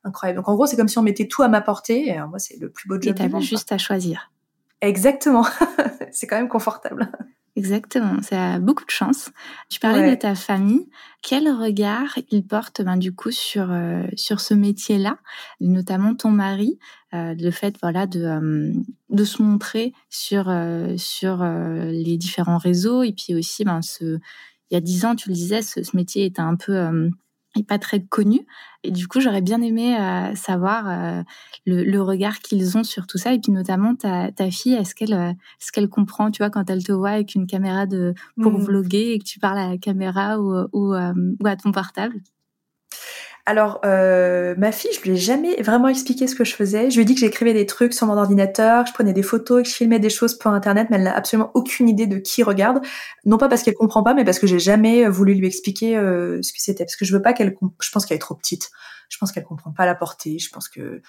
incroyables. 0.03 0.39
Donc 0.39 0.49
en 0.49 0.55
gros, 0.55 0.67
c'est 0.67 0.77
comme 0.77 0.89
si 0.89 0.99
on 0.99 1.03
mettait 1.03 1.29
tout 1.29 1.43
à 1.43 1.49
ma 1.49 1.61
portée. 1.61 2.09
Et, 2.09 2.19
moi, 2.21 2.39
c'est 2.39 2.59
le 2.59 2.71
plus 2.71 2.89
beau 2.89 2.95
job. 2.95 3.15
Et 3.15 3.15
t'avais 3.15 3.41
juste 3.43 3.71
à 3.71 3.77
choisir. 3.77 4.33
Exactement. 4.81 5.47
c'est 6.13 6.27
quand 6.27 6.37
même 6.37 6.49
confortable. 6.49 7.11
Exactement, 7.57 8.21
ça 8.21 8.55
a 8.55 8.59
beaucoup 8.59 8.85
de 8.85 8.91
chance. 8.91 9.31
Tu 9.71 9.79
parlais 9.79 10.11
de 10.11 10.17
ta 10.17 10.35
famille. 10.35 10.89
Quel 11.23 11.49
regard 11.49 12.19
ils 12.33 12.45
portent 12.45 12.83
ben, 12.83 12.97
du 12.97 13.15
coup 13.15 13.31
sur 13.31 13.71
euh, 13.71 14.03
sur 14.17 14.41
ce 14.41 14.55
métier-là, 14.55 15.19
notamment 15.61 16.17
ton 16.17 16.31
mari, 16.31 16.81
euh, 17.15 17.35
le 17.39 17.51
fait 17.53 17.77
voilà 17.81 18.09
de 18.09 18.25
euh, 18.25 18.73
de 19.11 19.25
se 19.25 19.41
montrer 19.41 19.93
sur 20.11 20.49
euh, 20.49 20.97
sur 20.97 21.43
euh, 21.43 21.93
les 21.93 22.17
différents 22.17 22.59
réseaux 22.59 23.05
et 23.05 23.13
puis 23.13 23.37
aussi 23.37 23.65
ben 23.65 23.83
ce 23.83 24.19
il 24.71 24.75
y 24.75 24.77
a 24.77 24.81
dix 24.81 25.05
ans 25.05 25.15
tu 25.15 25.29
le 25.29 25.35
disais 25.37 25.63
ce, 25.63 25.85
ce 25.85 25.97
métier 25.97 26.25
était 26.25 26.41
un 26.41 26.57
peu 26.57 27.11
et 27.57 27.63
pas 27.63 27.79
très 27.79 28.03
connu. 28.03 28.47
Et 28.83 28.91
du 28.91 29.09
coup, 29.09 29.21
j'aurais 29.21 29.41
bien 29.41 29.63
aimé 29.63 29.97
euh, 29.97 30.35
savoir 30.35 30.89
euh, 30.89 31.23
le, 31.67 31.85
le, 31.85 32.03
regard 32.03 32.41
qu'ils 32.41 32.77
ont 32.77 32.85
sur 32.85 33.07
tout 33.07 33.19
ça. 33.19 33.33
Et 33.33 33.39
puis 33.39 33.53
notamment 33.53 33.95
ta, 33.95 34.31
ta 34.33 34.51
fille, 34.51 34.75
est-ce 34.75 34.95
qu'elle 34.95 35.15
euh, 35.15 35.31
est-ce 35.31 35.73
qu'elle 35.73 35.89
comprend, 35.89 36.31
tu 36.31 36.43
vois, 36.43 36.51
quand 36.51 36.69
elle 36.69 36.85
te 36.85 36.93
voit 36.93 37.11
avec 37.11 37.35
une 37.35 37.47
caméra 37.47 37.87
de 37.87 38.15
pour 38.41 38.53
mmh. 38.53 38.63
vlogger 38.63 39.15
et 39.15 39.19
que 39.19 39.25
tu 39.25 39.39
parles 39.39 39.59
à 39.59 39.71
la 39.71 39.79
caméra 39.79 40.39
ou, 40.41 40.53
ou, 40.73 40.95
ou 40.95 41.47
à 41.47 41.57
ton 41.57 41.73
portable? 41.73 42.21
Alors, 43.47 43.81
euh, 43.85 44.55
ma 44.57 44.73
fille, 44.73 44.91
je 44.95 45.03
lui 45.03 45.11
ai 45.11 45.17
jamais 45.17 45.61
vraiment 45.61 45.89
expliqué 45.89 46.27
ce 46.27 46.35
que 46.35 46.45
je 46.45 46.55
faisais. 46.55 46.91
Je 46.91 46.97
lui 46.97 47.03
ai 47.03 47.05
dit 47.05 47.15
que 47.15 47.21
j'écrivais 47.21 47.53
des 47.53 47.67
trucs 47.67 47.93
sur 47.93 48.07
mon 48.07 48.17
ordinateur, 48.17 48.85
que 48.85 48.89
je 48.89 48.95
prenais 48.95 49.13
des 49.13 49.23
photos, 49.23 49.63
que 49.63 49.69
je 49.69 49.75
filmais 49.75 49.99
des 49.99 50.09
choses 50.09 50.39
pour 50.39 50.51
Internet, 50.53 50.89
mais 50.89 50.97
elle 50.97 51.03
n'a 51.03 51.15
absolument 51.15 51.51
aucune 51.53 51.87
idée 51.87 52.07
de 52.07 52.17
qui 52.17 52.43
regarde. 52.43 52.81
Non 53.27 53.37
pas 53.37 53.51
parce 53.51 53.63
qu'elle 53.63 53.75
comprend 53.75 54.03
pas, 54.03 54.15
mais 54.15 54.25
parce 54.25 54.39
que 54.39 54.47
j'ai 54.47 54.59
jamais 54.59 55.07
voulu 55.09 55.35
lui 55.35 55.47
expliquer 55.47 55.95
euh, 55.99 56.41
ce 56.41 56.55
que 56.55 56.59
c'était. 56.59 56.85
Parce 56.85 56.97
que 56.97 57.05
je 57.05 57.13
veux 57.13 57.21
pas 57.21 57.35
qu'elle... 57.35 57.55
Je 57.83 57.91
pense 57.91 58.07
qu'elle 58.07 58.17
est 58.17 58.21
trop 58.21 58.35
petite. 58.35 58.71
Je 59.11 59.19
pense 59.19 59.31
qu'elle 59.31 59.45
comprend 59.45 59.73
pas 59.73 59.85
la 59.85 59.95
portée. 59.95 60.39
Je 60.39 60.49
pense 60.49 60.71
que 60.71 61.03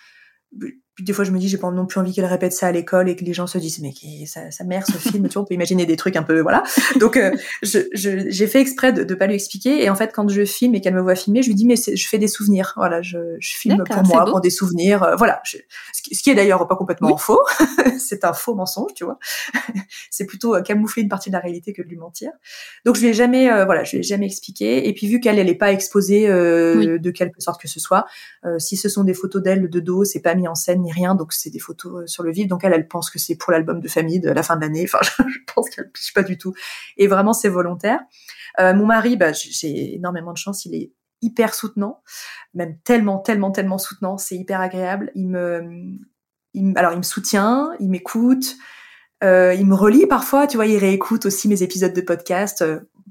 puis 0.96 1.04
des 1.04 1.12
fois 1.12 1.26
je 1.26 1.32
me 1.32 1.40
dis 1.40 1.50
j'ai 1.50 1.58
pas 1.58 1.70
non 1.72 1.86
plus 1.86 2.00
envie 2.00 2.14
qu'elle 2.14 2.26
répète 2.26 2.54
ça 2.54 2.68
à 2.68 2.72
l'école 2.72 3.10
et 3.10 3.16
que 3.16 3.26
les 3.26 3.34
gens 3.34 3.48
se 3.48 3.58
disent 3.58 3.80
mais 3.82 3.92
qui, 3.92 4.26
sa, 4.28 4.50
sa, 4.50 4.64
mère 4.64 4.86
se 4.86 4.94
filme 4.94 5.28
tu 5.28 5.34
vois 5.34 5.44
on 5.44 5.46
peut 5.46 5.54
imaginer 5.54 5.86
des 5.86 5.98
trucs 5.98 6.16
un 6.16 6.24
peu 6.24 6.40
voilà. 6.40 6.64
Donc 7.00 7.18
euh, 7.18 7.32
j'ai 7.64 8.32
je, 8.32 8.46
fait 8.46 8.62
exprès 8.62 8.94
de, 8.94 9.04
de 9.04 9.16
pas 9.16 9.28
lui 9.28 9.36
expliquer 9.36 9.84
et 9.84 9.90
en 9.90 9.96
fait 9.96 10.12
quand 10.14 10.28
je 10.30 10.46
filme 10.46 10.74
et 10.76 10.82
qu'elle 10.82 10.96
me 10.96 11.02
voit 11.02 11.16
filmer 11.16 11.42
je 11.42 11.50
lui 11.50 11.56
dis 11.56 11.66
mais 11.66 11.76
je 11.76 12.08
fais 12.08 12.18
des 12.18 12.30
souvenirs. 12.30 12.74
Voilà 12.78 13.02
je, 13.02 13.18
je 13.40 13.56
filme 13.56 13.84
pour 13.84 14.04
moi 14.04 14.26
pour 14.26 14.40
des 14.40 14.50
souvenirs 14.50 15.04
euh, 15.04 15.16
voilà. 15.16 15.42
Je, 15.44 15.58
ce 15.94 16.24
qui 16.24 16.30
est 16.30 16.36
d'ailleurs 16.36 16.66
pas 16.68 16.76
complètement 16.76 17.12
oui. 17.12 17.20
faux 17.20 17.42
c'est 18.00 18.24
un 18.24 18.34
faux 18.34 18.56
mensonge 18.56 18.94
tu 18.96 19.04
vois. 19.04 19.20
C'est 20.10 20.26
plutôt 20.26 20.56
euh, 20.56 20.62
camoufler 20.62 21.04
une 21.04 21.10
partie 21.10 21.30
de 21.30 21.34
la 21.34 21.40
réalité 21.40 21.74
que 21.74 21.82
de 21.82 21.88
lui 21.88 21.98
mentir. 21.98 22.32
Donc 22.86 22.96
je 22.96 23.02
lui 23.02 23.08
ai 23.10 23.14
jamais 23.14 23.52
euh, 23.52 23.66
voilà 23.66 23.84
je 23.84 23.92
lui 23.92 24.00
ai 24.00 24.04
jamais 24.04 24.26
expliqué 24.26 24.88
et 24.88 24.94
puis 24.94 25.08
vu 25.08 25.20
qu'elle 25.20 25.40
elle 25.40 25.50
est 25.50 25.56
pas 25.56 25.72
exposée 25.72 26.30
euh, 26.30 26.76
oui. 26.78 27.00
de 27.00 27.12
quelque 27.12 27.42
sorte 27.42 27.62
que 27.62 27.68
ce 27.68 27.80
soit 27.80 28.06
si 28.60 28.78
ce 28.78 28.90
sont 28.90 29.04
des 29.04 29.14
photos 29.14 29.42
d'elle 29.42 29.70
de 29.70 29.80
dos 29.80 30.06
c'est 30.06 30.22
pas 30.22 30.36
mis 30.36 30.48
en 30.48 30.56
scène 30.56 30.85
ni 30.86 30.92
rien, 30.92 31.16
donc 31.16 31.34
c'est 31.34 31.50
des 31.50 31.60
photos 31.60 32.04
euh, 32.04 32.08
sur 32.08 32.24
le 32.24 32.32
vif. 32.32 32.48
Donc 32.48 32.64
elle, 32.64 32.74
elle 32.74 32.88
pense 32.88 33.10
que 33.10 33.20
c'est 33.20 33.36
pour 33.36 33.52
l'album 33.52 33.80
de 33.80 33.88
famille 33.88 34.20
de 34.20 34.30
la 34.30 34.44
fin 34.44 34.56
de 34.56 34.62
l'année. 34.62 34.86
Enfin, 34.86 35.00
je 35.28 35.40
pense 35.54 35.70
qu'elle 35.70 35.92
piche 35.92 36.14
pas 36.14 36.24
du 36.24 36.38
tout. 36.38 36.54
Et 36.98 37.08
vraiment, 37.08 37.34
c'est 37.34 37.50
volontaire. 37.50 38.00
Euh, 38.60 38.74
mon 38.74 38.86
mari, 38.86 39.18
bah, 39.18 39.34
j'ai 39.34 39.96
énormément 39.96 40.32
de 40.32 40.38
chance. 40.38 40.66
Il 40.66 40.76
est 40.76 40.94
hyper 41.22 41.54
soutenant, 41.54 42.02
même 42.54 42.78
tellement, 42.84 43.20
tellement, 43.20 43.52
tellement 43.52 43.78
soutenant. 43.78 44.18
C'est 44.18 44.36
hyper 44.36 44.62
agréable. 44.62 45.12
Il 45.16 45.28
me, 45.28 45.98
alors 46.76 46.94
il 46.94 46.98
me 46.98 47.04
soutient, 47.04 47.72
il 47.80 47.90
m'écoute. 47.90 48.56
Euh, 49.24 49.54
il 49.54 49.66
me 49.66 49.76
relit 49.76 50.08
parfois, 50.08 50.46
tu 50.46 50.58
vois, 50.58 50.68
il 50.68 50.78
réécoute 50.78 51.26
aussi 51.26 51.48
mes 51.48 51.64
épisodes 51.64 51.94
de 51.94 52.02
podcast. 52.02 52.64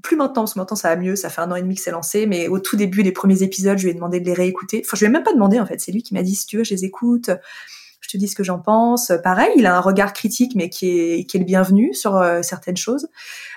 Plus 0.03 0.17
maintenant, 0.17 0.43
parce 0.43 0.53
que 0.53 0.59
maintenant 0.59 0.75
ça 0.75 0.89
va 0.89 0.95
mieux, 0.97 1.15
ça 1.15 1.29
fait 1.29 1.41
un 1.41 1.51
an 1.51 1.55
et 1.55 1.61
demi 1.61 1.75
que 1.75 1.81
c'est 1.81 1.91
lancé, 1.91 2.25
mais 2.25 2.47
au 2.47 2.59
tout 2.59 2.75
début, 2.75 3.01
les 3.01 3.11
premiers 3.11 3.43
épisodes, 3.43 3.77
je 3.77 3.83
lui 3.83 3.91
ai 3.91 3.93
demandé 3.93 4.19
de 4.19 4.25
les 4.25 4.33
réécouter. 4.33 4.83
Enfin, 4.85 4.97
je 4.97 5.05
lui 5.05 5.09
ai 5.09 5.11
même 5.11 5.23
pas 5.23 5.33
demandé 5.33 5.59
en 5.59 5.65
fait, 5.65 5.79
c'est 5.79 5.91
lui 5.91 6.03
qui 6.03 6.13
m'a 6.13 6.21
dit 6.21 6.35
si 6.35 6.45
tu 6.45 6.57
veux, 6.57 6.63
je 6.63 6.73
les 6.73 6.83
écoute, 6.83 7.29
je 8.01 8.09
te 8.09 8.17
dis 8.17 8.27
ce 8.27 8.35
que 8.35 8.43
j'en 8.43 8.59
pense. 8.59 9.11
Pareil, 9.23 9.51
il 9.55 9.65
a 9.65 9.75
un 9.75 9.79
regard 9.79 10.13
critique, 10.13 10.53
mais 10.55 10.69
qui 10.69 10.89
est, 10.89 11.25
qui 11.25 11.37
est 11.37 11.39
le 11.39 11.45
bienvenu 11.45 11.93
sur 11.93 12.17
euh, 12.17 12.41
certaines 12.41 12.77
choses. 12.77 13.07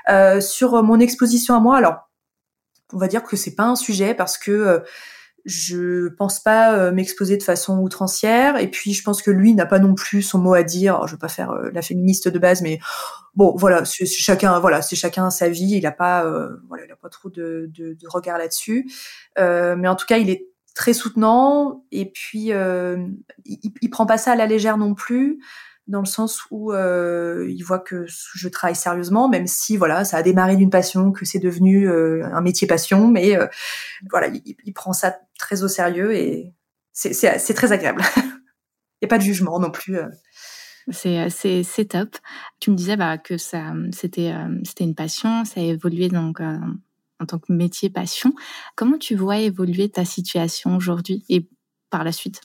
Euh, 0.09 0.41
sur 0.41 0.83
mon 0.83 1.01
exposition 1.01 1.55
à 1.55 1.61
moi, 1.61 1.77
alors, 1.77 2.09
on 2.93 2.99
va 2.99 3.09
dire 3.09 3.23
que 3.23 3.37
c'est 3.37 3.55
pas 3.55 3.65
un 3.65 3.77
sujet 3.77 4.15
parce 4.15 4.39
que 4.39 4.51
euh, 4.51 4.79
je 5.49 6.09
pense 6.09 6.41
pas 6.41 6.75
euh, 6.75 6.93
m'exposer 6.93 7.39
de 7.39 7.43
façon 7.43 7.79
outrancière. 7.79 8.59
Et 8.59 8.71
puis 8.71 8.93
je 8.93 9.03
pense 9.03 9.23
que 9.23 9.31
lui 9.31 9.55
n'a 9.55 9.65
pas 9.65 9.79
non 9.79 9.95
plus 9.95 10.21
son 10.21 10.39
mot 10.39 10.53
à 10.53 10.63
dire. 10.63 11.07
Je 11.07 11.13
veux 11.13 11.19
pas 11.19 11.29
faire 11.29 11.53
euh, 11.53 11.71
la 11.73 11.81
féministe 11.81 12.29
de 12.29 12.39
base 12.39 12.61
mais 12.61 12.79
bon 13.35 13.55
voilà 13.57 13.85
c'est 13.87 14.05
chacun 14.05 14.61
voilà 14.61 14.83
c'est 14.83 14.95
chacun 14.95 15.31
sa 15.31 15.49
vie. 15.49 15.71
Il 15.77 15.87
a 15.87 15.93
pas 15.93 16.25
euh, 16.27 16.57
voilà 16.69 16.85
il 16.85 16.93
a 16.93 16.97
pas 16.97 17.09
trop 17.09 17.31
de, 17.31 17.71
de, 17.75 17.95
de 17.95 18.09
regard 18.09 18.37
là-dessus. 18.37 18.91
Euh, 19.39 19.75
mais 19.75 19.89
en 19.89 19.97
tout 19.97 20.07
cas 20.07 20.19
il 20.19 20.29
est 20.29 20.49
très 20.75 20.93
soutenant. 20.93 21.83
Et 21.93 22.11
puis 22.13 22.53
euh, 22.53 22.99
il, 23.47 23.73
il 23.81 23.89
prend 23.89 24.05
pas 24.05 24.19
ça 24.19 24.33
à 24.33 24.37
la 24.37 24.47
légère 24.47 24.77
non 24.77 24.95
plus 24.95 25.41
dans 25.89 26.01
le 26.01 26.07
sens 26.07 26.43
où 26.51 26.73
euh, 26.73 27.47
il 27.49 27.63
voit 27.63 27.79
que 27.79 28.05
je 28.07 28.49
travaille 28.49 28.77
sérieusement, 28.77 29.29
même 29.29 29.47
si 29.47 29.77
voilà, 29.79 30.05
ça 30.05 30.19
a 30.19 30.23
démarré 30.23 30.55
d'une 30.57 30.69
passion, 30.69 31.13
que 31.13 31.25
c'est 31.25 31.39
devenu 31.39 31.89
euh, 31.89 32.25
un 32.31 32.43
métier 32.43 32.67
passion, 32.67 33.09
mais 33.09 33.37
euh, 33.37 33.47
voilà, 34.11 34.29
il, 34.29 34.55
il, 34.65 34.73
prend 34.75 34.93
ça 34.93 35.19
très 35.39 35.63
au 35.63 35.69
sérieux 35.69 36.15
et 36.15 36.55
c'est 36.93 37.55
très 37.55 37.73
agréable. 37.73 38.03
il 38.17 38.23
n'y 39.03 39.07
a 39.07 39.09
pas 39.09 39.19
de 39.19 39.23
jugement 39.23 39.59
non 39.59 39.71
plus. 39.71 39.99
euh. 39.99 40.09
C'est 40.91 41.85
top. 41.89 42.17
Tu 42.61 42.71
me 42.71 42.77
disais 42.77 42.97
bah, 42.97 43.19
que 43.19 43.37
ça 43.37 43.75
c'était 43.93 44.33
c'était 44.65 44.85
une 44.85 44.95
passion, 44.95 45.45
ça 45.45 45.61
a 45.61 45.65
évolué 45.65 46.09
donc 46.09 46.41
en 46.41 47.27
tant 47.27 47.39
que 47.39 47.53
métier 47.53 47.91
passion. 47.91 48.33
Comment 48.75 48.99
tu 48.99 49.15
vois 49.15 49.39
évoluer 49.39 49.91
ta 49.91 50.05
situation 50.05 50.77
aujourd'hui 50.77 51.25
et 51.29 51.47
par 51.91 52.05
la 52.05 52.13
suite? 52.13 52.41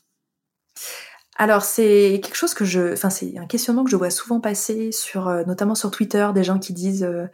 Alors 1.36 1.64
c'est 1.64 2.22
quelque 2.24 2.36
chose 2.36 2.54
que 2.54 2.64
je, 2.64 2.94
enfin 2.94 3.10
c'est 3.10 3.38
un 3.40 3.48
questionnement 3.48 3.84
que 3.84 3.90
je 3.90 3.96
vois 3.96 4.12
souvent 4.12 4.40
passer 4.40 4.92
sur, 4.92 5.28
euh, 5.28 5.44
notamment 5.46 5.74
sur 5.74 5.90
Twitter, 5.90 6.28
des 6.34 6.44
gens 6.44 6.60
qui 6.60 6.74
disent 6.74 7.04
euh, 7.04 7.26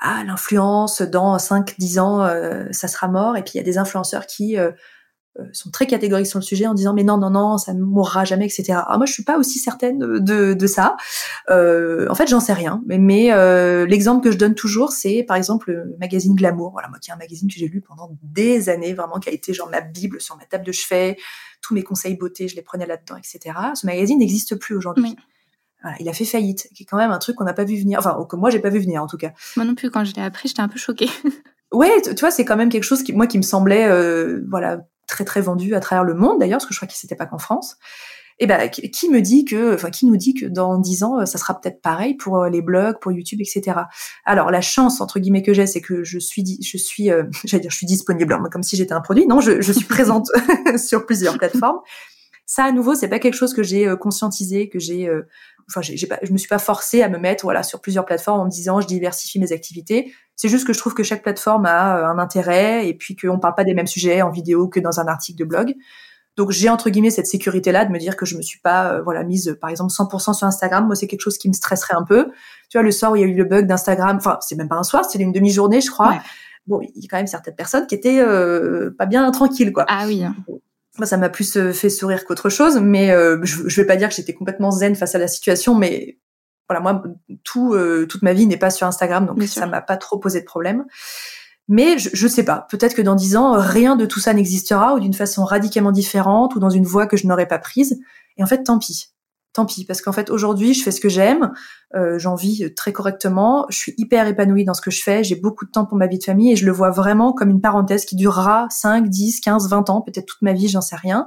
ah 0.00 0.24
l'influence 0.24 1.02
dans 1.02 1.36
5-10 1.36 2.00
ans 2.00 2.22
euh, 2.24 2.64
ça 2.70 2.88
sera 2.88 3.08
mort, 3.08 3.36
et 3.36 3.42
puis 3.42 3.52
il 3.54 3.56
y 3.58 3.60
a 3.60 3.64
des 3.64 3.76
influenceurs 3.76 4.26
qui 4.26 4.56
euh, 4.56 4.72
sont 5.52 5.70
très 5.70 5.86
catégoriques 5.86 6.26
sur 6.26 6.38
le 6.38 6.44
sujet 6.44 6.66
en 6.66 6.74
disant 6.74 6.92
mais 6.92 7.04
non 7.04 7.16
non 7.16 7.30
non 7.30 7.56
ça 7.56 7.72
ne 7.72 7.82
mourra 7.82 8.24
jamais 8.24 8.46
etc. 8.46 8.72
Alors 8.86 8.98
moi 8.98 9.06
je 9.06 9.12
suis 9.12 9.24
pas 9.24 9.38
aussi 9.38 9.58
certaine 9.58 9.98
de, 9.98 10.54
de 10.54 10.66
ça. 10.66 10.96
Euh, 11.50 12.06
en 12.10 12.14
fait 12.14 12.26
j'en 12.26 12.40
sais 12.40 12.52
rien. 12.52 12.82
Mais, 12.86 12.98
mais 12.98 13.32
euh, 13.32 13.86
l'exemple 13.86 14.22
que 14.22 14.30
je 14.30 14.38
donne 14.38 14.54
toujours 14.54 14.92
c'est 14.92 15.22
par 15.22 15.36
exemple 15.36 15.72
le 15.72 15.96
magazine 15.98 16.34
Glamour. 16.34 16.72
Voilà 16.72 16.88
moi 16.88 16.98
qui 16.98 17.10
est 17.10 17.14
un 17.14 17.18
magazine 17.18 17.48
que 17.48 17.54
j'ai 17.56 17.68
lu 17.68 17.80
pendant 17.80 18.10
des 18.22 18.68
années 18.68 18.94
vraiment 18.94 19.18
qui 19.18 19.28
a 19.28 19.32
été 19.32 19.54
genre 19.54 19.70
ma 19.70 19.80
bible 19.80 20.20
sur 20.20 20.36
ma 20.36 20.44
table 20.44 20.64
de 20.64 20.72
chevet. 20.72 21.16
Tous 21.62 21.74
mes 21.74 21.82
conseils 21.82 22.16
beauté 22.16 22.48
je 22.48 22.56
les 22.56 22.62
prenais 22.62 22.86
là-dedans 22.86 23.16
etc. 23.16 23.56
Ce 23.74 23.86
magazine 23.86 24.18
n'existe 24.18 24.56
plus 24.56 24.76
aujourd'hui. 24.76 25.16
Voilà, 25.82 25.96
il 25.98 26.08
a 26.08 26.12
fait 26.12 26.24
faillite, 26.24 26.68
qui 26.74 26.84
est 26.84 26.86
quand 26.86 26.96
même 26.96 27.10
un 27.10 27.18
truc 27.18 27.36
qu'on 27.36 27.44
n'a 27.44 27.54
pas 27.54 27.64
vu 27.64 27.76
venir, 27.76 27.98
enfin 27.98 28.16
que 28.28 28.36
moi 28.36 28.50
j'ai 28.50 28.60
pas 28.60 28.70
vu 28.70 28.78
venir 28.78 29.02
en 29.02 29.08
tout 29.08 29.16
cas. 29.16 29.32
Moi 29.56 29.66
non 29.66 29.74
plus, 29.74 29.90
quand 29.90 30.04
je 30.04 30.14
l'ai 30.14 30.22
appris, 30.22 30.48
j'étais 30.48 30.60
un 30.60 30.68
peu 30.68 30.78
choquée. 30.78 31.10
ouais, 31.72 31.90
tu 32.02 32.14
vois, 32.20 32.30
c'est 32.30 32.44
quand 32.44 32.56
même 32.56 32.68
quelque 32.68 32.84
chose 32.84 33.02
qui 33.02 33.12
moi 33.12 33.26
qui 33.26 33.36
me 33.36 33.42
semblait, 33.42 33.88
euh, 33.88 34.44
voilà, 34.48 34.86
très 35.06 35.24
très 35.24 35.40
vendu 35.40 35.74
à 35.74 35.80
travers 35.80 36.04
le 36.04 36.14
monde 36.14 36.40
d'ailleurs, 36.40 36.58
parce 36.58 36.66
que 36.66 36.74
je 36.74 36.78
crois 36.78 36.88
que 36.88 36.94
c'était 36.94 37.16
pas 37.16 37.26
qu'en 37.26 37.38
France. 37.38 37.76
Et 38.38 38.44
eh 38.44 38.46
ben, 38.46 38.68
qui 38.68 39.08
me 39.10 39.20
dit 39.20 39.44
que, 39.44 39.74
enfin, 39.74 39.90
qui 39.90 40.06
nous 40.06 40.16
dit 40.16 40.34
que 40.34 40.46
dans 40.46 40.78
dix 40.78 41.04
ans, 41.04 41.24
ça 41.26 41.38
sera 41.38 41.60
peut-être 41.60 41.80
pareil 41.82 42.14
pour 42.14 42.38
euh, 42.38 42.48
les 42.48 42.62
blogs, 42.62 42.98
pour 42.98 43.12
YouTube, 43.12 43.40
etc. 43.40 43.82
Alors, 44.24 44.50
la 44.50 44.62
chance 44.62 45.00
entre 45.00 45.20
guillemets 45.20 45.42
que 45.42 45.52
j'ai, 45.52 45.66
c'est 45.66 45.82
que 45.82 46.02
je 46.02 46.18
suis, 46.18 46.42
je 46.60 46.76
suis, 46.76 47.10
euh, 47.10 47.24
j'allais 47.44 47.60
dire, 47.60 47.70
je 47.70 47.76
suis 47.76 47.86
disponible, 47.86 48.36
comme 48.50 48.62
si 48.62 48.76
j'étais 48.76 48.94
un 48.94 49.00
produit. 49.00 49.26
Non, 49.26 49.40
je, 49.40 49.60
je 49.60 49.72
suis 49.72 49.84
présente 49.84 50.28
sur 50.76 51.06
plusieurs 51.06 51.38
plateformes. 51.38 51.78
Ça, 52.52 52.64
à 52.64 52.72
nouveau, 52.72 52.94
c'est 52.94 53.08
pas 53.08 53.18
quelque 53.18 53.34
chose 53.34 53.54
que 53.54 53.62
j'ai 53.62 53.88
euh, 53.88 53.96
conscientisé, 53.96 54.68
que 54.68 54.78
j'ai, 54.78 55.10
enfin, 55.68 55.80
j'ai, 55.80 56.06
pas, 56.06 56.18
je 56.22 56.32
me 56.32 56.38
suis 56.38 56.48
pas 56.48 56.58
forcée 56.58 57.02
à 57.02 57.08
me 57.08 57.18
mettre, 57.18 57.44
voilà, 57.44 57.62
sur 57.62 57.80
plusieurs 57.80 58.04
plateformes 58.04 58.40
en 58.40 58.44
me 58.44 58.50
disant, 58.50 58.80
je 58.80 58.86
diversifie 58.86 59.38
mes 59.38 59.52
activités. 59.52 60.12
C'est 60.36 60.48
juste 60.48 60.66
que 60.66 60.74
je 60.74 60.78
trouve 60.78 60.92
que 60.92 61.02
chaque 61.02 61.22
plateforme 61.22 61.64
a 61.64 61.96
euh, 61.96 62.06
un 62.06 62.18
intérêt 62.18 62.86
et 62.86 62.94
puis 62.94 63.16
qu'on 63.16 63.38
parle 63.38 63.54
pas 63.54 63.64
des 63.64 63.72
mêmes 63.72 63.86
sujets 63.86 64.20
en 64.20 64.30
vidéo 64.30 64.68
que 64.68 64.80
dans 64.80 65.00
un 65.00 65.06
article 65.06 65.38
de 65.38 65.44
blog. 65.44 65.74
Donc 66.36 66.50
j'ai 66.50 66.68
entre 66.70 66.90
guillemets 66.90 67.10
cette 67.10 67.26
sécurité 67.26 67.72
là 67.72 67.84
de 67.84 67.90
me 67.90 67.98
dire 67.98 68.16
que 68.16 68.24
je 68.24 68.36
me 68.36 68.42
suis 68.42 68.58
pas 68.58 68.94
euh, 68.94 69.02
voilà 69.02 69.22
mise 69.22 69.56
par 69.60 69.68
exemple 69.68 69.92
100% 69.92 70.34
sur 70.34 70.46
Instagram. 70.46 70.86
Moi 70.86 70.94
c'est 70.94 71.06
quelque 71.06 71.20
chose 71.20 71.36
qui 71.36 71.48
me 71.48 71.52
stresserait 71.52 71.94
un 71.94 72.04
peu. 72.04 72.30
Tu 72.70 72.78
vois 72.78 72.82
le 72.82 72.90
soir 72.90 73.12
où 73.12 73.16
il 73.16 73.20
y 73.20 73.24
a 73.24 73.26
eu 73.26 73.34
le 73.34 73.44
bug 73.44 73.66
d'Instagram, 73.66 74.16
enfin 74.16 74.38
c'est 74.40 74.56
même 74.56 74.68
pas 74.68 74.76
un 74.76 74.82
soir, 74.82 75.04
c'était 75.04 75.22
une 75.22 75.32
demi-journée 75.32 75.80
je 75.80 75.90
crois. 75.90 76.20
Bon 76.66 76.80
il 76.80 77.02
y 77.02 77.06
a 77.06 77.08
quand 77.10 77.18
même 77.18 77.26
certaines 77.26 77.54
personnes 77.54 77.86
qui 77.86 77.94
étaient 77.94 78.20
euh, 78.20 78.94
pas 78.96 79.06
bien 79.06 79.30
tranquilles 79.30 79.72
quoi. 79.72 79.84
Ah 79.88 80.04
oui. 80.06 80.24
Moi 80.98 81.06
ça 81.06 81.16
m'a 81.16 81.30
plus 81.30 81.72
fait 81.72 81.90
sourire 81.90 82.24
qu'autre 82.24 82.50
chose, 82.50 82.78
mais 82.80 83.08
je, 83.42 83.66
je 83.66 83.80
vais 83.80 83.86
pas 83.86 83.96
dire 83.96 84.08
que 84.08 84.14
j'étais 84.14 84.34
complètement 84.34 84.70
zen 84.70 84.94
face 84.94 85.14
à 85.14 85.18
la 85.18 85.28
situation, 85.28 85.74
mais 85.74 86.18
voilà, 86.68 86.80
moi, 86.80 87.02
tout, 87.44 87.74
euh, 87.74 88.06
toute 88.06 88.22
ma 88.22 88.32
vie 88.32 88.46
n'est 88.46 88.56
pas 88.56 88.70
sur 88.70 88.86
Instagram, 88.86 89.26
donc 89.26 89.42
ça 89.42 89.66
m'a 89.66 89.82
pas 89.82 89.96
trop 89.96 90.18
posé 90.18 90.40
de 90.40 90.46
problème. 90.46 90.86
Mais 91.68 91.98
je, 91.98 92.10
je 92.12 92.28
sais 92.28 92.44
pas, 92.44 92.66
peut-être 92.70 92.94
que 92.94 93.02
dans 93.02 93.14
dix 93.14 93.36
ans, 93.36 93.58
rien 93.58 93.96
de 93.96 94.06
tout 94.06 94.20
ça 94.20 94.32
n'existera, 94.32 94.94
ou 94.94 95.00
d'une 95.00 95.14
façon 95.14 95.44
radicalement 95.44 95.92
différente, 95.92 96.54
ou 96.54 96.60
dans 96.60 96.70
une 96.70 96.84
voie 96.84 97.06
que 97.06 97.16
je 97.16 97.26
n'aurais 97.26 97.46
pas 97.46 97.58
prise. 97.58 98.00
Et 98.36 98.42
en 98.42 98.46
fait, 98.46 98.64
tant 98.64 98.78
pis. 98.78 99.11
Tant 99.52 99.66
pis, 99.66 99.84
parce 99.84 100.00
qu'en 100.00 100.12
fait, 100.12 100.30
aujourd'hui, 100.30 100.72
je 100.72 100.82
fais 100.82 100.90
ce 100.90 101.00
que 101.00 101.10
j'aime, 101.10 101.52
euh, 101.94 102.18
j'en 102.18 102.34
vis 102.34 102.72
très 102.74 102.92
correctement, 102.92 103.66
je 103.68 103.76
suis 103.76 103.94
hyper 103.98 104.26
épanouie 104.26 104.64
dans 104.64 104.72
ce 104.72 104.80
que 104.80 104.90
je 104.90 105.02
fais, 105.02 105.22
j'ai 105.22 105.36
beaucoup 105.36 105.66
de 105.66 105.70
temps 105.70 105.84
pour 105.84 105.98
ma 105.98 106.06
vie 106.06 106.18
de 106.18 106.24
famille, 106.24 106.52
et 106.52 106.56
je 106.56 106.64
le 106.64 106.72
vois 106.72 106.90
vraiment 106.90 107.34
comme 107.34 107.50
une 107.50 107.60
parenthèse 107.60 108.06
qui 108.06 108.16
durera 108.16 108.66
5, 108.70 109.08
10, 109.08 109.40
15, 109.40 109.68
20 109.68 109.90
ans, 109.90 110.00
peut-être 110.00 110.24
toute 110.24 110.40
ma 110.40 110.54
vie, 110.54 110.68
j'en 110.68 110.80
sais 110.80 110.96
rien. 110.96 111.26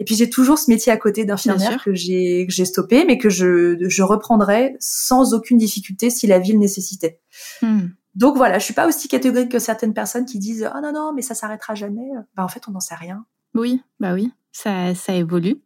Et 0.00 0.04
puis 0.04 0.14
j'ai 0.16 0.30
toujours 0.30 0.58
ce 0.58 0.70
métier 0.70 0.90
à 0.90 0.96
côté 0.96 1.26
d'infirmière 1.26 1.84
que 1.84 1.94
j'ai 1.94 2.46
que 2.46 2.52
j'ai 2.52 2.64
stoppé, 2.64 3.04
mais 3.04 3.18
que 3.18 3.28
je 3.28 3.76
je 3.86 4.02
reprendrai 4.02 4.74
sans 4.80 5.34
aucune 5.34 5.58
difficulté 5.58 6.08
si 6.08 6.26
la 6.26 6.38
vie 6.38 6.52
le 6.52 6.58
nécessitait. 6.58 7.20
Hmm. 7.60 7.88
Donc 8.14 8.36
voilà, 8.36 8.58
je 8.58 8.64
suis 8.64 8.74
pas 8.74 8.88
aussi 8.88 9.08
catégorique 9.08 9.50
que 9.50 9.58
certaines 9.58 9.92
personnes 9.92 10.24
qui 10.24 10.38
disent 10.38 10.68
ah 10.72 10.80
non 10.80 10.92
non 10.92 11.12
mais 11.14 11.20
ça 11.20 11.34
s'arrêtera 11.34 11.74
jamais. 11.74 12.08
Bah 12.34 12.42
en 12.42 12.48
fait 12.48 12.62
on 12.66 12.72
n'en 12.72 12.80
sait 12.80 12.94
rien. 12.94 13.26
Oui, 13.54 13.82
bah 14.00 14.14
oui, 14.14 14.32
ça 14.52 14.94
ça 14.94 15.12
évolue. 15.12 15.60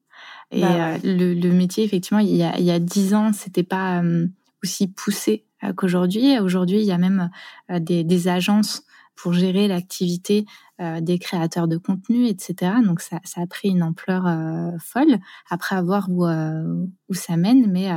Et 0.51 0.61
bah 0.61 0.95
euh, 0.95 0.99
le, 1.03 1.35
le, 1.35 1.53
métier 1.53 1.85
effectivement 1.85 2.21
il 2.21 2.37
y 2.37 2.43
a 2.43 2.79
dix 2.79 3.15
ans 3.15 3.33
c'était 3.33 3.63
pas 3.63 4.03
euh, 4.03 4.27
aussi 4.63 4.89
poussé 4.89 5.45
euh, 5.65 5.73
qu'aujourd'hui. 5.73 6.39
Aujourd'hui 6.39 6.81
il 6.81 6.87
y 6.87 6.93
a 6.93 6.99
même 6.99 7.31
des, 7.69 8.05
des 8.05 8.29
agences 8.29 8.85
pour 9.17 9.33
gérer 9.33 9.69
l'activité 9.69 10.45
euh, 10.81 11.01
des 11.01 11.19
créateurs 11.19 11.69
de 11.69 11.77
contenu, 11.77 12.27
etc. 12.27 12.73
Donc 12.85 13.01
ça, 13.01 13.21
ça 13.25 13.43
a 13.43 13.47
pris 13.47 13.69
une 13.69 13.83
ampleur 13.83 14.27
euh, 14.27 14.73
folle. 14.81 15.19
Après 15.51 15.77
avoir 15.77 16.09
où, 16.11 16.27
euh, 16.27 16.85
où 17.09 17.15
ça 17.15 17.37
mène, 17.37 17.71
mais 17.71 17.89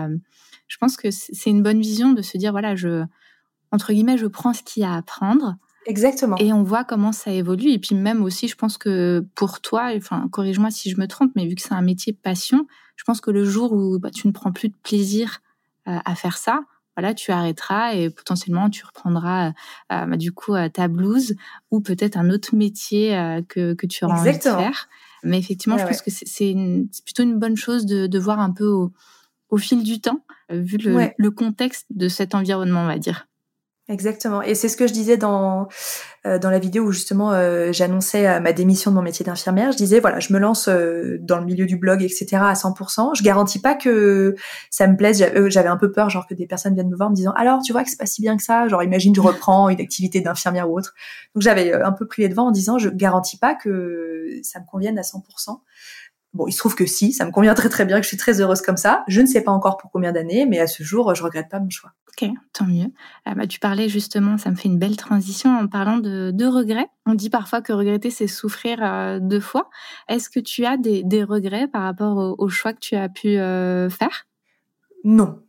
je 0.67 0.77
pense 0.77 0.95
que 0.95 1.10
c'est 1.12 1.49
une 1.49 1.63
bonne 1.63 1.81
vision 1.81 2.13
de 2.13 2.21
se 2.21 2.38
dire 2.38 2.51
voilà, 2.51 2.75
je 2.75 3.03
entre 3.71 3.91
guillemets, 3.91 4.17
je 4.17 4.27
prends 4.27 4.53
ce 4.53 4.63
qu'il 4.63 4.83
y 4.83 4.86
a 4.86 4.93
à 4.93 4.97
apprendre. 4.97 5.55
Exactement. 5.88 6.38
Et 6.38 6.54
on 6.54 6.63
voit 6.63 6.84
comment 6.84 7.12
ça 7.12 7.32
évolue. 7.32 7.71
Et 7.71 7.80
puis 7.80 7.95
même 7.95 8.21
aussi, 8.21 8.47
je 8.47 8.56
pense 8.56 8.78
que 8.78 9.26
pour 9.36 9.62
toi, 9.62 9.89
enfin, 9.95 10.28
corrige-moi 10.32 10.69
si 10.69 10.91
je 10.91 11.00
me 11.00 11.08
trompe, 11.08 11.32
mais 11.36 11.47
vu 11.47 11.56
que 11.56 11.62
c'est 11.62 11.73
un 11.73 11.82
métier 11.82 12.13
passion, 12.13 12.67
je 12.95 13.04
pense 13.04 13.21
que 13.21 13.32
le 13.32 13.43
jour 13.45 13.73
où 13.73 13.97
bah, 13.97 14.12
tu 14.12 14.28
ne 14.28 14.32
prends 14.34 14.52
plus 14.52 14.69
de 14.69 14.76
plaisir 14.84 15.39
à 15.86 16.15
faire 16.15 16.38
ça, 16.38 16.63
voilà, 16.97 17.13
tu 17.13 17.32
arrêteras 17.32 17.93
et 17.93 18.10
potentiellement 18.10 18.71
tu 18.71 18.84
reprendras 18.84 19.50
euh, 19.50 20.06
bah, 20.06 20.17
du 20.17 20.32
coup 20.32 20.56
euh, 20.56 20.67
ta 20.67 20.88
blouse 20.88 21.36
ou 21.69 21.80
peut-être 21.80 22.17
un 22.17 22.32
autre 22.32 22.56
métier 22.56 23.15
euh, 23.15 23.41
que, 23.47 23.76
que 23.76 23.86
tu 23.86 24.04
auras 24.04 24.19
envie 24.19 24.36
de 24.36 24.41
faire. 24.41 24.89
Mais 25.23 25.38
effectivement, 25.38 25.78
je 25.78 25.86
pense 25.86 26.02
que 26.02 26.10
c'est 26.10 26.56
plutôt 27.06 27.23
une 27.23 27.38
bonne 27.38 27.56
chose 27.56 27.86
de, 27.86 28.08
de 28.08 28.19
voir 28.19 28.39
un 28.39 28.52
peu 28.52 28.65
au, 28.65 28.93
au 29.50 29.58
fil 29.58 29.84
du 29.84 30.02
temps, 30.02 30.21
vu 30.50 30.78
le, 30.78 31.10
le 31.15 31.32
contexte 31.32 31.86
de 31.91 32.08
cet 32.08 32.34
environnement, 32.34 32.82
on 32.82 32.88
va 32.88 32.97
dire. 32.97 33.28
Exactement. 33.89 34.41
Et 34.41 34.54
c'est 34.54 34.67
ce 34.67 34.76
que 34.76 34.86
je 34.86 34.91
disais 34.91 35.15
dans 35.15 35.69
euh, 36.26 36.39
dans 36.39 36.50
la 36.50 36.60
vidéo 36.60 36.84
où 36.84 36.91
justement 36.91 37.32
euh, 37.32 37.71
j'annonçais 37.71 38.28
euh, 38.28 38.41
ma 38.41 38.52
démission 38.52 38.91
de 38.91 38.97
mon 38.97 39.02
métier 39.02 39.26
d'infirmière. 39.26 39.71
Je 39.71 39.78
disais 39.78 40.02
voilà, 40.02 40.19
je 40.19 40.34
me 40.34 40.39
lance 40.39 40.67
dans 40.67 41.39
le 41.39 41.45
milieu 41.45 41.65
du 41.65 41.78
blog, 41.78 42.04
etc. 42.04 42.28
à 42.34 42.54
100%. 42.54 43.15
Je 43.15 43.23
garantis 43.23 43.60
pas 43.60 43.76
que 43.76 44.36
ça 44.69 44.88
me 44.88 44.97
plaise. 44.97 45.26
J'avais 45.47 45.69
un 45.69 45.78
peu 45.78 45.89
peur, 45.89 46.10
genre 46.10 46.28
que 46.28 46.34
des 46.34 46.47
personnes 46.47 46.73
viennent 46.73 46.89
me 46.89 46.97
voir 46.97 47.08
en 47.08 47.12
me 47.12 47.15
disant 47.15 47.32
alors 47.38 47.62
tu 47.62 47.71
vois 47.71 47.84
que 47.86 47.89
c'est 47.89 47.97
pas 48.00 48.06
si 48.06 48.21
bien 48.21 48.36
que 48.36 48.43
ça. 48.43 48.67
Genre 48.67 48.84
imagine 48.84 49.15
je 49.15 49.21
reprends 49.21 49.69
une 49.69 49.80
activité 49.80 50.19
d'infirmière 50.19 50.69
ou 50.69 50.78
autre. 50.78 50.93
Donc 51.34 51.43
j'avais 51.43 51.71
un 51.73 51.93
peu 51.93 52.06
pris 52.08 52.23
les 52.23 52.30
devants 52.30 52.47
en 52.47 52.52
disant 52.52 52.78
je 52.80 52.89
garantis 52.89 53.38
pas 53.38 53.56
que 53.56 54.28
ça 54.43 54.60
me 54.60 54.65
convienne 54.65 55.00
à 55.00 55.04
100%. 55.04 55.60
Bon, 56.38 56.45
il 56.47 56.52
se 56.52 56.60
trouve 56.60 56.76
que 56.76 56.86
si, 56.86 57.13
ça 57.13 57.26
me 57.26 57.32
convient 57.32 57.56
très 57.56 57.67
très 57.67 57.84
bien, 57.84 57.97
que 57.97 58.04
je 58.04 58.10
suis 58.10 58.17
très 58.17 58.39
heureuse 58.41 58.62
comme 58.62 58.78
ça. 58.78 59.04
Je 59.08 59.21
ne 59.21 59.26
sais 59.26 59.41
pas 59.41 59.52
encore 59.52 59.78
pour 59.78 59.89
combien 59.89 60.12
d'années, 60.12 60.45
mais 60.45 60.60
à 60.60 60.67
ce 60.67 60.84
jour, 60.84 61.15
je 61.15 61.23
regrette 61.23 61.50
pas 61.50 61.60
mon 61.60 61.71
choix. 61.71 61.93
Ok, 62.10 62.30
tant 62.54 62.65
mieux. 62.65 62.91
Ah 63.26 63.34
bah, 63.34 63.47
tu 63.47 63.60
parlais 63.60 63.89
justement, 63.89 64.38
ça 64.38 64.52
me 64.52 64.56
fait 64.56 64.67
une 64.67 64.78
belle 64.78 64.97
transition 64.97 65.58
en 65.58 65.67
parlant 65.67 65.97
de, 65.97 66.30
de 66.30 66.45
regrets. 66.45 66.89
On 67.08 67.15
dit 67.15 67.32
parfois 67.32 67.62
que 67.62 67.73
regretter, 67.73 68.12
c'est 68.12 68.28
souffrir 68.28 68.78
euh, 68.84 69.17
deux 69.19 69.39
fois. 69.39 69.71
Est-ce 70.10 70.30
que 70.30 70.39
tu 70.39 70.63
as 70.63 70.78
des, 70.78 71.02
des, 71.04 71.23
regrets 71.23 71.67
par 71.67 71.82
rapport 71.82 72.36
au, 72.38 72.50
choix 72.50 72.73
que 72.73 72.80
tu 72.82 72.95
as 72.95 73.10
pu 73.10 73.30
euh, 73.30 73.89
faire? 73.89 74.28
Non. 75.04 75.41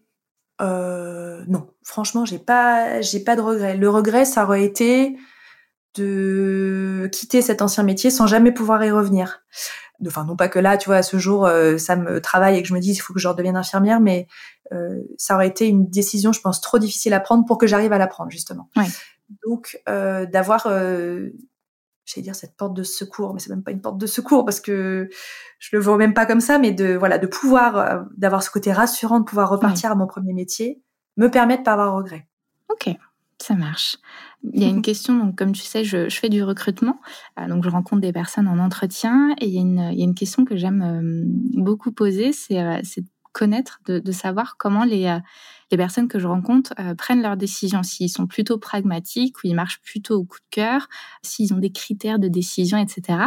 Euh, 0.63 1.45
non, 1.49 1.69
franchement, 1.83 2.25
j'ai 2.25 2.39
pas, 2.39 3.03
j'ai 3.03 3.21
pas 3.21 3.37
de 3.37 3.43
regrets. 3.43 3.77
Le 3.77 3.91
regret, 3.91 4.25
ça 4.25 4.45
aurait 4.45 4.65
été 4.65 5.19
de 5.97 7.11
quitter 7.13 7.43
cet 7.43 7.61
ancien 7.61 7.83
métier 7.83 8.11
sans 8.11 8.27
jamais 8.27 8.53
pouvoir 8.53 8.83
y 8.85 8.91
revenir 8.91 9.43
enfin 10.07 10.25
non 10.25 10.37
pas 10.37 10.49
que 10.49 10.59
là, 10.59 10.77
tu 10.77 10.89
vois, 10.89 10.97
à 10.97 11.03
ce 11.03 11.19
jour, 11.19 11.47
euh, 11.47 11.79
ça 11.79 11.97
me 11.97 12.21
travaille 12.21 12.57
et 12.57 12.63
que 12.63 12.69
je 12.69 12.75
me 12.75 12.81
dis 12.81 12.93
il 12.93 12.97
faut 12.97 13.13
que 13.13 13.21
je 13.21 13.29
redevienne 13.29 13.57
infirmière, 13.57 14.01
mais 14.01 14.27
euh, 14.73 15.01
ça 15.17 15.35
aurait 15.35 15.49
été 15.49 15.67
une 15.67 15.89
décision, 15.89 16.33
je 16.33 16.41
pense, 16.41 16.61
trop 16.61 16.79
difficile 16.79 17.15
à 17.15 17.21
prendre 17.21 17.45
pour 17.45 17.59
que 17.59 17.67
j'arrive 17.67 17.93
à 17.93 17.99
la 17.99 18.07
prendre 18.07 18.31
justement. 18.31 18.69
Donc 19.47 19.81
euh, 19.89 20.27
d'avoir, 20.27 20.67
euh, 20.67 21.31
j'allais 22.05 22.23
dire 22.23 22.35
cette 22.35 22.57
porte 22.57 22.75
de 22.75 22.83
secours, 22.83 23.35
mais 23.35 23.41
c'est 23.41 23.51
même 23.51 23.63
pas 23.63 23.71
une 23.71 23.81
porte 23.81 23.99
de 23.99 24.07
secours 24.07 24.45
parce 24.45 24.61
que 24.61 25.09
je 25.59 25.69
le 25.73 25.83
vois 25.83 25.97
même 25.97 26.15
pas 26.15 26.27
comme 26.27 26.41
ça, 26.41 26.59
mais 26.59 26.73
de 26.73 26.95
voilà, 26.95 27.19
de 27.19 27.27
pouvoir, 27.27 27.77
euh, 27.77 28.03
d'avoir 28.17 28.43
ce 28.43 28.51
côté 28.51 28.73
rassurant, 28.73 29.21
de 29.21 29.25
pouvoir 29.25 29.51
repartir 29.51 29.91
à 29.91 29.95
mon 29.95 30.07
premier 30.07 30.33
métier, 30.33 30.83
me 31.17 31.31
permet 31.31 31.59
de 31.59 31.63
pas 31.63 31.73
avoir 31.73 31.95
regret. 31.95 32.29
Ok, 32.71 32.95
ça 33.41 33.55
marche. 33.55 33.97
Il 34.53 34.61
y 34.61 34.65
a 34.65 34.69
une 34.69 34.83
question, 34.83 35.17
donc 35.17 35.37
comme 35.37 35.53
tu 35.53 35.63
sais, 35.63 35.85
je, 35.85 36.09
je 36.09 36.19
fais 36.19 36.29
du 36.29 36.43
recrutement, 36.43 37.01
euh, 37.39 37.49
donc 37.49 37.65
je 37.65 37.71
rencontre 37.71 38.03
des 38.03 38.13
personnes 38.13 38.49
en 38.49 38.59
entretien, 38.59 39.35
et 39.41 39.47
il 39.47 39.55
y 39.55 39.59
a 39.59 39.61
une, 39.61 39.91
il 39.93 39.99
y 39.99 40.03
a 40.03 40.05
une 40.05 40.15
question 40.15 40.45
que 40.45 40.57
j'aime 40.57 40.83
euh, 40.83 41.63
beaucoup 41.63 41.93
poser, 41.93 42.33
c'est 42.33 42.61
euh, 42.61 42.81
de 42.81 43.05
connaître, 43.33 43.81
de, 43.87 44.01
de, 44.01 44.13
savoir 44.13 44.57
comment 44.57 44.85
les, 44.85 45.17
les 45.71 45.77
personnes 45.77 46.09
que 46.09 46.19
je 46.19 46.27
rencontre 46.27 46.75
prennent 46.97 47.23
leurs 47.23 47.37
décisions, 47.37 47.85
s'ils 47.85 48.09
sont 48.09 48.27
plutôt 48.27 48.59
pragmatiques 48.59 49.37
ou 49.39 49.41
ils 49.45 49.55
marchent 49.55 49.81
plutôt 49.83 50.17
au 50.17 50.25
coup 50.25 50.39
de 50.39 50.51
cœur, 50.51 50.89
s'ils 51.23 51.55
ont 51.55 51.59
des 51.59 51.71
critères 51.71 52.19
de 52.19 52.27
décision, 52.27 52.79
etc. 52.79 53.27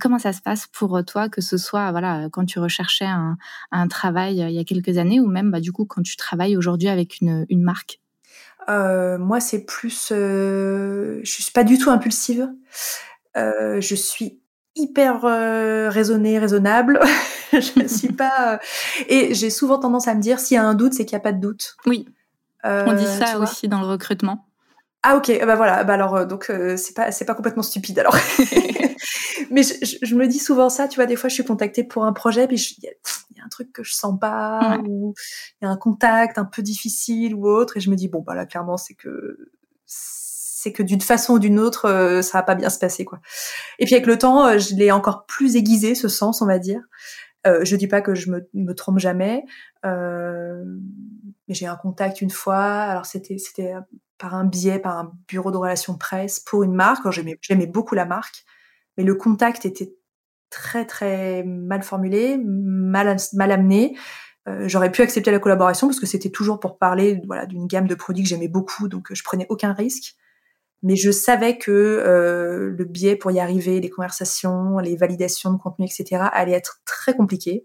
comment 0.00 0.18
ça 0.18 0.32
se 0.32 0.40
passe 0.40 0.68
pour 0.68 1.04
toi, 1.04 1.28
que 1.28 1.42
ce 1.42 1.58
soit 1.58 1.90
voilà 1.90 2.28
quand 2.32 2.46
tu 2.46 2.60
recherchais 2.60 3.04
un, 3.04 3.36
un 3.72 3.88
travail 3.88 4.38
il 4.38 4.52
y 4.52 4.58
a 4.58 4.64
quelques 4.64 4.96
années 4.96 5.20
ou 5.20 5.26
même 5.26 5.50
bah, 5.50 5.60
du 5.60 5.72
coup 5.72 5.84
quand 5.84 6.02
tu 6.02 6.16
travailles 6.16 6.56
aujourd'hui 6.56 6.88
avec 6.88 7.20
une, 7.20 7.44
une 7.50 7.62
marque? 7.62 8.00
Euh, 8.68 9.18
moi, 9.18 9.40
c'est 9.40 9.64
plus, 9.64 10.10
euh, 10.12 11.20
je 11.22 11.30
suis 11.42 11.52
pas 11.52 11.64
du 11.64 11.78
tout 11.78 11.90
impulsive. 11.90 12.48
Euh, 13.36 13.80
je 13.80 13.94
suis 13.94 14.40
hyper 14.74 15.24
euh, 15.24 15.88
raisonnée, 15.90 16.38
raisonnable. 16.38 17.00
je 17.52 17.82
ne 17.82 17.88
suis 17.88 18.12
pas. 18.12 18.60
Et 19.08 19.34
j'ai 19.34 19.50
souvent 19.50 19.78
tendance 19.78 20.08
à 20.08 20.14
me 20.14 20.20
dire, 20.20 20.40
s'il 20.40 20.56
y 20.56 20.58
a 20.58 20.64
un 20.64 20.74
doute, 20.74 20.94
c'est 20.94 21.04
qu'il 21.04 21.16
n'y 21.16 21.20
a 21.20 21.24
pas 21.24 21.32
de 21.32 21.40
doute. 21.40 21.76
Oui. 21.86 22.08
On 22.64 22.94
dit 22.94 23.06
ça 23.06 23.38
aussi 23.38 23.68
dans 23.68 23.80
le 23.80 23.86
recrutement. 23.86 24.48
Ah 25.04 25.16
ok, 25.16 25.30
bah 25.46 25.54
voilà, 25.54 25.84
bah 25.84 25.94
alors 25.94 26.26
donc 26.26 26.50
c'est 26.76 26.96
pas 26.96 27.12
c'est 27.12 27.24
pas 27.24 27.34
complètement 27.34 27.62
stupide 27.62 28.00
alors. 28.00 28.16
mais 29.50 29.62
je, 29.62 30.14
me 30.14 30.26
dis 30.26 30.38
souvent 30.38 30.68
ça, 30.68 30.88
tu 30.88 30.96
vois, 30.96 31.06
des 31.06 31.16
fois 31.16 31.28
je 31.28 31.34
suis 31.34 31.44
contactée 31.44 31.84
pour 31.84 32.04
un 32.04 32.12
projet, 32.12 32.46
puis 32.46 32.76
il 32.78 32.84
y, 32.84 33.40
a 33.40 33.44
un 33.44 33.48
truc 33.48 33.72
que 33.72 33.82
je 33.82 33.94
sens 33.94 34.18
pas, 34.18 34.78
ou 34.86 35.14
il 35.60 35.64
y 35.64 35.68
a 35.68 35.70
un 35.70 35.76
contact 35.76 36.38
un 36.38 36.44
peu 36.44 36.62
difficile 36.62 37.34
ou 37.34 37.46
autre, 37.46 37.76
et 37.76 37.80
je 37.80 37.90
me 37.90 37.96
dis 37.96 38.08
bon 38.08 38.22
bah 38.22 38.34
là 38.34 38.46
clairement 38.46 38.76
c'est 38.76 38.94
que 38.94 39.50
c'est 39.86 40.72
que 40.72 40.82
d'une 40.82 41.00
façon 41.00 41.34
ou 41.34 41.38
d'une 41.38 41.60
autre 41.60 41.86
euh, 41.86 42.22
ça 42.22 42.38
va 42.38 42.42
pas 42.42 42.54
bien 42.54 42.70
se 42.70 42.78
passer 42.78 43.04
quoi. 43.04 43.20
Et 43.78 43.86
puis 43.86 43.94
avec 43.94 44.06
le 44.06 44.18
temps, 44.18 44.46
euh, 44.46 44.58
je 44.58 44.74
l'ai 44.74 44.90
encore 44.90 45.26
plus 45.26 45.56
aiguisé 45.56 45.94
ce 45.94 46.08
sens, 46.08 46.42
on 46.42 46.46
va 46.46 46.58
dire. 46.58 46.80
Euh, 47.46 47.64
je 47.64 47.76
dis 47.76 47.86
pas 47.86 48.00
que 48.00 48.14
je 48.14 48.30
me, 48.30 48.48
me 48.54 48.74
trompe 48.74 48.98
jamais, 48.98 49.44
euh, 49.84 50.64
mais 51.46 51.54
j'ai 51.54 51.66
un 51.66 51.76
contact 51.76 52.20
une 52.20 52.30
fois. 52.30 52.64
Alors 52.64 53.06
c'était 53.06 53.38
c'était 53.38 53.74
par 54.18 54.34
un 54.34 54.44
biais, 54.44 54.78
par 54.78 54.98
un 54.98 55.12
bureau 55.28 55.50
de 55.50 55.56
relations 55.56 55.96
presse 55.96 56.40
pour 56.40 56.64
une 56.64 56.74
marque. 56.74 57.08
J'aimais 57.10 57.38
j'aimais 57.40 57.66
beaucoup 57.66 57.94
la 57.94 58.04
marque, 58.04 58.44
mais 58.96 59.04
le 59.04 59.14
contact 59.14 59.64
était 59.66 59.94
très 60.50 60.86
très 60.86 61.42
mal 61.44 61.82
formulé, 61.82 62.38
mal 62.38 63.16
mal 63.34 63.52
amené. 63.52 63.96
Euh, 64.48 64.68
j'aurais 64.68 64.92
pu 64.92 65.02
accepter 65.02 65.30
la 65.30 65.40
collaboration 65.40 65.88
parce 65.88 65.98
que 65.98 66.06
c'était 66.06 66.30
toujours 66.30 66.60
pour 66.60 66.78
parler 66.78 67.20
voilà 67.26 67.46
d'une 67.46 67.66
gamme 67.66 67.88
de 67.88 67.94
produits 67.94 68.22
que 68.22 68.28
j'aimais 68.28 68.48
beaucoup, 68.48 68.88
donc 68.88 69.08
je 69.12 69.22
prenais 69.24 69.46
aucun 69.48 69.72
risque 69.72 70.14
mais 70.82 70.96
je 70.96 71.10
savais 71.10 71.58
que 71.58 71.70
euh, 71.70 72.70
le 72.76 72.84
biais 72.84 73.16
pour 73.16 73.30
y 73.30 73.40
arriver, 73.40 73.80
les 73.80 73.90
conversations, 73.90 74.78
les 74.78 74.96
validations 74.96 75.52
de 75.52 75.58
contenu, 75.58 75.86
etc., 75.86 76.28
allait 76.32 76.52
être 76.52 76.80
très 76.84 77.14
compliqué. 77.14 77.64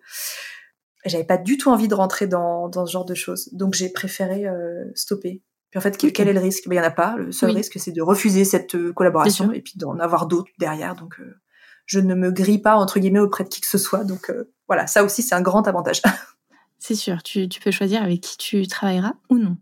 J'avais 1.05 1.23
pas 1.23 1.38
du 1.38 1.57
tout 1.57 1.69
envie 1.69 1.88
de 1.88 1.95
rentrer 1.95 2.27
dans, 2.27 2.69
dans 2.69 2.86
ce 2.86 2.91
genre 2.91 3.05
de 3.05 3.15
choses, 3.15 3.49
donc 3.53 3.73
j'ai 3.73 3.89
préféré 3.89 4.47
euh, 4.47 4.86
stopper. 4.95 5.41
Puis 5.72 5.78
en 5.78 5.82
fait, 5.82 5.97
quel, 5.97 6.28
est 6.28 6.34
le 6.34 6.39
risque? 6.39 6.67
Ben, 6.67 6.76
Il 6.76 6.78
y 6.78 6.82
en 6.82 6.84
a 6.84 6.91
pas. 6.91 7.15
Le 7.17 7.32
seul 7.32 7.51
risque, 7.51 7.80
c'est 7.80 7.93
de 7.93 8.01
refuser 8.01 8.43
cette 8.43 8.76
euh, 8.76 8.91
collaboration 8.91 9.51
et 9.53 9.61
puis 9.61 9.74
d'en 9.78 9.97
avoir 9.99 10.28
d'autres 10.28 10.51
derrière. 10.59 10.95
Donc, 10.95 11.19
euh, 11.19 11.39
je 11.86 11.99
ne 11.99 12.13
me 12.13 12.30
grille 12.32 12.59
pas 12.59 12.76
entre 12.76 12.99
guillemets 12.99 13.19
auprès 13.19 13.45
de 13.45 13.49
qui 13.49 13.61
que 13.61 13.67
ce 13.67 13.78
soit. 13.78 14.03
Donc 14.03 14.30
euh, 14.30 14.51
voilà, 14.67 14.86
ça 14.88 15.03
aussi, 15.03 15.22
c'est 15.24 15.36
un 15.36 15.41
grand 15.41 15.67
avantage. 15.67 16.01
c'est 16.80 16.95
sûr, 16.95 17.24
tu, 17.24 17.47
tu 17.47 17.61
peux 17.61 17.72
choisir 17.72 18.03
avec 18.03 18.22
qui 18.22 18.38
tu 18.38 18.67
travailleras 18.67 19.13
ou 19.30 19.38
non. 19.38 19.57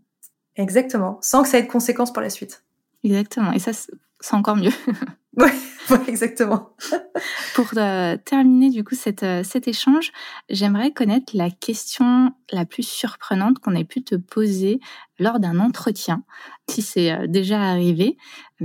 Exactement, 0.56 1.18
sans 1.22 1.42
que 1.42 1.48
ça 1.48 1.58
ait 1.58 1.62
de 1.62 1.70
conséquences 1.70 2.12
pour 2.12 2.22
la 2.22 2.30
suite. 2.30 2.64
Exactement. 3.04 3.52
Et 3.52 3.58
ça, 3.58 3.70
c'est 3.72 4.34
encore 4.34 4.56
mieux. 4.56 4.72
oui, 5.36 5.48
exactement. 6.08 6.70
Pour 7.54 7.66
euh, 7.76 8.16
terminer 8.24 8.70
du 8.70 8.84
coup 8.84 8.94
cette, 8.94 9.22
euh, 9.22 9.42
cet 9.44 9.68
échange, 9.68 10.12
j'aimerais 10.48 10.92
connaître 10.92 11.32
la 11.34 11.50
question 11.50 12.32
la 12.52 12.64
plus 12.64 12.82
surprenante 12.82 13.58
qu'on 13.58 13.74
ait 13.74 13.84
pu 13.84 14.02
te 14.02 14.14
poser 14.14 14.80
lors 15.18 15.40
d'un 15.40 15.58
entretien, 15.58 16.24
si 16.68 16.82
c'est 16.82 17.12
euh, 17.12 17.26
déjà 17.26 17.60
arrivé. 17.60 18.16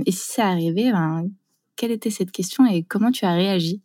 Et 0.06 0.12
si 0.12 0.32
c'est 0.32 0.42
arrivé, 0.42 0.90
ben, 0.90 1.24
quelle 1.76 1.92
était 1.92 2.10
cette 2.10 2.32
question 2.32 2.66
et 2.66 2.82
comment 2.82 3.10
tu 3.10 3.24
as 3.24 3.32
réagi? 3.32 3.82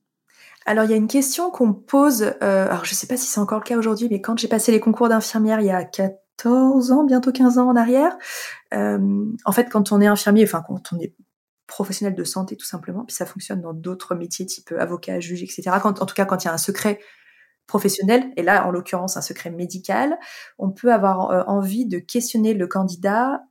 Alors 0.65 0.85
il 0.85 0.91
y 0.91 0.93
a 0.93 0.97
une 0.97 1.07
question 1.07 1.49
qu'on 1.49 1.73
pose, 1.73 2.35
alors 2.39 2.85
je 2.85 2.91
ne 2.91 2.95
sais 2.95 3.07
pas 3.07 3.17
si 3.17 3.25
c'est 3.25 3.39
encore 3.39 3.57
le 3.57 3.63
cas 3.63 3.77
aujourd'hui, 3.77 4.07
mais 4.11 4.21
quand 4.21 4.37
j'ai 4.37 4.47
passé 4.47 4.71
les 4.71 4.79
concours 4.79 5.09
d'infirmière 5.09 5.59
il 5.59 5.65
y 5.65 5.71
a 5.71 5.83
4 5.83 6.21
14 6.41 6.91
ans, 6.91 7.03
bientôt 7.03 7.31
15 7.31 7.57
ans 7.57 7.69
en 7.69 7.75
arrière. 7.75 8.17
Euh, 8.73 9.25
en 9.45 9.51
fait, 9.51 9.69
quand 9.69 9.91
on 9.91 10.01
est 10.01 10.07
infirmier, 10.07 10.43
enfin 10.43 10.63
quand 10.65 10.93
on 10.93 10.99
est 10.99 11.13
professionnel 11.71 12.15
de 12.15 12.23
santé 12.25 12.57
tout 12.57 12.65
simplement, 12.65 13.05
puis 13.05 13.15
ça 13.15 13.25
fonctionne 13.25 13.61
dans 13.61 13.73
d'autres 13.73 14.13
métiers 14.13 14.45
type 14.45 14.73
avocat, 14.77 15.19
juge, 15.21 15.41
etc. 15.41 15.71
En 15.83 15.93
tout 15.93 16.13
cas, 16.13 16.25
quand 16.25 16.43
il 16.43 16.47
y 16.47 16.49
a 16.49 16.53
un 16.53 16.57
secret 16.57 16.99
professionnel, 17.65 18.31
et 18.35 18.43
là 18.43 18.67
en 18.67 18.71
l'occurrence 18.71 19.15
un 19.15 19.21
secret 19.21 19.49
médical, 19.49 20.19
on 20.59 20.71
peut 20.71 20.91
avoir 20.91 21.31
euh, 21.31 21.43
envie 21.47 21.85
de 21.85 21.99
questionner 21.99 22.53
le 22.53 22.67
candidat 22.67 23.41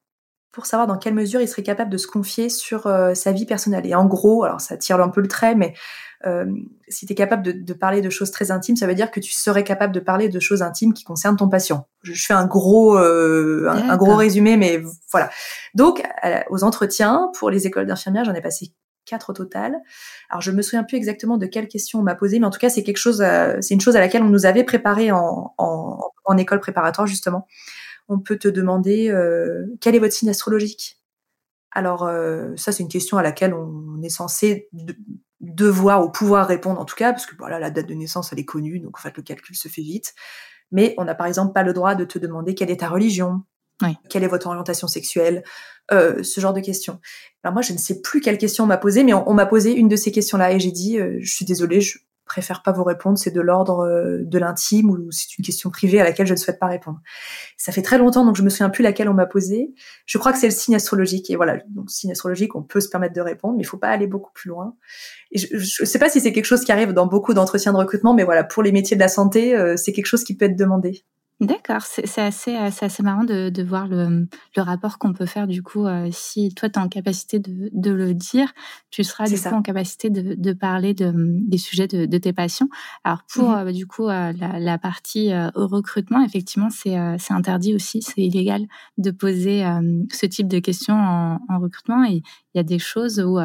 pour 0.53 0.67
savoir 0.67 0.87
dans 0.87 0.99
quelle 0.99 1.15
mesure 1.15 1.41
il 1.41 1.49
serait 1.49 1.63
capable 1.63 1.91
de 1.91 1.97
se 1.97 2.07
confier 2.07 2.49
sur 2.49 2.87
euh, 2.87 3.15
sa 3.15 3.33
vie 3.33 3.47
personnelle. 3.47 3.87
Et 3.87 3.95
en 3.95 4.07
gros, 4.07 4.45
alors 4.45 4.61
ça 4.61 4.77
tire 4.77 5.01
un 5.01 5.09
peu 5.09 5.21
le 5.21 5.29
trait, 5.29 5.55
mais 5.55 5.75
euh, 6.27 6.47
si 6.89 7.07
tu 7.07 7.13
es 7.13 7.17
capable 7.17 7.43
de, 7.43 7.53
de, 7.53 7.73
parler 7.73 8.01
de 8.01 8.11
choses 8.11 8.31
très 8.31 8.51
intimes, 8.51 8.77
ça 8.77 8.87
veut 8.87 8.95
dire 8.95 9.11
que 9.11 9.21
tu 9.21 9.33
serais 9.33 9.65
capable 9.65 9.95
de 9.95 10.01
parler 10.01 10.29
de 10.29 10.41
choses 10.41 10.63
intimes 10.63 10.93
qui 10.93 11.05
concernent 11.05 11.37
ton 11.37 11.49
patient. 11.49 11.87
Je, 12.03 12.13
fais 12.15 12.35
un 12.35 12.47
gros, 12.47 12.99
euh, 12.99 13.69
un, 13.69 13.97
gros 13.97 14.17
résumé, 14.17 14.57
mais 14.57 14.83
voilà. 15.13 15.31
Donc, 15.75 16.03
aux 16.51 16.65
entretiens 16.65 17.31
pour 17.39 17.51
les 17.51 17.67
écoles 17.67 17.87
d'infirmières, 17.87 18.25
j'en 18.25 18.35
ai 18.35 18.43
passé 18.43 18.73
quatre 19.07 19.31
au 19.31 19.33
total. 19.33 19.77
Alors, 20.29 20.43
je 20.43 20.51
me 20.51 20.63
souviens 20.63 20.85
plus 20.85 20.97
exactement 20.97 21.39
de 21.39 21.47
quelle 21.47 21.69
question 21.69 22.01
on 22.01 22.03
m'a 22.03 22.15
posé, 22.15 22.39
mais 22.39 22.47
en 22.47 22.51
tout 22.51 22.59
cas, 22.59 22.69
c'est 22.69 22.83
quelque 22.83 22.99
chose, 22.99 23.25
c'est 23.61 23.75
une 23.75 23.81
chose 23.81 23.97
à 23.97 24.01
laquelle 24.01 24.23
on 24.23 24.29
nous 24.29 24.47
avait 24.47 24.65
préparé 24.65 25.11
en, 25.13 25.55
en, 25.57 26.01
en 26.25 26.37
école 26.37 26.61
préparatoire 26.61 27.07
justement 27.07 27.47
on 28.11 28.19
peut 28.19 28.37
te 28.37 28.49
demander 28.49 29.09
euh, 29.09 29.67
quel 29.81 29.95
est 29.95 30.01
votre 30.01 30.13
signe 30.13 30.29
astrologique? 30.29 31.01
Alors 31.71 32.03
euh, 32.03 32.51
ça, 32.57 32.73
c'est 32.73 32.83
une 32.83 32.89
question 32.89 33.17
à 33.17 33.23
laquelle 33.23 33.55
on 33.55 34.03
est 34.03 34.11
censé 34.11 34.69
devoir 35.41 36.05
ou 36.05 36.11
pouvoir 36.11 36.49
répondre 36.49 36.81
en 36.81 36.85
tout 36.85 36.97
cas, 36.97 37.13
parce 37.13 37.25
que 37.25 37.37
voilà, 37.39 37.59
la 37.61 37.71
date 37.71 37.87
de 37.87 37.95
naissance, 37.95 38.33
elle 38.33 38.41
est 38.41 38.45
connue, 38.45 38.81
donc 38.81 38.99
en 38.99 39.01
fait 39.01 39.17
le 39.17 39.23
calcul 39.23 39.57
se 39.57 39.69
fait 39.69 39.83
vite. 39.83 40.13
Mais 40.73 40.95
on 40.99 41.05
n'a 41.05 41.15
par 41.15 41.29
exemple 41.29 41.53
pas 41.53 41.63
le 41.63 41.73
droit 41.73 41.95
de 41.95 42.05
te 42.05 42.19
demander 42.19 42.55
quelle 42.55 42.71
est 42.71 42.81
ta 42.81 42.89
religion, 42.89 43.43
quelle 44.09 44.25
est 44.25 44.29
votre 44.29 44.49
orientation 44.49 44.89
sexuelle, 44.89 45.43
euh, 45.93 46.23
ce 46.23 46.41
genre 46.41 46.53
de 46.53 46.61
questions. 46.61 47.01
Alors 47.43 47.55
moi, 47.55 47.63
je 47.63 47.73
ne 47.73 47.79
sais 47.79 48.03
plus 48.03 48.21
quelle 48.21 48.39
question 48.39 48.65
on 48.65 48.67
m'a 48.67 48.77
posée, 48.77 49.05
mais 49.05 49.15
on, 49.15 49.33
m'a 49.33 49.47
posé 49.47 49.73
une 49.73 49.89
de 49.89 49.97
ces 49.97 50.13
questions-là 50.13 50.53
et 50.53 50.61
j'ai 50.61 50.71
dit, 50.71 50.99
je 50.99 51.33
suis 51.33 51.45
désolée, 51.45 51.81
je, 51.81 51.99
préfère 52.31 52.63
pas 52.63 52.71
vous 52.71 52.85
répondre, 52.85 53.19
c'est 53.19 53.33
de 53.33 53.41
l'ordre 53.41 53.81
euh, 53.81 54.19
de 54.23 54.39
l'intime 54.39 54.89
ou 54.89 55.11
c'est 55.11 55.37
une 55.37 55.45
question 55.45 55.69
privée 55.69 56.01
à 56.01 56.05
laquelle 56.05 56.29
je 56.29 56.35
ne 56.35 56.39
souhaite 56.39 56.61
pas 56.61 56.69
répondre. 56.69 57.01
Ça 57.57 57.73
fait 57.73 57.83
très 57.83 57.99
longtemps, 57.99 58.25
donc 58.25 58.37
je 58.37 58.43
me 58.43 58.49
souviens 58.49 58.71
plus 58.71 58.85
laquelle 58.85 59.09
on 59.09 59.15
m'a 59.15 59.27
posé. 59.27 59.75
Je 60.07 60.17
crois 60.17 60.33
que 60.33 60.39
c'est 60.39 60.47
le 60.47 60.53
signe 60.53 60.77
astrologique 60.77 61.29
et 61.31 61.37
voilà, 61.37 61.59
donc 61.69 61.91
signe 61.91 62.13
astrologique, 62.13 62.55
on 62.55 62.63
peut 62.63 62.81
se 62.81 62.89
permettre 62.89 63.15
de 63.15 63.21
répondre, 63.21 63.57
mais 63.57 63.63
il 63.63 63.67
faut 63.67 63.79
pas 63.79 63.89
aller 63.89 64.07
beaucoup 64.07 64.31
plus 64.33 64.49
loin. 64.49 64.77
Je, 65.35 65.47
ne 65.57 65.87
sais 65.87 65.99
pas 65.99 66.09
si 66.09 66.21
c'est 66.21 66.33
quelque 66.33 66.45
chose 66.45 66.65
qui 66.65 66.71
arrive 66.71 66.93
dans 66.93 67.07
beaucoup 67.07 67.35
d'entretiens 67.35 67.73
de 67.73 67.79
recrutement, 67.79 68.15
mais 68.15 68.23
voilà, 68.23 68.45
pour 68.45 68.63
les 68.63 68.71
métiers 68.71 68.97
de 68.97 69.03
la 69.03 69.09
santé, 69.09 69.57
euh, 69.57 69.77
c'est 69.77 69.93
quelque 69.93 70.07
chose 70.07 70.23
qui 70.23 70.37
peut 70.37 70.45
être 70.45 70.57
demandé. 70.57 71.05
D'accord, 71.41 71.81
c'est 71.81 72.21
assez, 72.21 72.55
assez 72.55 73.03
marrant 73.03 73.25
de, 73.25 73.49
de 73.49 73.63
voir 73.63 73.89
le, 73.89 74.29
le 74.57 74.63
rapport 74.63 74.99
qu'on 74.99 75.15
peut 75.15 75.25
faire 75.25 75.47
du 75.47 75.63
coup. 75.63 75.87
Euh, 75.87 76.11
si 76.13 76.53
toi, 76.55 76.69
tu 76.69 76.79
es 76.79 76.83
en 76.83 76.89
capacité 76.91 77.39
de, 77.39 77.71
de, 77.73 77.91
le 77.91 78.13
dire, 78.13 78.53
tu 78.91 79.03
seras 79.05 79.27
du 79.27 79.41
coup 79.41 79.55
en 79.55 79.63
capacité 79.63 80.11
de, 80.11 80.35
de 80.35 80.53
parler 80.53 80.93
de, 80.93 81.15
des 81.17 81.57
sujets 81.57 81.87
de, 81.87 82.05
de 82.05 82.19
tes 82.19 82.35
patients. 82.35 82.69
Alors 83.05 83.23
pour 83.33 83.49
mmh 83.49 83.69
euh, 83.69 83.73
du 83.73 83.87
coup 83.87 84.07
euh, 84.09 84.35
la, 84.39 84.59
la, 84.59 84.77
partie 84.77 85.31
au 85.55 85.67
recrutement, 85.67 86.23
effectivement, 86.23 86.69
c'est 86.69 86.95
interdit 87.31 87.75
aussi, 87.75 88.03
c'est 88.03 88.21
illégal 88.21 88.67
de 88.99 89.11
poser 89.11 89.65
ce 90.13 90.27
type 90.27 90.47
de 90.47 90.59
questions 90.59 90.95
en, 90.95 91.41
en 91.49 91.59
recrutement. 91.59 92.05
Et 92.05 92.17
il 92.17 92.57
y 92.57 92.61
a 92.61 92.65
des 92.65 92.79
choses 92.79 93.19
où 93.19 93.39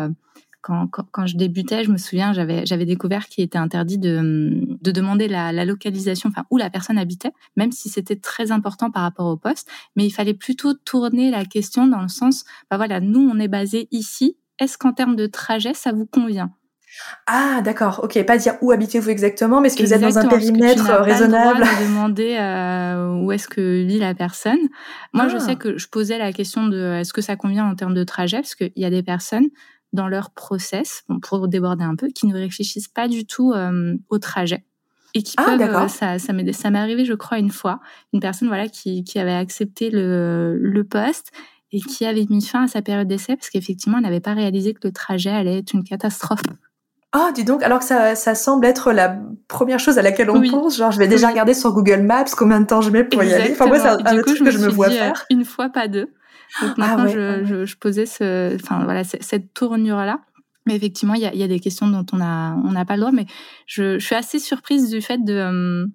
quand, 0.66 0.88
quand, 1.12 1.28
je 1.28 1.38
débutais, 1.38 1.84
je 1.84 1.92
me 1.92 1.98
souviens, 1.98 2.34
j'avais, 2.34 2.66
j'avais 2.66 2.86
découvert 2.86 3.28
qu'il 3.28 3.44
était 3.44 3.60
interdit 3.60 4.00
de, 4.00 4.66
de 4.82 4.92
demander 4.92 5.28
la, 5.28 5.52
la, 5.52 5.64
localisation, 5.64 6.30
enfin 6.30 6.46
où 6.50 6.58
la 6.58 6.72
personne 6.72 6.98
habitait, 6.98 7.32
même 7.56 7.72
si 7.72 7.88
c'était 7.88 8.16
très 8.16 8.52
important 8.52 8.90
par 8.90 9.04
rapport 9.04 9.28
au 9.28 9.38
poste. 9.38 9.70
Mais 9.96 10.06
il 10.06 10.10
fallait 10.10 10.34
plutôt 10.34 10.74
tourner 10.74 11.30
la 11.30 11.46
question 11.46 11.86
dans 11.86 12.02
le 12.02 12.08
sens, 12.08 12.46
bah 12.72 12.78
voilà, 12.78 13.00
nous 13.00 13.20
on 13.20 13.40
est 13.40 13.48
basé 13.48 13.88
ici. 13.92 14.38
Est-ce 14.58 14.80
qu'en 14.80 14.92
termes 14.92 15.16
de 15.16 15.28
trajet, 15.28 15.76
ça 15.76 15.92
vous 15.92 16.08
convient? 16.08 16.52
Ah, 17.28 17.62
d'accord. 17.64 18.02
Ok, 18.04 18.24
pas 18.26 18.38
dire 18.38 18.56
où 18.62 18.72
habitez-vous 18.72 19.10
exactement, 19.10 19.62
mais 19.62 19.68
est-ce 19.68 19.78
que 19.78 19.84
vous 19.84 19.94
êtes 19.94 20.02
dans 20.02 20.18
un 20.18 20.28
périmètre 20.28 20.90
raisonnable 21.02 21.60
pas 21.60 21.80
le 21.80 21.88
demander 21.88 22.38
euh, 22.40 23.22
où 23.22 23.32
est-ce 23.32 23.48
que 23.48 23.84
vit 23.84 24.00
la 24.00 24.16
personne. 24.16 24.60
Moi, 25.14 25.28
je 25.28 25.38
ah. 25.38 25.40
sais 25.40 25.56
que 25.58 25.78
je 25.78 25.88
posais 25.88 26.18
la 26.18 26.32
question 26.32 26.68
de 26.68 26.94
est-ce 26.94 27.14
que 27.14 27.22
ça 27.22 27.36
convient 27.36 27.66
en 27.66 27.76
termes 27.76 27.94
de 27.94 28.04
trajet, 28.04 28.38
parce 28.38 28.56
qu'il 28.56 28.72
y 28.76 28.86
a 28.86 28.90
des 28.90 29.04
personnes 29.04 29.50
dans 29.96 30.08
leur 30.08 30.30
process, 30.30 31.04
pour 31.24 31.48
déborder 31.48 31.84
un 31.84 31.96
peu, 31.96 32.10
qui 32.10 32.28
ne 32.28 32.34
réfléchissent 32.34 32.88
pas 32.88 33.08
du 33.08 33.26
tout 33.26 33.54
euh, 33.54 33.96
au 34.10 34.20
trajet 34.20 34.64
et 35.16 35.24
qui 35.24 35.34
ah, 35.38 35.56
peuvent, 35.58 35.62
euh, 35.62 35.88
ça, 35.88 36.20
ça 36.20 36.34
m'est, 36.34 36.52
ça 36.52 36.70
m'est 36.70 36.78
arrivé, 36.78 37.06
je 37.06 37.14
crois, 37.14 37.40
une 37.40 37.50
fois, 37.50 37.80
une 38.14 38.20
personne 38.20 38.50
voilà 38.50 38.68
qui, 38.68 39.04
qui 39.06 39.18
avait 39.18 39.34
accepté 39.34 39.90
le, 39.90 40.58
le 40.60 40.84
poste 40.84 41.32
et 41.72 41.80
qui 41.80 42.06
avait 42.06 42.26
mis 42.30 42.42
fin 42.42 42.66
à 42.66 42.68
sa 42.68 42.82
période 42.82 43.08
d'essai 43.08 43.36
parce 43.38 43.50
qu'effectivement, 43.50 43.98
elle 43.98 44.04
n'avait 44.04 44.20
pas 44.20 44.34
réalisé 44.34 44.74
que 44.74 44.82
le 44.84 44.92
trajet 44.92 45.30
allait 45.30 45.60
être 45.60 45.74
une 45.74 45.86
catastrophe. 45.86 46.42
Ah, 47.14 47.32
dis 47.34 47.46
donc, 47.46 47.64
alors 47.64 47.80
que 47.80 47.86
ça, 47.86 48.14
ça 48.16 48.36
semble 48.36 48.66
être 48.66 48.92
la 48.92 49.18
première 49.48 49.80
chose 49.80 49.98
à 49.98 50.02
laquelle 50.02 50.30
on 50.30 50.42
pense. 50.50 50.76
Genre, 50.76 50.92
je 50.92 51.00
vais 51.00 51.08
déjà 51.08 51.30
regarder 51.30 51.54
sur 51.54 51.72
Google 51.72 52.02
Maps 52.02 52.26
combien 52.38 52.60
de 52.60 52.66
temps 52.66 52.82
je 52.82 52.90
mets 52.90 53.06
pour 53.06 53.24
y 53.24 53.34
aller. 53.34 53.52
Enfin, 53.54 53.68
moi, 53.68 53.80
c'est 53.80 53.88
un, 53.88 54.22
truc 54.22 54.44
que 54.44 54.52
je 54.52 54.58
me 54.58 54.68
vois 54.68 54.88
euh, 54.88 54.92
faire. 54.92 55.26
Une 55.30 55.46
fois, 55.46 55.70
pas 55.70 55.88
deux. 55.88 56.10
Donc 56.62 56.72
ah 56.72 56.74
maintenant, 56.78 57.08
je, 57.08 57.66
je, 57.66 57.76
posais 57.76 58.06
ce, 58.06 58.56
enfin 58.56 58.84
voilà, 58.84 59.04
cette 59.04 59.54
tournure-là. 59.54 60.22
Mais 60.66 60.76
effectivement, 60.76 61.14
il 61.14 61.22
y 61.22 61.26
a, 61.26 61.34
y 61.34 61.44
a, 61.44 61.48
des 61.48 61.60
questions 61.60 61.88
dont 61.88 62.06
on 62.12 62.18
n'a 62.18 62.86
pas 62.86 62.96
le 62.96 63.02
droit. 63.02 63.12
Mais 63.12 63.26
je, 63.68 64.00
je, 64.00 64.06
suis 64.06 64.16
assez 64.16 64.40
surprise 64.40 64.90
du 64.90 65.02
fait 65.02 65.24
de, 65.24 65.88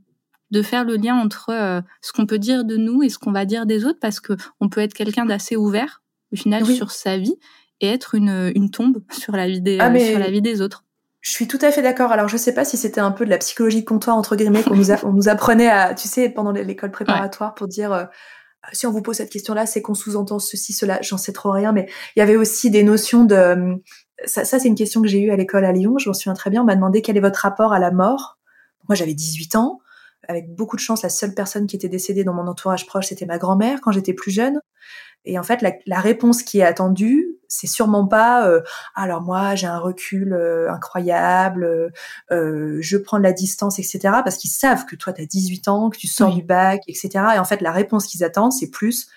de 0.51 0.63
faire 0.63 0.85
le 0.85 0.97
lien 0.97 1.17
entre 1.17 1.51
euh, 1.51 1.81
ce 2.01 2.13
qu'on 2.13 2.27
peut 2.27 2.39
dire 2.39 2.65
de 2.65 2.77
nous 2.77 3.03
et 3.03 3.09
ce 3.09 3.19
qu'on 3.19 3.33
va 3.33 3.45
dire 3.45 3.67
des 3.67 3.85
autres, 3.85 3.99
parce 4.01 4.21
que 4.21 4.35
on 4.61 4.69
peut 4.69 4.81
être 4.81 4.95
quelqu'un 4.95 5.25
d'assez 5.25 5.57
ouvert, 5.57 6.03
au 6.33 6.37
final, 6.37 6.67
sur 6.67 6.91
sa 6.91 7.19
vie, 7.19 7.35
et 7.81 7.89
être 7.89 8.15
une, 8.15 8.53
une 8.55 8.71
tombe 8.71 9.03
sur 9.11 9.35
la 9.35 9.47
vie 9.47 9.61
des, 9.61 9.79
ah, 9.81 9.97
sur 9.99 10.19
la 10.19 10.31
vie 10.31 10.43
des 10.43 10.61
autres. 10.61 10.85
Je 11.21 11.31
suis 11.31 11.47
tout 11.47 11.59
à 11.61 11.71
fait 11.71 11.83
d'accord. 11.83 12.13
Alors, 12.13 12.29
je 12.29 12.37
sais 12.37 12.55
pas 12.55 12.65
si 12.65 12.77
c'était 12.77 13.01
un 13.01 13.11
peu 13.11 13.25
de 13.25 13.31
la 13.31 13.39
psychologie 13.39 13.81
de 13.81 13.87
comptoir 13.87 14.17
entre 14.17 14.37
guillemets 14.37 14.63
qu'on 14.63 14.75
nous, 14.77 14.91
on 15.05 15.13
nous 15.13 15.29
apprenait 15.29 15.69
à, 15.69 15.95
tu 15.95 16.09
sais, 16.09 16.31
pendant 16.31 16.51
l'école 16.53 16.91
préparatoire 16.91 17.55
pour 17.55 17.69
dire. 17.69 17.93
Euh, 17.93 18.05
si 18.73 18.87
on 18.87 18.93
vous 18.93 19.03
pose 19.03 19.17
cette 19.17 19.31
question-là, 19.31 19.67
c'est 19.67 19.83
qu'on 19.83 19.95
sous-entend 19.95 20.39
ceci, 20.39 20.73
cela, 20.73 21.01
j'en 21.03 21.19
sais 21.19 21.33
trop 21.33 21.51
rien, 21.51 21.73
mais 21.73 21.89
il 22.17 22.21
y 22.21 22.23
avait 22.23 22.37
aussi 22.37 22.71
des 22.71 22.83
notions 22.83 23.25
de... 23.25 23.81
Ça, 24.27 24.45
ça 24.45 24.59
c'est 24.59 24.69
une 24.69 24.75
question 24.75 25.03
que 25.03 25.09
j'ai 25.09 25.21
eue 25.21 25.31
à 25.31 25.37
l'école 25.37 25.65
à 25.65 25.73
Lyon, 25.73 25.99
je 25.99 26.09
m'en 26.09 26.15
souviens 26.15 26.35
très 26.35 26.51
bien, 26.51 26.63
on 26.63 26.65
m'a 26.65 26.75
demandé 26.75 27.03
quel 27.03 27.17
est 27.17 27.21
votre 27.21 27.41
rapport 27.41 27.73
à 27.73 27.79
la 27.79 27.91
mort. 27.91 28.39
Moi, 28.89 28.97
j'avais 28.97 29.15
18 29.15 29.57
ans, 29.57 29.81
avec 30.29 30.55
beaucoup 30.55 30.77
de 30.77 30.81
chance, 30.81 31.03
la 31.03 31.09
seule 31.09 31.35
personne 31.35 31.67
qui 31.67 31.77
était 31.77 31.89
décédée 31.89 32.25
dans 32.25 32.35
mon 32.35 32.47
entourage 32.47 32.87
proche, 32.87 33.07
c'était 33.07 33.27
ma 33.27 33.39
grand-mère 33.39 33.81
quand 33.81 33.93
j'étais 33.93 34.15
plus 34.15 34.31
jeune. 34.31 34.61
Et 35.25 35.39
en 35.39 35.43
fait, 35.43 35.63
la, 35.63 35.73
la 35.87 36.01
réponse 36.01 36.43
qui 36.43 36.61
est 36.61 36.65
attendue, 36.65 37.40
c'est 37.51 37.67
sûrement 37.67 38.07
pas 38.07 38.49
euh, 38.49 38.63
alors 38.95 39.21
moi 39.21 39.57
j'ai 39.57 39.67
un 39.67 39.79
recul 39.79 40.33
euh, 40.33 40.73
incroyable, 40.73 41.93
euh, 42.31 42.79
je 42.81 42.97
prends 42.97 43.19
de 43.19 43.25
la 43.25 43.33
distance, 43.33 43.79
etc. 43.79 43.99
Parce 44.25 44.37
qu'ils 44.37 44.51
savent 44.51 44.87
que 44.87 44.97
toi 44.97 45.13
tu 45.13 45.21
as 45.21 45.27
18 45.27 45.69
ans, 45.69 45.91
que 45.91 45.99
tu 45.99 46.07
sors 46.07 46.33
du 46.33 46.43
bac, 46.43 46.83
etc. 46.87 47.11
Et 47.35 47.39
en 47.39 47.45
fait, 47.45 47.61
la 47.61 47.73
réponse 47.73 48.07
qu'ils 48.07 48.25
attendent, 48.25 48.53
c'est 48.53 48.71
plus 48.71 49.09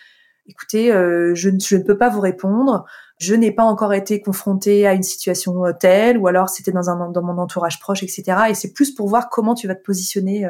écoutez, 0.45 0.89
je, 0.89 1.33
je, 1.35 1.77
ne 1.77 1.83
peux 1.83 1.97
pas 1.97 2.09
vous 2.09 2.19
répondre. 2.19 2.83
Je 3.17 3.33
n'ai 3.33 3.51
pas 3.51 3.63
encore 3.63 3.93
été 3.93 4.19
confrontée 4.19 4.85
à 4.85 4.93
une 4.93 5.03
situation 5.03 5.63
telle, 5.79 6.17
ou 6.17 6.27
alors 6.27 6.49
c'était 6.49 6.73
dans 6.73 6.89
un 6.89 7.11
dans 7.11 7.21
mon 7.21 7.37
entourage 7.37 7.79
proche, 7.79 8.03
etc. 8.03 8.23
Et 8.49 8.53
c'est 8.53 8.73
plus 8.73 8.93
pour 8.93 9.07
voir 9.07 9.29
comment 9.29 9.55
tu 9.55 9.67
vas 9.67 9.75
te 9.75 9.83
positionner. 9.83 10.49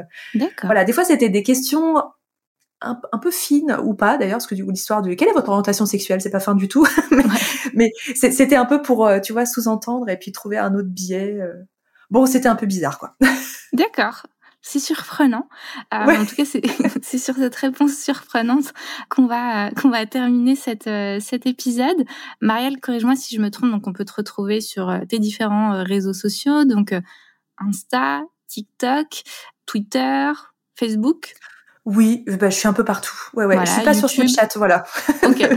Voilà, 0.63 0.83
des 0.83 0.93
fois 0.93 1.03
c'était 1.03 1.29
des 1.29 1.43
questions 1.43 2.01
un, 2.83 3.17
peu 3.17 3.31
fine 3.31 3.77
ou 3.83 3.93
pas 3.93 4.17
d'ailleurs, 4.17 4.37
parce 4.37 4.47
que 4.47 4.55
du 4.55 4.63
coup 4.63 4.71
l'histoire 4.71 5.01
de 5.01 5.13
quelle 5.13 5.29
est 5.29 5.33
votre 5.33 5.49
orientation 5.49 5.85
sexuelle, 5.85 6.21
c'est 6.21 6.29
pas 6.29 6.39
fin 6.39 6.55
du 6.55 6.67
tout, 6.67 6.85
mais, 7.73 7.91
c'était 8.15 8.55
un 8.55 8.65
peu 8.65 8.81
pour 8.81 9.05
euh, 9.07 9.19
tu 9.19 9.33
vois 9.33 9.45
sous-entendre 9.45 10.09
et 10.09 10.17
puis 10.17 10.31
trouver 10.31 10.57
un 10.57 10.73
autre 10.75 10.89
biais. 10.89 11.39
Euh. 11.39 11.53
Bon, 12.09 12.25
c'était 12.25 12.49
un 12.49 12.55
peu 12.55 12.65
bizarre 12.65 12.99
quoi. 12.99 13.15
D'accord. 13.73 14.25
C'est 14.65 14.79
surprenant. 14.79 15.49
Euh, 15.93 15.97
en 15.97 16.25
tout 16.25 16.35
cas, 16.37 16.45
c'est 17.01 17.17
sur 17.17 17.35
cette 17.35 17.55
réponse 17.55 17.97
surprenante 17.97 18.73
qu'on 19.09 19.25
va 19.25 19.71
qu'on 19.71 19.89
va 19.89 20.05
terminer 20.05 20.55
cette, 20.55 20.89
cet 21.21 21.45
épisode. 21.45 22.05
Marielle, 22.39 22.79
corrige-moi 22.79 23.17
si 23.17 23.35
je 23.35 23.41
me 23.41 23.49
trompe. 23.49 23.71
Donc, 23.71 23.87
on 23.87 23.93
peut 23.93 24.05
te 24.05 24.13
retrouver 24.13 24.61
sur 24.61 25.01
tes 25.09 25.19
différents 25.19 25.83
réseaux 25.83 26.13
sociaux, 26.13 26.63
donc 26.63 26.93
Insta, 27.57 28.21
TikTok, 28.47 29.23
Twitter, 29.65 30.31
Facebook. 30.75 31.33
Oui, 31.85 32.23
bah, 32.39 32.49
je 32.49 32.55
suis 32.55 32.67
un 32.67 32.73
peu 32.73 32.85
partout. 32.85 33.15
Ouais, 33.33 33.45
ouais. 33.45 33.57
je 33.65 33.71
suis 33.71 33.83
pas 33.83 33.93
sur 33.93 34.09
Snapchat, 34.09 34.49
voilà. 34.55 34.85
Ok. 35.23 35.39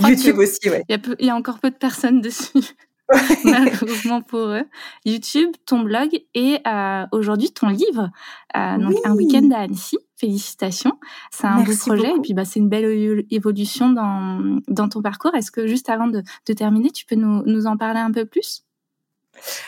YouTube 0.00 0.38
aussi, 0.38 0.68
ouais. 0.68 0.84
Il 0.88 1.26
y, 1.26 1.30
a 1.30 1.34
encore 1.34 1.58
peu 1.58 1.70
de 1.70 1.76
personnes 1.76 2.20
dessus. 2.20 2.74
malheureusement 3.44 4.22
pour 4.22 4.48
eux. 4.48 4.64
YouTube, 5.04 5.50
ton 5.66 5.80
blog 5.80 6.08
et 6.34 6.58
euh, 6.66 7.04
aujourd'hui 7.12 7.52
ton 7.52 7.68
livre, 7.68 8.10
euh, 8.56 8.78
donc 8.78 8.94
un 9.04 9.14
week-end 9.14 9.50
à 9.52 9.60
Annecy. 9.60 9.98
Félicitations, 10.16 10.98
c'est 11.30 11.46
un 11.46 11.60
beau 11.62 11.72
projet 11.76 12.08
et 12.16 12.20
puis 12.22 12.34
bah 12.34 12.44
c'est 12.44 12.60
une 12.60 12.68
belle 12.68 13.26
évolution 13.30 13.90
dans 13.90 14.60
dans 14.68 14.88
ton 14.88 15.02
parcours. 15.02 15.34
Est-ce 15.34 15.50
que 15.50 15.66
juste 15.66 15.90
avant 15.90 16.06
de, 16.06 16.22
de 16.46 16.52
terminer, 16.52 16.90
tu 16.90 17.04
peux 17.04 17.16
nous 17.16 17.42
nous 17.44 17.66
en 17.66 17.76
parler 17.76 18.00
un 18.00 18.12
peu 18.12 18.24
plus? 18.24 18.64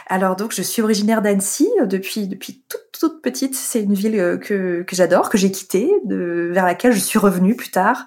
Alors 0.07 0.37
donc 0.37 0.53
je 0.55 0.62
suis 0.62 0.83
originaire 0.83 1.21
d'Annecy 1.21 1.69
euh, 1.81 1.87
depuis 1.87 2.29
depuis 2.29 2.62
toute 2.69 2.86
toute 2.99 3.22
petite. 3.22 3.55
C'est 3.55 3.82
une 3.82 3.94
ville 3.94 4.18
euh, 4.18 4.36
que 4.36 4.82
que 4.82 4.97
j'adore, 4.97 5.28
que 5.28 5.38
j'ai 5.38 5.51
quittée, 5.51 5.90
vers 6.07 6.64
laquelle 6.64 6.92
je 6.92 6.99
suis 6.99 7.18
revenue 7.18 7.57
plus 7.57 7.70
tard. 7.70 8.07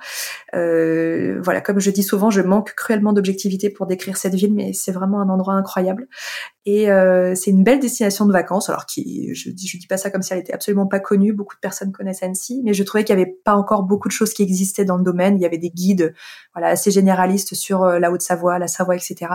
Euh, 0.56 1.40
voilà, 1.44 1.62
comme 1.62 1.80
je 1.80 1.92
dis 1.92 2.04
souvent, 2.04 2.30
je 2.30 2.42
manque 2.42 2.74
cruellement 2.76 3.14
d'objectivité 3.14 3.70
pour 3.70 3.88
décrire 3.88 4.18
cette 4.18 4.36
ville, 4.36 4.54
mais 4.54 4.74
c'est 4.74 4.92
vraiment 4.92 5.22
un 5.22 5.30
endroit 5.30 5.54
incroyable. 5.54 6.08
Et 6.66 6.92
euh, 6.92 7.34
c'est 7.36 7.52
une 7.52 7.64
belle 7.64 7.80
destination 7.80 8.26
de 8.26 8.32
vacances. 8.32 8.70
Alors 8.70 8.86
qui, 8.86 9.34
je 9.34 9.50
je 9.50 9.78
dis 9.78 9.88
pas 9.88 9.98
ça 9.98 10.10
comme 10.10 10.22
si 10.22 10.34
elle 10.34 10.40
était 10.40 10.54
absolument 10.54 10.88
pas 10.88 11.00
connue. 11.00 11.34
Beaucoup 11.34 11.56
de 11.56 11.60
personnes 11.60 11.92
connaissent 11.92 12.24
Annecy, 12.24 12.62
mais 12.64 12.74
je 12.74 12.84
trouvais 12.84 13.04
qu'il 13.04 13.18
y 13.18 13.22
avait 13.22 13.32
pas 13.44 13.56
encore 13.56 13.84
beaucoup 13.84 14.08
de 14.08 14.14
choses 14.14 14.34
qui 14.34 14.44
existaient 14.44 14.86
dans 14.86 14.98
le 14.98 15.04
domaine. 15.04 15.38
Il 15.38 15.42
y 15.42 15.46
avait 15.46 15.58
des 15.58 15.72
guides, 15.72 16.14
voilà, 16.54 16.68
assez 16.70 16.92
généralistes 16.92 17.56
sur 17.56 17.86
la 17.86 18.12
Haute-Savoie, 18.12 18.60
la 18.60 18.68
Savoie, 18.68 18.96
etc. 18.96 19.32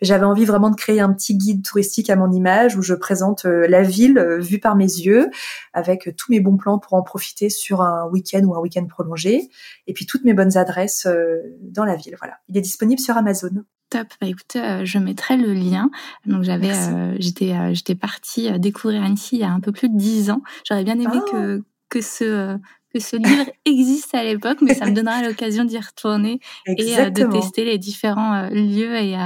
J'avais 0.00 0.24
envie 0.24 0.44
vraiment 0.44 0.70
de 0.70 0.76
créer 0.76 1.00
un 1.00 1.12
petit 1.12 1.36
guide 1.36 1.64
touristique 1.64 2.10
à 2.10 2.16
mon 2.16 2.30
image 2.32 2.76
où 2.76 2.82
je 2.82 2.94
présente 2.94 3.44
la 3.44 3.82
ville 3.82 4.38
vue 4.40 4.58
par 4.60 4.76
mes 4.76 4.89
yeux 4.98 5.30
avec 5.72 6.14
tous 6.16 6.30
mes 6.30 6.40
bons 6.40 6.56
plans 6.56 6.78
pour 6.78 6.94
en 6.94 7.02
profiter 7.02 7.50
sur 7.50 7.82
un 7.82 8.08
week-end 8.08 8.42
ou 8.44 8.54
un 8.54 8.60
week-end 8.60 8.86
prolongé 8.86 9.48
et 9.86 9.92
puis 9.92 10.06
toutes 10.06 10.24
mes 10.24 10.34
bonnes 10.34 10.56
adresses 10.56 11.06
euh, 11.06 11.38
dans 11.60 11.84
la 11.84 11.96
ville. 11.96 12.16
Voilà, 12.18 12.38
il 12.48 12.56
est 12.56 12.62
disponible 12.62 13.00
sur 13.00 13.16
Amazon. 13.16 13.64
Top. 13.90 14.06
Bah 14.20 14.28
écoute, 14.28 14.56
je 14.84 14.98
mettrai 14.98 15.36
le 15.36 15.52
lien. 15.52 15.90
Donc 16.24 16.44
j'avais, 16.44 16.72
j'étais, 17.18 17.74
j'étais 17.74 17.96
partie 17.96 18.56
découvrir 18.60 19.02
Annecy 19.02 19.36
il 19.36 19.40
y 19.40 19.44
a 19.44 19.50
un 19.50 19.58
peu 19.58 19.72
plus 19.72 19.88
de 19.88 19.96
dix 19.96 20.30
ans. 20.30 20.42
J'aurais 20.64 20.84
bien 20.84 20.94
aimé 20.94 21.16
ah. 21.16 21.24
que 21.32 21.64
que 21.88 22.00
ce 22.00 22.56
que 22.92 23.00
ce 23.00 23.16
livre 23.16 23.50
existe 23.64 24.14
à 24.14 24.24
l'époque, 24.24 24.58
mais 24.62 24.74
ça 24.74 24.86
me 24.86 24.92
donnera 24.92 25.22
l'occasion 25.26 25.64
d'y 25.64 25.78
retourner 25.78 26.40
et 26.66 26.74
de 26.74 27.30
tester 27.30 27.64
les 27.64 27.78
différents 27.78 28.48
lieux 28.50 28.96
et, 28.96 29.16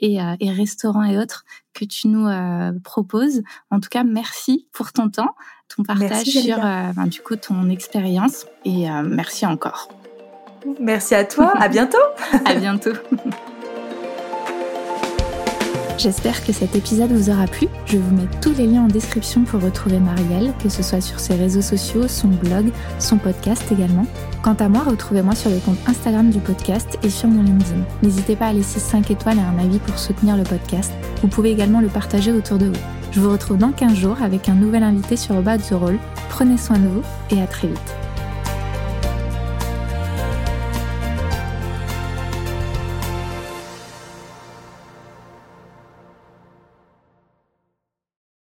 et, 0.00 0.20
euh, 0.20 0.34
et 0.40 0.50
restaurants 0.50 1.04
et 1.04 1.16
autres 1.18 1.44
que 1.74 1.84
tu 1.84 2.08
nous 2.08 2.26
euh, 2.26 2.72
proposes. 2.82 3.42
En 3.70 3.80
tout 3.80 3.88
cas, 3.88 4.04
merci 4.04 4.66
pour 4.72 4.92
ton 4.92 5.08
temps, 5.08 5.34
ton 5.74 5.82
partage 5.82 6.26
sur 6.26 6.58
euh, 6.58 6.92
ben, 6.94 7.06
du 7.06 7.20
coup 7.20 7.36
ton 7.36 7.68
expérience 7.70 8.46
et 8.64 8.86
merci 9.04 9.46
encore. 9.46 9.88
Merci 10.78 11.14
à 11.14 11.24
toi. 11.24 11.52
à 11.56 11.68
bientôt. 11.68 11.98
à 12.44 12.54
bientôt. 12.54 12.92
J'espère 16.02 16.42
que 16.42 16.54
cet 16.54 16.74
épisode 16.76 17.12
vous 17.12 17.28
aura 17.28 17.44
plu. 17.44 17.68
Je 17.84 17.98
vous 17.98 18.16
mets 18.16 18.26
tous 18.40 18.54
les 18.56 18.66
liens 18.66 18.84
en 18.84 18.86
description 18.86 19.44
pour 19.44 19.60
retrouver 19.60 19.98
Marielle, 19.98 20.54
que 20.62 20.70
ce 20.70 20.82
soit 20.82 21.02
sur 21.02 21.20
ses 21.20 21.34
réseaux 21.34 21.60
sociaux, 21.60 22.08
son 22.08 22.28
blog, 22.28 22.72
son 22.98 23.18
podcast 23.18 23.70
également. 23.70 24.06
Quant 24.40 24.54
à 24.54 24.70
moi, 24.70 24.82
retrouvez-moi 24.82 25.34
sur 25.34 25.50
le 25.50 25.58
compte 25.58 25.76
Instagram 25.86 26.30
du 26.30 26.38
podcast 26.38 26.98
et 27.02 27.10
sur 27.10 27.28
mon 27.28 27.42
LinkedIn. 27.42 27.84
N'hésitez 28.02 28.34
pas 28.34 28.46
à 28.46 28.54
laisser 28.54 28.80
5 28.80 29.10
étoiles 29.10 29.36
et 29.36 29.42
un 29.42 29.62
avis 29.62 29.78
pour 29.78 29.98
soutenir 29.98 30.38
le 30.38 30.44
podcast. 30.44 30.90
Vous 31.20 31.28
pouvez 31.28 31.50
également 31.50 31.82
le 31.82 31.88
partager 31.88 32.32
autour 32.32 32.56
de 32.56 32.68
vous. 32.68 32.82
Je 33.12 33.20
vous 33.20 33.30
retrouve 33.30 33.58
dans 33.58 33.72
15 33.72 33.94
jours 33.94 34.22
avec 34.22 34.48
un 34.48 34.54
nouvel 34.54 34.84
invité 34.84 35.18
sur 35.18 35.36
About 35.36 35.62
the 35.68 35.74
Roll. 35.74 35.98
Prenez 36.30 36.56
soin 36.56 36.78
de 36.78 36.88
vous 36.88 37.02
et 37.30 37.42
à 37.42 37.46
très 37.46 37.68
vite. 37.68 38.09